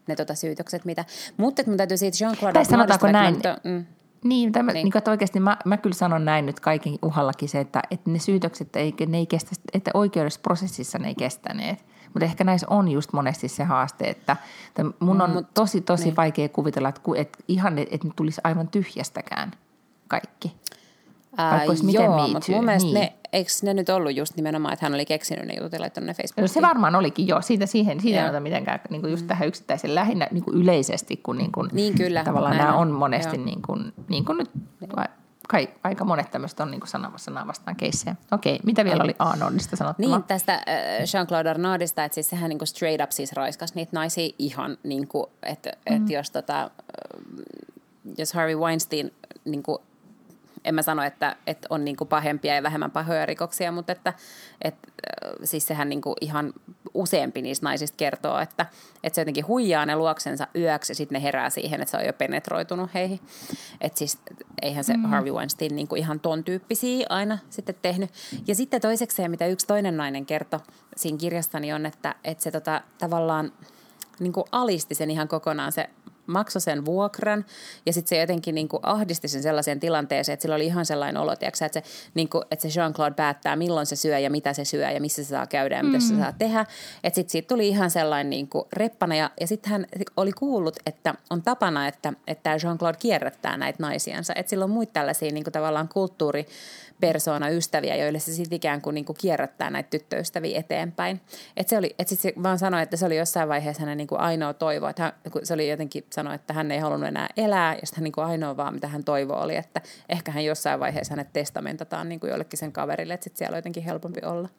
ne 0.07 0.15
tota 0.15 0.35
syytökset, 0.35 0.85
mitä. 0.85 1.05
Mutta 1.37 1.63
mun 1.65 1.77
täytyy 1.77 1.97
siitä 1.97 2.17
Jean-Claude 2.17 2.53
Tai 2.53 2.65
sanotaanko 2.65 3.11
näin, 3.11 3.35
mm. 3.63 3.85
Niin, 4.23 4.51
tämä, 4.51 4.71
niin. 4.71 4.83
Niin, 4.83 4.97
että 4.97 5.11
oikeasti 5.11 5.39
mä, 5.39 5.57
mä 5.65 5.77
kyllä 5.77 5.95
sanon 5.95 6.25
näin 6.25 6.45
nyt 6.45 6.59
kaiken 6.59 6.99
uhallakin 7.01 7.49
se, 7.49 7.59
että, 7.59 7.81
että 7.91 8.11
ne 8.11 8.19
syytökset, 8.19 8.75
ei, 8.75 8.93
ne 9.07 9.17
ei 9.17 9.25
kestä, 9.25 9.51
että 9.73 9.91
oikeudessa 9.93 10.39
prosessissa 10.43 10.99
ne 10.99 11.07
ei 11.07 11.15
kestäneet. 11.15 11.85
Mutta 12.13 12.25
ehkä 12.25 12.43
näissä 12.43 12.67
on 12.69 12.87
just 12.87 13.13
monesti 13.13 13.47
se 13.47 13.63
haaste, 13.63 14.09
että, 14.09 14.37
että 14.67 14.85
mun 14.99 15.21
on 15.21 15.29
Mut, 15.29 15.53
tosi, 15.53 15.81
tosi 15.81 16.03
niin. 16.03 16.15
vaikea 16.15 16.49
kuvitella, 16.49 16.89
että, 16.89 17.01
että 17.15 17.39
ihan, 17.47 17.79
että 17.79 18.07
ne 18.07 18.13
tulisi 18.15 18.41
aivan 18.43 18.67
tyhjästäkään 18.67 19.51
kaikki. 20.07 20.55
Ää, 21.37 21.63
joo, 21.93 22.27
mutta 22.27 22.51
mun 22.51 22.65
mielestä 22.65 22.87
niin. 22.87 22.99
ne, 22.99 23.13
eikö 23.33 23.51
ne 23.63 23.73
nyt 23.73 23.89
ollut 23.89 24.15
just 24.15 24.35
nimenomaan, 24.35 24.73
että 24.73 24.85
hän 24.85 24.93
oli 24.93 25.05
keksinyt 25.05 25.45
ne 25.45 25.53
jutut 25.53 25.73
ja 25.73 25.79
laittanut 25.79 26.07
ne 26.07 26.13
Facebookiin? 26.13 26.43
No 26.43 26.47
se 26.47 26.61
varmaan 26.61 26.95
olikin 26.95 27.27
jo, 27.27 27.41
siitä 27.41 27.65
siihen, 27.65 28.01
siitä 28.01 28.31
ei 28.31 28.39
mitenkään 28.39 28.79
niin 28.89 29.01
kuin 29.01 29.11
just 29.11 29.23
mm. 29.23 29.27
tähän 29.27 29.47
yksittäisen 29.47 29.95
lähinnä 29.95 30.27
niin 30.31 30.43
kuin 30.43 30.57
yleisesti, 30.57 31.17
kun 31.17 31.37
niin 31.37 31.51
kuin, 31.51 31.69
niin 31.73 31.95
kyllä, 31.95 32.23
tavallaan 32.23 32.57
nämä 32.57 32.75
on 32.75 32.91
monesti 32.91 33.37
niin 33.37 33.61
kuin, 33.61 33.93
niin 34.07 34.25
kuin 34.25 34.37
nyt 34.37 34.49
kai, 35.49 35.69
aika 35.83 36.05
monet 36.05 36.31
tämmöiset 36.31 36.59
on 36.59 36.71
niin 36.71 36.79
kuin 36.79 36.89
sana, 36.89 37.11
sana 37.15 37.47
vastaan 37.47 37.75
keissejä. 37.75 38.15
Okei, 38.31 38.59
mitä 38.63 38.85
vielä 38.85 39.03
oli 39.03 39.15
Arnoldista 39.19 39.75
sanottavaa? 39.75 40.17
Niin, 40.17 40.27
tästä 40.27 40.53
äh, 40.53 40.63
Jean-Claude 40.99 41.49
Arnaudista, 41.49 42.03
että 42.03 42.13
siis 42.13 42.29
sehän 42.29 42.49
niin 42.49 42.59
kuin 42.59 42.67
straight 42.67 43.03
up 43.03 43.11
siis 43.11 43.33
raiskas 43.33 43.75
niitä 43.75 43.89
naisia 43.93 44.29
ihan 44.39 44.77
niin 44.83 45.07
kuin, 45.07 45.25
että, 45.43 45.71
mm. 45.89 45.95
että 45.95 46.13
jos 46.13 46.31
tota, 46.31 46.71
jos 48.17 48.33
Harvey 48.33 48.55
Weinstein 48.55 49.11
niin 49.45 49.63
kuin 49.63 49.77
en 50.65 50.75
mä 50.75 50.81
sano, 50.81 51.03
että, 51.03 51.35
että 51.47 51.67
on 51.69 51.85
niin 51.85 51.95
kuin 51.95 52.07
pahempia 52.07 52.55
ja 52.55 52.63
vähemmän 52.63 52.91
pahoja 52.91 53.25
rikoksia, 53.25 53.71
mutta 53.71 53.91
että, 53.91 54.13
että 54.61 54.87
siis 55.43 55.67
sehän 55.67 55.89
niin 55.89 56.01
kuin 56.01 56.15
ihan 56.21 56.53
useampi 56.93 57.41
niistä 57.41 57.65
naisista 57.65 57.97
kertoo, 57.97 58.39
että, 58.39 58.65
että 59.03 59.15
se 59.15 59.21
jotenkin 59.21 59.47
huijaa 59.47 59.85
ne 59.85 59.95
luoksensa 59.95 60.47
yöksi 60.55 60.91
ja 60.91 60.95
sitten 60.95 61.15
ne 61.15 61.23
herää 61.23 61.49
siihen, 61.49 61.81
että 61.81 61.91
se 61.91 61.97
on 61.97 62.05
jo 62.05 62.13
penetroitunut 62.13 62.93
heihin. 62.93 63.19
Että 63.81 63.99
siis 63.99 64.17
eihän 64.61 64.83
se 64.83 64.97
mm. 64.97 65.05
Harvey 65.05 65.33
Weinstein 65.33 65.75
niin 65.75 65.87
kuin 65.87 65.99
ihan 65.99 66.19
ton 66.19 66.43
tyyppisiä 66.43 67.05
aina 67.09 67.37
sitten 67.49 67.75
tehnyt. 67.81 68.09
Ja 68.47 68.55
sitten 68.55 68.81
toisekseen, 68.81 69.31
mitä 69.31 69.47
yksi 69.47 69.67
toinen 69.67 69.97
nainen 69.97 70.25
kertoi 70.25 70.59
siinä 70.95 71.17
kirjastani 71.17 71.73
on, 71.73 71.85
että, 71.85 72.15
että 72.23 72.43
se 72.43 72.51
tota, 72.51 72.81
tavallaan 72.97 73.51
niin 74.19 74.33
kuin 74.33 74.45
alisti 74.51 74.95
sen 74.95 75.11
ihan 75.11 75.27
kokonaan 75.27 75.71
se 75.71 75.89
maksoi 76.29 76.61
sen 76.61 76.85
vuokran 76.85 77.45
ja 77.85 77.93
sitten 77.93 78.09
se 78.09 78.21
jotenkin 78.21 78.55
niin 78.55 78.67
kuin 78.67 78.79
ahdisti 78.83 79.27
sen 79.27 79.43
sellaiseen 79.43 79.79
tilanteeseen, 79.79 80.33
että 80.33 80.41
sillä 80.41 80.55
oli 80.55 80.65
ihan 80.65 80.85
sellainen 80.85 81.21
olo, 81.21 81.35
tiiäksä, 81.35 81.65
että, 81.65 81.81
se, 81.81 81.89
niin 82.13 82.29
kuin, 82.29 82.43
että 82.51 82.69
se 82.69 82.79
Jean-Claude 82.79 83.13
päättää, 83.15 83.55
milloin 83.55 83.85
se 83.85 83.95
syö 83.95 84.19
ja 84.19 84.29
mitä 84.29 84.53
se 84.53 84.65
syö 84.65 84.91
ja 84.91 85.01
missä 85.01 85.23
se 85.23 85.29
saa 85.29 85.47
käydä 85.47 85.77
ja 85.77 85.83
mitä 85.83 85.97
mm. 85.97 86.01
se 86.01 86.15
saa 86.15 86.33
tehdä. 86.33 86.65
Että 87.03 87.15
sitten 87.15 87.31
siitä 87.31 87.47
tuli 87.47 87.67
ihan 87.67 87.91
sellainen 87.91 88.29
niin 88.29 88.47
kuin 88.47 88.65
reppana 88.73 89.15
ja, 89.15 89.31
ja 89.41 89.47
sitten 89.47 89.71
hän 89.71 89.85
oli 90.17 90.31
kuullut, 90.31 90.75
että 90.85 91.15
on 91.29 91.41
tapana, 91.41 91.87
että, 91.87 92.13
että 92.27 92.55
Jean-Claude 92.55 92.97
kierrättää 92.99 93.57
näitä 93.57 93.83
naisiansa. 93.83 94.33
Että 94.35 94.49
sillä 94.49 94.63
on 94.63 94.71
muita 94.71 94.93
tällaisia 94.93 95.31
niin 95.31 95.43
kuin 95.43 95.53
tavallaan 95.53 95.89
kulttuuri 95.89 96.45
persoona 96.99 97.49
ystäviä, 97.49 97.95
joille 97.95 98.19
se 98.19 98.33
sitten 98.33 98.55
ikään 98.55 98.81
kuin, 98.81 98.93
niin 98.93 99.05
kuin 99.05 99.17
kierrättää 99.19 99.69
näitä 99.69 99.89
tyttöystäviä 99.89 100.59
eteenpäin. 100.59 101.21
Että 101.57 101.69
se 101.69 101.77
oli, 101.77 101.95
että 101.99 102.09
sit 102.09 102.19
se 102.19 102.33
vaan 102.43 102.59
sanoi, 102.59 102.81
että 102.81 102.97
se 102.97 103.05
oli 103.05 103.17
jossain 103.17 103.49
vaiheessa 103.49 103.81
hänen 103.81 103.97
niin 103.97 104.07
kuin 104.07 104.21
ainoa 104.21 104.53
toivo, 104.53 104.87
että 104.87 105.03
hän, 105.03 105.13
se 105.43 105.53
oli 105.53 105.69
jotenkin 105.69 106.05
sanoi, 106.09 106.35
että 106.35 106.53
hän 106.53 106.71
ei 106.71 106.79
halunnut 106.79 107.07
enää 107.07 107.29
elää, 107.37 107.75
ja 107.75 107.87
sitten 107.87 108.03
niin 108.03 108.11
kuin 108.11 108.25
ainoa 108.25 108.57
vaan, 108.57 108.73
mitä 108.73 108.87
hän 108.87 109.03
toivoi 109.03 109.37
oli, 109.37 109.55
että 109.55 109.81
ehkä 110.09 110.31
hän 110.31 110.45
jossain 110.45 110.79
vaiheessa 110.79 111.11
hänet 111.11 111.33
testamentataan 111.33 112.09
niin 112.09 112.19
kuin 112.19 112.29
jollekin 112.29 112.59
sen 112.59 112.71
kaverille, 112.71 113.13
että 113.13 113.23
sitten 113.23 113.37
siellä 113.37 113.55
on 113.55 113.57
jotenkin 113.57 113.83
helpompi 113.83 114.21
olla. 114.25 114.49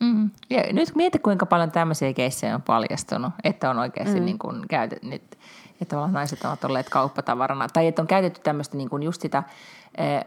Mm. 0.00 0.30
Ja 0.50 0.62
nyt 0.72 0.94
mieti, 0.94 1.18
kuinka 1.18 1.46
paljon 1.46 1.70
tämmöisiä 1.70 2.12
keissejä 2.12 2.54
on 2.54 2.62
paljastunut, 2.62 3.32
että 3.44 3.70
on 3.70 3.78
oikeasti 3.78 4.20
mm. 4.20 4.26
niin 4.26 4.38
kuin 4.38 4.68
käytetty, 4.68 5.20
että 5.80 5.96
naiset 6.10 6.44
ovat 6.44 6.64
olleet 6.64 6.88
kauppatavarana, 6.88 7.68
tai 7.68 7.86
että 7.86 8.02
on 8.02 8.08
käytetty 8.08 8.40
tämmöistä 8.40 8.76
niin 8.76 8.90
kuin 8.90 9.02
just 9.02 9.20
sitä 9.20 9.42
eh, 9.98 10.24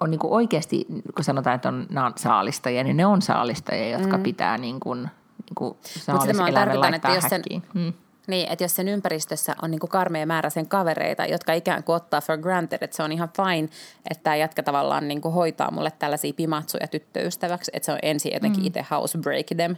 on 0.00 0.10
niin 0.10 0.18
kuin 0.18 0.32
oikeasti, 0.32 0.86
kun 1.14 1.24
sanotaan, 1.24 1.56
että 1.56 1.68
on, 1.68 1.86
nämä 1.90 2.06
on 2.06 2.12
saalistajia, 2.16 2.84
niin 2.84 2.96
ne 2.96 3.06
on 3.06 3.22
saalistajia, 3.22 3.98
jotka 3.98 4.16
mm. 4.16 4.22
pitää 4.22 4.58
niin 4.58 4.80
kuin, 4.80 4.98
niin 5.38 5.54
kuin 5.54 5.76
saaliseläimen 5.82 6.80
laittaa 6.80 7.14
että 7.14 7.28
häkkiin. 7.30 7.62
Sen, 7.72 7.82
mm. 7.82 7.92
Niin, 8.26 8.52
että 8.52 8.64
jos 8.64 8.76
sen 8.76 8.88
ympäristössä 8.88 9.54
on 9.62 9.70
niin 9.70 9.78
kuin 9.78 9.90
karmea 9.90 10.26
määrä 10.26 10.50
sen 10.50 10.68
kavereita, 10.68 11.24
jotka 11.24 11.52
ikään 11.52 11.84
kuin 11.84 11.96
ottaa 11.96 12.20
for 12.20 12.38
granted, 12.38 12.78
että 12.82 12.96
se 12.96 13.02
on 13.02 13.12
ihan 13.12 13.28
fine, 13.36 13.68
että 14.10 14.22
tämä 14.22 14.36
jätkä 14.36 14.62
tavallaan 14.62 15.08
niin 15.08 15.20
kuin 15.20 15.34
hoitaa 15.34 15.70
mulle 15.70 15.90
tällaisia 15.98 16.32
pimatsuja 16.36 16.88
tyttöystäväksi, 16.88 17.70
että 17.74 17.86
se 17.86 17.92
on 17.92 17.98
ensin 18.02 18.32
jotenkin 18.32 18.62
mm. 18.62 18.66
itse 18.66 18.86
housebreak 18.90 19.46
them. 19.56 19.76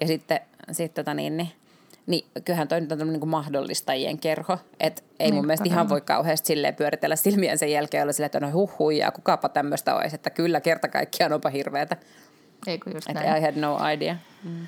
Ja 0.00 0.06
sitten, 0.06 0.40
sitten 0.72 1.04
tota 1.04 1.14
niin, 1.14 1.36
niin 1.36 1.52
niin 2.06 2.26
kyllähän 2.44 2.68
toi 2.68 2.80
nyt 2.80 2.92
on 2.92 2.98
niin 2.98 3.20
kuin 3.20 3.30
mahdollistajien 3.30 4.18
kerho. 4.18 4.58
Että 4.80 5.02
ei 5.20 5.26
niin, 5.26 5.34
mun 5.34 5.46
mielestä 5.46 5.68
ihan 5.68 5.88
voi 5.88 6.00
kauheasti 6.00 6.46
silleen 6.46 6.74
pyöritellä 6.74 7.16
silmiä 7.16 7.56
sen 7.56 7.72
jälkeen 7.72 8.02
olla 8.02 8.12
silleen, 8.12 8.26
että 8.26 8.40
no 8.40 8.52
huh 8.52 8.90
ja 8.90 9.10
kukaapa 9.10 9.48
tämmöistä 9.48 9.94
olisi. 9.94 10.14
Että 10.14 10.30
kyllä 10.30 10.60
kerta 10.60 10.88
kaikkiaan 10.88 11.32
onpa 11.32 11.48
hirveätä. 11.48 11.96
Eikö 12.66 12.90
just 12.90 13.08
näin. 13.08 13.38
I 13.38 13.40
had 13.46 13.56
no 13.56 13.78
idea. 13.94 14.16
Mm. 14.44 14.66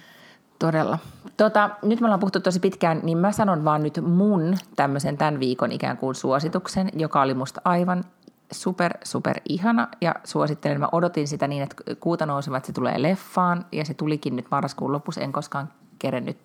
Todella. 0.58 0.98
Tota, 1.36 1.70
nyt 1.82 2.00
me 2.00 2.06
ollaan 2.06 2.20
puhuttu 2.20 2.40
tosi 2.40 2.60
pitkään, 2.60 3.00
niin 3.02 3.18
mä 3.18 3.32
sanon 3.32 3.64
vaan 3.64 3.82
nyt 3.82 4.00
mun 4.02 4.56
tämmöisen 4.76 5.16
tämän 5.16 5.40
viikon 5.40 5.72
ikään 5.72 5.96
kuin 5.96 6.14
suosituksen, 6.14 6.90
joka 6.94 7.22
oli 7.22 7.34
musta 7.34 7.60
aivan 7.64 8.04
super, 8.52 8.92
super 9.04 9.40
ihana 9.48 9.88
ja 10.00 10.14
suosittelen. 10.24 10.80
Mä 10.80 10.88
odotin 10.92 11.28
sitä 11.28 11.48
niin, 11.48 11.62
että 11.62 11.76
kuuta 12.00 12.26
nousevat 12.26 12.64
se 12.64 12.72
tulee 12.72 13.02
leffaan 13.02 13.66
ja 13.72 13.84
se 13.84 13.94
tulikin 13.94 14.36
nyt 14.36 14.46
marraskuun 14.50 14.92
lopussa. 14.92 15.20
En 15.20 15.32
koskaan 15.32 15.68
kerennyt 15.98 16.38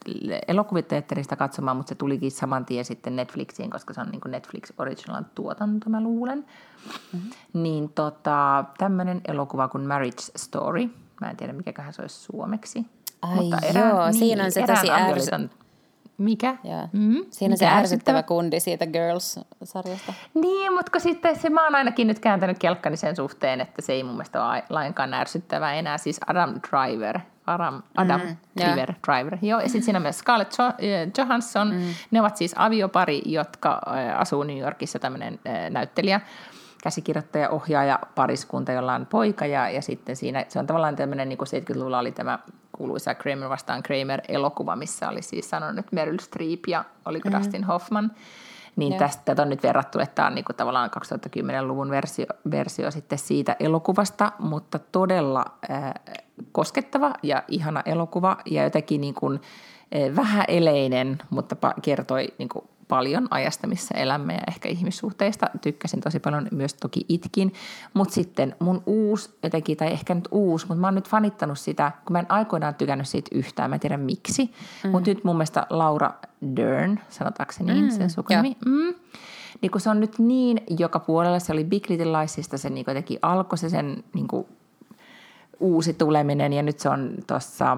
elokuviteatterista 0.48 1.36
katsomaan, 1.36 1.78
mutta 1.78 1.90
se 1.90 1.96
tulikin 1.96 2.32
saman 2.32 2.66
tien 2.66 2.86
sitten 2.86 3.16
Netflixiin, 3.16 3.70
koska 3.70 3.94
se 3.94 4.02
on 4.02 4.10
niin 4.10 4.22
kuin 4.22 4.32
Netflix 4.32 4.72
Original 4.78 5.24
tuotanto, 5.36 5.90
mä 5.90 6.02
luulen. 6.02 6.46
Mm-hmm. 7.14 7.30
Niin 7.54 7.90
tota, 7.90 8.66
tämmöinen 8.78 9.22
elokuva 9.28 9.68
kuin 9.68 9.88
Marriage 9.88 10.22
Story. 10.36 10.90
Mä 11.22 11.30
en 11.30 11.38
tiedä, 11.38 11.54
mikä 11.54 11.92
se 11.92 12.02
olisi 12.02 12.20
suomeksi. 12.20 12.86
Ai 13.22 13.36
mutta 13.36 13.58
erään, 13.66 13.90
joo, 13.90 14.06
niin, 14.06 14.14
siinä 14.14 14.44
on 14.44 14.52
se 14.52 14.68
tosi 14.68 14.92
ärsyttävä. 14.92 15.48
Mikä? 16.18 16.58
Joo. 16.64 16.88
Mm-hmm. 16.94 17.26
Siinä 17.32 17.54
on 17.54 17.58
se 17.58 17.68
ärsyttävä 17.68 18.24
kundi 18.24 18.60
siitä 18.60 18.86
Girls-sarjasta. 18.86 20.14
Niin, 20.34 20.74
mutta 20.74 21.00
sitten 21.00 21.40
se 21.40 21.50
mä 21.50 21.64
oon 21.64 21.76
ainakin 21.76 22.08
nyt 22.08 22.20
kääntänyt 22.20 22.60
kelkkani 22.60 22.98
sen 22.98 23.16
suhteen, 23.16 23.62
että 23.62 23.82
se 23.82 23.94
ei 23.94 24.04
mun 24.04 24.14
mielestä 24.14 24.46
ole 24.46 24.64
lainkaan 24.70 25.14
ärsyttävää 25.14 25.74
enää. 25.74 25.98
Siis 25.98 26.20
Adam 26.28 26.50
Driver, 26.50 27.20
Adam, 27.48 27.84
Adam 27.98 28.22
mm, 28.22 28.38
Driver, 28.58 28.94
Driver. 29.08 29.38
Joo, 29.42 29.60
ja 29.60 29.68
sitten 29.68 29.84
siinä 29.84 29.98
on 29.98 30.04
myös 30.04 30.20
Scarlett 30.20 30.54
Johansson. 31.18 31.72
Mm. 31.72 31.94
Ne 32.12 32.22
ovat 32.22 32.38
siis 32.38 32.54
aviopari, 32.58 33.22
jotka 33.26 33.82
asuu 34.18 34.44
New 34.44 34.58
Yorkissa, 34.58 35.00
tämmöinen 35.00 35.40
näyttelijä 35.70 36.22
käsikirjoittaja, 36.84 37.50
ohjaaja, 37.50 38.00
pariskunta, 38.16 38.72
jolla 38.72 38.94
on 38.94 39.06
poika 39.06 39.46
ja, 39.46 39.70
ja 39.70 39.82
sitten 39.82 40.16
siinä, 40.16 40.46
se 40.48 40.60
on 40.60 40.68
tavallaan 40.68 40.96
tämmöinen, 40.96 41.30
niin 41.30 41.38
kuin 41.38 41.48
70-luvulla 41.48 42.00
oli 42.00 42.12
tämä 42.12 42.40
kuuluisa 42.72 43.16
Kramer 43.16 43.50
vastaan 43.50 43.84
Kramer-elokuva, 43.84 44.76
missä 44.76 45.10
oli 45.10 45.22
siis 45.22 45.50
sanonut 45.50 45.92
Meryl 45.92 46.20
Streep 46.20 46.60
ja 46.68 46.86
oliko 47.06 47.30
mm-hmm. 47.30 47.44
Dustin 47.44 47.64
Hoffman. 47.64 48.12
Niin 48.76 48.98
tästä 48.98 49.22
tätä 49.26 49.42
on 49.42 49.50
nyt 49.50 49.64
verrattu, 49.64 50.00
että 50.00 50.16
tämä 50.16 50.28
on 50.28 50.36
niin 50.36 50.46
kuin 50.46 50.56
tavallaan 50.56 50.90
2010-luvun 50.98 51.90
versio, 51.90 52.26
versio 52.52 52.92
sitten 52.92 53.18
siitä 53.18 53.56
elokuvasta, 53.60 54.32
mutta 54.40 54.80
todella 54.80 55.46
äh, 55.72 55.94
koskettava 56.52 57.14
ja 57.24 57.44
ihana 57.48 57.82
elokuva 57.86 58.38
ja 58.46 58.64
jotenkin 58.64 59.02
niin 59.02 59.14
kuin, 59.14 59.40
äh, 59.96 60.16
vähän 60.16 60.46
eleinen, 60.48 61.18
mutta 61.30 61.56
kertoi 61.82 62.28
niin 62.38 62.50
kuin 62.50 62.66
paljon 62.92 63.28
ajasta, 63.30 63.68
missä 63.68 63.98
elämme 63.98 64.34
ja 64.34 64.42
ehkä 64.48 64.70
ihmissuhteista. 64.70 65.50
Tykkäsin 65.62 66.02
tosi 66.02 66.20
paljon, 66.20 66.48
myös 66.52 66.74
toki 66.74 67.06
itkin. 67.10 67.54
Mutta 67.94 68.14
sitten 68.14 68.56
mun 68.60 68.84
uusi 68.86 69.30
jotenkin, 69.44 69.78
tai 69.78 69.92
ehkä 69.92 70.16
nyt 70.16 70.28
uusi, 70.32 70.68
mutta 70.68 70.82
mä 70.82 70.88
oon 70.88 70.96
nyt 70.96 71.10
fanittanut 71.10 71.60
sitä, 71.60 71.92
kun 72.06 72.14
mä 72.14 72.20
en 72.20 72.26
aikoinaan 72.30 72.76
tykännyt 72.76 73.08
siitä 73.08 73.30
yhtään, 73.36 73.70
mä 73.70 73.76
en 73.76 73.80
tiedä 73.80 73.98
miksi. 73.98 74.52
Mm. 74.84 74.90
Mutta 74.90 75.10
nyt 75.10 75.24
mun 75.24 75.36
mielestä 75.36 75.68
Laura 75.70 76.14
Dern, 76.56 77.00
sanotaanko 77.10 77.54
se 77.54 77.64
niin, 77.64 77.84
mm. 77.84 77.92
sen 77.92 78.10
sukunimi. 78.10 78.58
Mm. 78.66 78.94
Niin 79.62 79.72
kun 79.72 79.82
se 79.82 79.90
on 79.90 80.00
nyt 80.00 80.20
niin 80.20 80.64
joka 80.80 81.00
puolella, 81.00 81.40
se 81.40 81.54
oli 81.54 81.64
Big 81.64 81.90
Little 81.90 82.20
Liesista, 82.20 82.58
se 82.58 82.70
niin 82.70 82.86
jotenkin 82.88 83.20
alkoi 83.22 83.58
se 83.58 83.70
sen 83.70 84.04
niin 84.14 84.28
uusi 85.62 85.94
tuleminen 85.94 86.54
ja 86.54 86.64
nyt 86.64 86.80
se 86.80 86.90
on 86.90 87.14
tuossa 87.28 87.78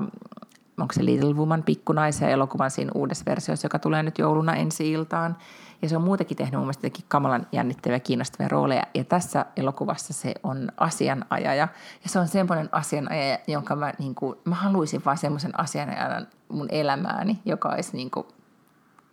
onko 0.77 0.93
se 0.93 1.05
Little 1.05 1.33
Woman 1.33 1.63
pikkunaisen 1.63 2.29
elokuvan 2.29 2.71
siinä 2.71 2.91
uudessa 2.95 3.25
versiossa, 3.25 3.65
joka 3.65 3.79
tulee 3.79 4.03
nyt 4.03 4.17
jouluna 4.17 4.55
ensi 4.55 4.91
iltaan. 4.91 5.37
Ja 5.81 5.89
se 5.89 5.95
on 5.97 6.03
muutenkin 6.03 6.37
tehnyt 6.37 6.53
mun 6.53 6.61
mielestä 6.61 6.89
kamalan 7.07 7.47
jännittäviä 7.51 7.99
kiinnostavia 7.99 8.47
rooleja. 8.47 8.83
Ja 8.93 9.03
tässä 9.03 9.45
elokuvassa 9.55 10.13
se 10.13 10.33
on 10.43 10.71
asianajaja. 10.77 11.67
Ja 12.03 12.09
se 12.09 12.19
on 12.19 12.27
semmoinen 12.27 12.69
asianajaja, 12.71 13.37
jonka 13.47 13.75
mä, 13.75 13.93
niin 13.99 14.15
kuin, 14.15 14.39
mä 14.45 14.55
haluaisin 14.55 15.01
vaan 15.05 15.17
semmoisen 15.17 15.59
asianajajan 15.59 16.27
mun 16.49 16.67
elämääni, 16.71 17.39
joka 17.45 17.69
olisi 17.69 17.97
niin 17.97 18.11
kuin, 18.11 18.27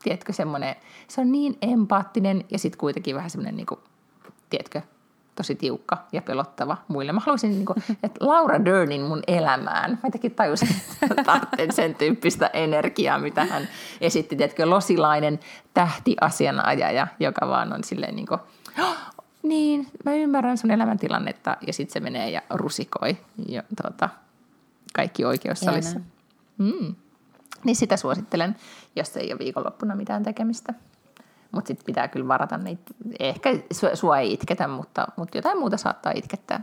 tiedätkö, 0.02 0.32
semmoinen, 0.32 0.76
se 1.08 1.20
on 1.20 1.32
niin 1.32 1.58
empaattinen 1.62 2.44
ja 2.50 2.58
sitten 2.58 2.78
kuitenkin 2.78 3.16
vähän 3.16 3.30
semmoinen, 3.30 3.56
niin 3.56 3.66
kuin, 3.66 3.80
tiedätkö, 4.50 4.82
tosi 5.40 5.54
tiukka 5.54 5.98
ja 6.12 6.22
pelottava 6.22 6.76
muille. 6.88 7.12
Mä 7.12 7.20
haluaisin, 7.20 7.50
niin 7.50 7.66
kuin, 7.66 7.82
että 8.02 8.26
Laura 8.26 8.64
Dernin 8.64 9.02
mun 9.02 9.22
elämään, 9.26 9.90
mä 9.90 9.98
jotenkin 10.04 10.34
tajusin, 10.34 10.68
että 11.58 11.74
sen 11.74 11.94
tyyppistä 11.94 12.50
energiaa, 12.52 13.18
mitä 13.18 13.44
hän 13.44 13.68
esitti, 14.00 14.36
tiedätkö, 14.36 14.70
losilainen 14.70 15.40
tähtiasianajaja, 15.74 17.06
joka 17.20 17.48
vaan 17.48 17.72
on 17.72 17.84
silleen 17.84 18.16
niin 18.16 18.26
kuin, 18.26 18.40
oh, 18.80 18.96
niin, 19.42 19.86
mä 20.04 20.14
ymmärrän 20.14 20.58
sun 20.58 20.70
elämäntilannetta 20.70 21.56
ja 21.66 21.72
sitten 21.72 21.92
se 21.92 22.00
menee 22.00 22.30
ja 22.30 22.42
rusikoi 22.50 23.16
ja, 23.48 23.62
tuota, 23.82 24.08
kaikki 24.94 25.24
oikeussalissa. 25.24 26.00
Mm. 26.58 26.94
Niin 27.64 27.76
sitä 27.76 27.96
suosittelen, 27.96 28.56
jos 28.96 29.16
ei 29.16 29.32
ole 29.32 29.38
viikonloppuna 29.38 29.94
mitään 29.94 30.22
tekemistä. 30.22 30.74
Mutta 31.52 31.68
sitten 31.68 31.86
pitää 31.86 32.08
kyllä 32.08 32.28
varata 32.28 32.58
niitä. 32.58 32.82
Ehkä 33.20 33.50
sua 33.94 34.18
ei 34.18 34.32
itketä, 34.32 34.68
mutta, 34.68 35.06
mutta 35.16 35.38
jotain 35.38 35.58
muuta 35.58 35.76
saattaa 35.76 36.12
itkettää. 36.16 36.60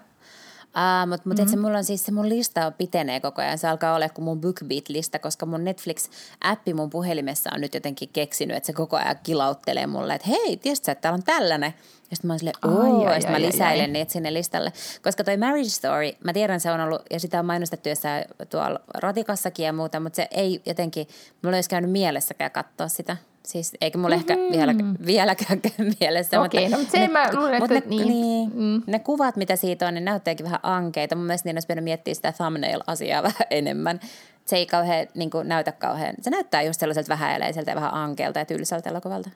Uh, 0.67 1.09
mutta 1.09 1.29
mut 1.29 1.37
mm-hmm. 1.37 1.59
mulla 1.61 1.77
on 1.77 1.83
siis 1.83 2.05
se 2.05 2.11
mun 2.11 2.29
lista 2.29 2.71
pitenee 2.71 3.19
koko 3.19 3.41
ajan. 3.41 3.57
Se 3.57 3.67
alkaa 3.67 3.95
olla 3.95 4.09
kuin 4.09 4.25
mun 4.25 4.41
BookBeat-lista, 4.41 5.19
koska 5.19 5.45
mun 5.45 5.65
Netflix-appi 5.65 6.73
mun 6.73 6.89
puhelimessa 6.89 7.49
on 7.53 7.61
nyt 7.61 7.73
jotenkin 7.73 8.09
keksinyt, 8.13 8.57
että 8.57 8.67
se 8.67 8.73
koko 8.73 8.97
ajan 8.97 9.15
kilauttelee 9.23 9.87
mulle, 9.87 10.15
että 10.15 10.27
hei, 10.27 10.57
tiedätkö 10.57 10.91
että 10.91 11.01
täällä 11.01 11.15
on 11.15 11.23
tällainen. 11.23 11.73
Ja 12.09 12.15
sitten 12.15 12.27
mä 12.27 12.33
oon 12.33 12.39
silleen, 12.39 12.55
ja 13.03 13.13
sitten 13.13 13.31
mä 13.31 13.41
lisäilen 13.41 13.85
ai, 13.85 13.91
niitä 13.91 14.13
sinne 14.13 14.33
listalle. 14.33 14.73
Koska 15.03 15.23
toi 15.23 15.37
Marriage 15.37 15.69
Story, 15.69 16.11
mä 16.23 16.33
tiedän 16.33 16.59
se 16.59 16.71
on 16.71 16.79
ollut, 16.79 17.01
ja 17.11 17.19
sitä 17.19 17.39
on 17.39 17.45
mainostettu 17.45 17.89
jossain 17.89 18.25
tuolla 18.49 18.79
ratikassakin 18.93 19.65
ja 19.65 19.73
muuta, 19.73 19.99
mutta 19.99 20.15
se 20.15 20.27
ei 20.31 20.61
jotenkin, 20.65 21.07
mulla 21.43 21.55
ei 21.55 21.57
olisi 21.57 21.69
käynyt 21.69 21.91
mielessäkään 21.91 22.51
katsoa 22.51 22.87
sitä. 22.87 23.17
Siis 23.47 23.73
eikä 23.81 23.97
mulla 23.97 24.15
mm-hmm. 24.15 24.31
ehkä 24.31 24.57
vielä, 24.57 24.73
vieläkään 25.05 25.61
käy 25.61 25.71
mielessä. 25.99 26.41
Okei, 26.41 26.67
okay, 26.67 26.79
mutta, 26.79 26.97
no, 26.97 27.03
mutta 27.03 27.21
ne, 27.21 27.31
mä 27.31 27.41
luulen, 27.41 27.63
että 27.63 27.73
ne, 27.73 27.81
niin. 27.85 28.07
niin 28.07 28.51
mm. 28.53 28.81
ne 28.87 28.99
kuvat, 28.99 29.35
mitä 29.35 29.55
siitä 29.55 29.87
on, 29.87 29.93
niin 29.93 30.05
näyttääkin 30.05 30.43
vähän 30.43 30.59
ankeita. 30.63 31.15
Mun 31.15 31.25
mielestä 31.25 31.47
niin 31.47 31.55
olisi 31.55 31.67
pitänyt 31.67 31.83
miettiä 31.83 32.13
sitä 32.13 32.31
thumbnail-asiaa 32.31 33.23
vähän 33.29 33.47
enemmän. 33.49 33.99
Se 34.45 34.55
ei 34.55 34.65
kauhean, 34.65 35.07
niin 35.13 35.29
kuin, 35.29 35.47
näytä 35.47 35.71
kauhean, 35.71 36.15
se 36.21 36.29
näyttää 36.29 36.61
just 36.61 36.79
sellaiselta 36.79 37.09
vähäeleiseltä 37.09 37.71
ja 37.71 37.75
vähän 37.75 37.93
ankeelta 37.93 38.39
ja 38.39 38.45
tyyliseltä 38.45 38.89
elokuvalta. 38.89 39.29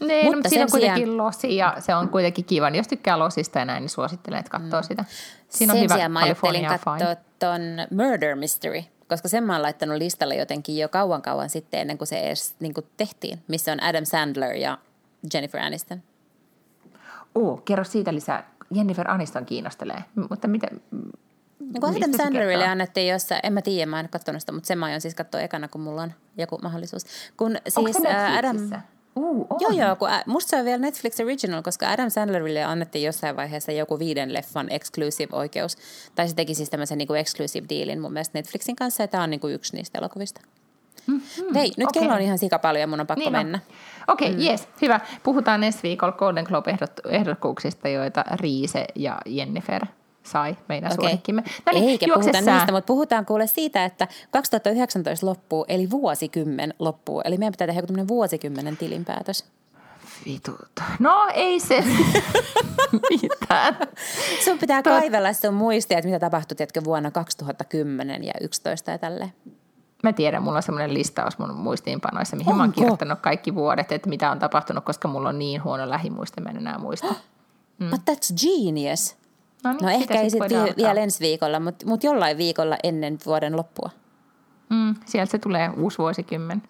Niin, 0.00 0.26
mutta 0.26 0.36
no, 0.36 0.50
siinä 0.50 0.64
on 0.64 0.70
kuitenkin 0.70 1.04
sijaan... 1.04 1.16
losi 1.16 1.56
ja 1.56 1.76
se 1.78 1.94
on 1.94 2.08
kuitenkin 2.08 2.44
kiva. 2.44 2.68
Jos 2.68 2.88
tykkää 2.88 3.18
losista 3.18 3.58
ja 3.58 3.64
näin, 3.64 3.80
niin 3.80 3.90
suosittelen, 3.90 4.38
että 4.38 4.50
katsoo 4.50 4.80
mm. 4.80 4.86
sitä. 4.86 5.04
Siinä 5.48 5.72
on 5.72 5.76
Sen 5.76 5.84
hyvä 5.84 5.94
sijaan 5.94 6.12
mä 6.12 6.20
ajattelin 6.20 6.66
katsoa 6.66 7.16
ton 7.38 7.60
Murder 7.90 8.36
Mystery– 8.36 8.82
koska 9.08 9.28
sen 9.28 9.44
mä 9.44 9.52
oon 9.52 9.62
laittanut 9.62 9.98
listalle 9.98 10.36
jotenkin 10.36 10.78
jo 10.78 10.88
kauan 10.88 11.22
kauan 11.22 11.50
sitten 11.50 11.80
ennen 11.80 11.98
kuin 11.98 12.08
se 12.08 12.18
edes 12.18 12.54
niin 12.60 12.74
kuin 12.74 12.86
tehtiin, 12.96 13.42
missä 13.48 13.72
on 13.72 13.82
Adam 13.82 14.04
Sandler 14.04 14.54
ja 14.54 14.78
Jennifer 15.34 15.60
Aniston. 15.60 16.02
Oh, 17.34 17.64
kerro 17.64 17.84
siitä 17.84 18.14
lisää. 18.14 18.50
Jennifer 18.74 19.10
Aniston 19.10 19.46
kiinnostelee, 19.46 20.04
mutta 20.30 20.48
mitä, 20.48 20.66
niin 21.60 21.80
kuin 21.80 21.96
Adam 21.96 22.12
Sandlerille 22.16 22.66
annettiin 22.66 23.08
jossain, 23.08 23.40
en 23.42 23.52
mä 23.52 23.62
tiedä, 23.62 23.90
mä 23.90 24.00
en 24.00 24.08
katsonut 24.08 24.42
sitä, 24.42 24.52
mutta 24.52 24.66
sen 24.66 24.78
mä 24.78 24.86
aion 24.86 25.00
siis 25.00 25.14
katsoa 25.14 25.40
ekana, 25.40 25.68
kun 25.68 25.80
mulla 25.80 26.02
on 26.02 26.12
joku 26.36 26.58
mahdollisuus. 26.62 27.04
Kun 27.36 27.56
siis, 27.68 27.76
Onko 27.76 27.92
se 27.92 28.08
Adam, 28.38 28.56
Uh, 29.18 29.46
on. 29.50 29.58
Joo, 29.60 29.86
joo, 29.86 29.96
kun, 29.96 30.08
musta 30.26 30.50
se 30.50 30.56
on 30.56 30.64
vielä 30.64 30.78
Netflix 30.78 31.20
Original, 31.20 31.62
koska 31.62 31.88
Adam 31.88 32.10
Sandlerille 32.10 32.64
annettiin 32.64 33.04
jossain 33.04 33.36
vaiheessa 33.36 33.72
joku 33.72 33.98
viiden 33.98 34.32
leffan 34.32 34.72
exclusive 34.72 35.36
oikeus. 35.36 35.76
Tai 36.14 36.28
se 36.28 36.34
teki 36.34 36.54
siis 36.54 36.70
tämmöisen 36.70 36.98
niin 36.98 37.08
kuin 37.08 37.20
exclusive 37.20 37.66
dealin 37.68 38.00
mun 38.00 38.12
mielestä 38.12 38.38
Netflixin 38.38 38.76
kanssa, 38.76 39.02
ja 39.02 39.08
tämä 39.08 39.22
on 39.22 39.30
niin 39.30 39.40
kuin 39.40 39.54
yksi 39.54 39.76
niistä 39.76 39.98
elokuvista. 39.98 40.40
Mm-hmm. 41.06 41.54
Hei, 41.54 41.72
nyt 41.76 41.88
okay. 41.88 42.02
kello 42.02 42.14
on 42.14 42.20
ihan 42.20 42.38
sika 42.38 42.58
paljon 42.58 42.80
ja 42.80 42.86
mun 42.86 43.00
on 43.00 43.06
pakko 43.06 43.20
niin 43.20 43.32
mennä. 43.32 43.60
Okei, 44.08 44.28
okay, 44.28 44.40
mm. 44.40 44.46
yes, 44.46 44.68
hyvä. 44.82 45.00
Puhutaan 45.22 45.64
ensi 45.64 45.78
viikolla 45.82 46.12
Golden 46.12 46.44
Globe-ehdokkuuksista, 46.44 47.88
joita 47.88 48.24
Riise 48.30 48.86
ja 48.94 49.18
Jennifer 49.26 49.86
sai 50.28 50.56
meidän 50.68 50.92
okay. 50.92 51.04
suosikkimme. 51.04 51.42
No 51.66 51.72
niin, 51.72 51.88
Eikä 51.88 52.06
puhuta 52.14 52.40
niistä, 52.40 52.72
mutta 52.72 52.86
puhutaan 52.86 53.26
kuule 53.26 53.46
siitä, 53.46 53.84
että 53.84 54.08
2019 54.30 55.26
loppuu, 55.26 55.64
eli 55.68 55.90
vuosikymmen 55.90 56.74
loppuu. 56.78 57.20
Eli 57.24 57.38
meidän 57.38 57.52
pitää 57.52 57.66
tehdä 57.66 57.80
joku 57.80 58.08
vuosikymmenen 58.08 58.76
tilinpäätös. 58.76 59.44
Vitulta. 60.26 60.82
No 60.98 61.28
ei 61.34 61.60
se 61.60 61.84
mitään. 63.10 63.76
Sun 64.44 64.58
pitää 64.58 64.82
Tot... 64.82 64.92
kaivella 64.92 65.32
sun 65.32 65.54
muistia, 65.54 65.98
että 65.98 66.08
mitä 66.08 66.18
tapahtui 66.18 66.56
tiedätkö, 66.56 66.80
vuonna 66.84 67.10
2010 67.10 68.24
ja 68.24 68.32
2011 68.32 68.90
ja 68.90 68.98
tälleen. 68.98 69.32
Mä 70.02 70.12
tiedän, 70.12 70.42
mulla 70.42 70.56
on 70.56 70.62
semmoinen 70.62 70.94
listaus 70.94 71.38
mun 71.38 71.54
muistiinpanoissa, 71.54 72.36
mihin 72.36 72.48
Onko? 72.48 72.56
mä 72.56 72.62
oon 72.62 72.72
kirjoittanut 72.72 73.18
kaikki 73.20 73.54
vuodet, 73.54 73.92
että 73.92 74.08
mitä 74.08 74.30
on 74.30 74.38
tapahtunut, 74.38 74.84
koska 74.84 75.08
mulla 75.08 75.28
on 75.28 75.38
niin 75.38 75.64
huono 75.64 75.90
lähimuista, 75.90 76.40
mä 76.40 76.50
en 76.50 76.56
enää 76.56 76.78
muista. 76.78 77.14
Mm. 77.78 77.90
But 77.90 78.00
that's 78.00 78.34
genius. 78.46 79.16
No, 79.64 79.72
niin, 79.72 79.82
no 79.82 79.88
ehkä 79.88 80.20
ei 80.20 80.30
sitten 80.30 80.64
vi- 80.64 80.74
vielä 80.76 81.00
ensi 81.00 81.20
viikolla, 81.20 81.60
mutta 81.60 81.86
mut 81.86 82.04
jollain 82.04 82.38
viikolla 82.38 82.76
ennen 82.82 83.18
vuoden 83.26 83.56
loppua. 83.56 83.90
Mm, 84.68 84.94
sieltä 85.04 85.30
se 85.30 85.38
tulee 85.38 85.70
uusi 85.76 85.98
vuosikymmen. 85.98 86.62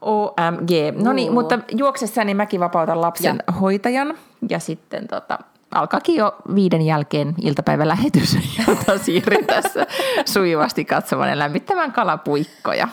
OMG. 0.00 0.70
No 1.02 1.12
niin, 1.12 1.32
mutta 1.32 1.58
juoksessani 1.70 2.34
mäkin 2.34 2.60
vapautan 2.60 3.00
lapsen 3.00 3.42
ja. 3.46 3.52
hoitajan 3.52 4.14
ja 4.48 4.58
sitten 4.58 5.08
tota, 5.08 5.38
alkaakin 5.70 6.14
jo 6.14 6.36
viiden 6.54 6.82
jälkeen 6.82 7.34
iltapäivän 7.42 7.88
lähetys, 7.88 8.36
jota 8.68 8.98
siirryn 8.98 9.46
tässä 9.46 9.86
sujuvasti 10.24 10.84
katsomaan 10.84 11.30
ja 11.30 11.38
lämmittämään 11.38 11.92
kalapuikkoja. 11.92 12.88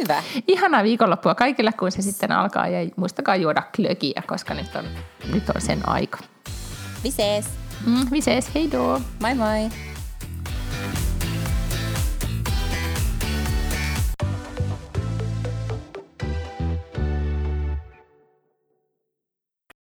Hyvä. 0.00 0.22
Ihanaa 0.48 0.82
viikonloppua 0.82 1.34
kaikille, 1.34 1.72
kun 1.72 1.92
se 1.92 2.02
sitten 2.02 2.32
alkaa 2.32 2.68
ja 2.68 2.90
muistakaa 2.96 3.36
juoda 3.36 3.62
klökiä, 3.76 4.22
koska 4.26 4.54
nyt 4.54 4.76
on, 4.76 4.84
nyt 5.32 5.50
on 5.54 5.60
sen 5.60 5.88
aika. 5.88 6.18
Vi 7.04 7.10
ses! 7.10 7.59
Mm, 7.86 8.06
vi 8.12 8.18
ses, 8.18 8.48
hej 8.48 8.68
då! 8.72 8.98
Bye 9.20 9.34
bye! 9.34 9.70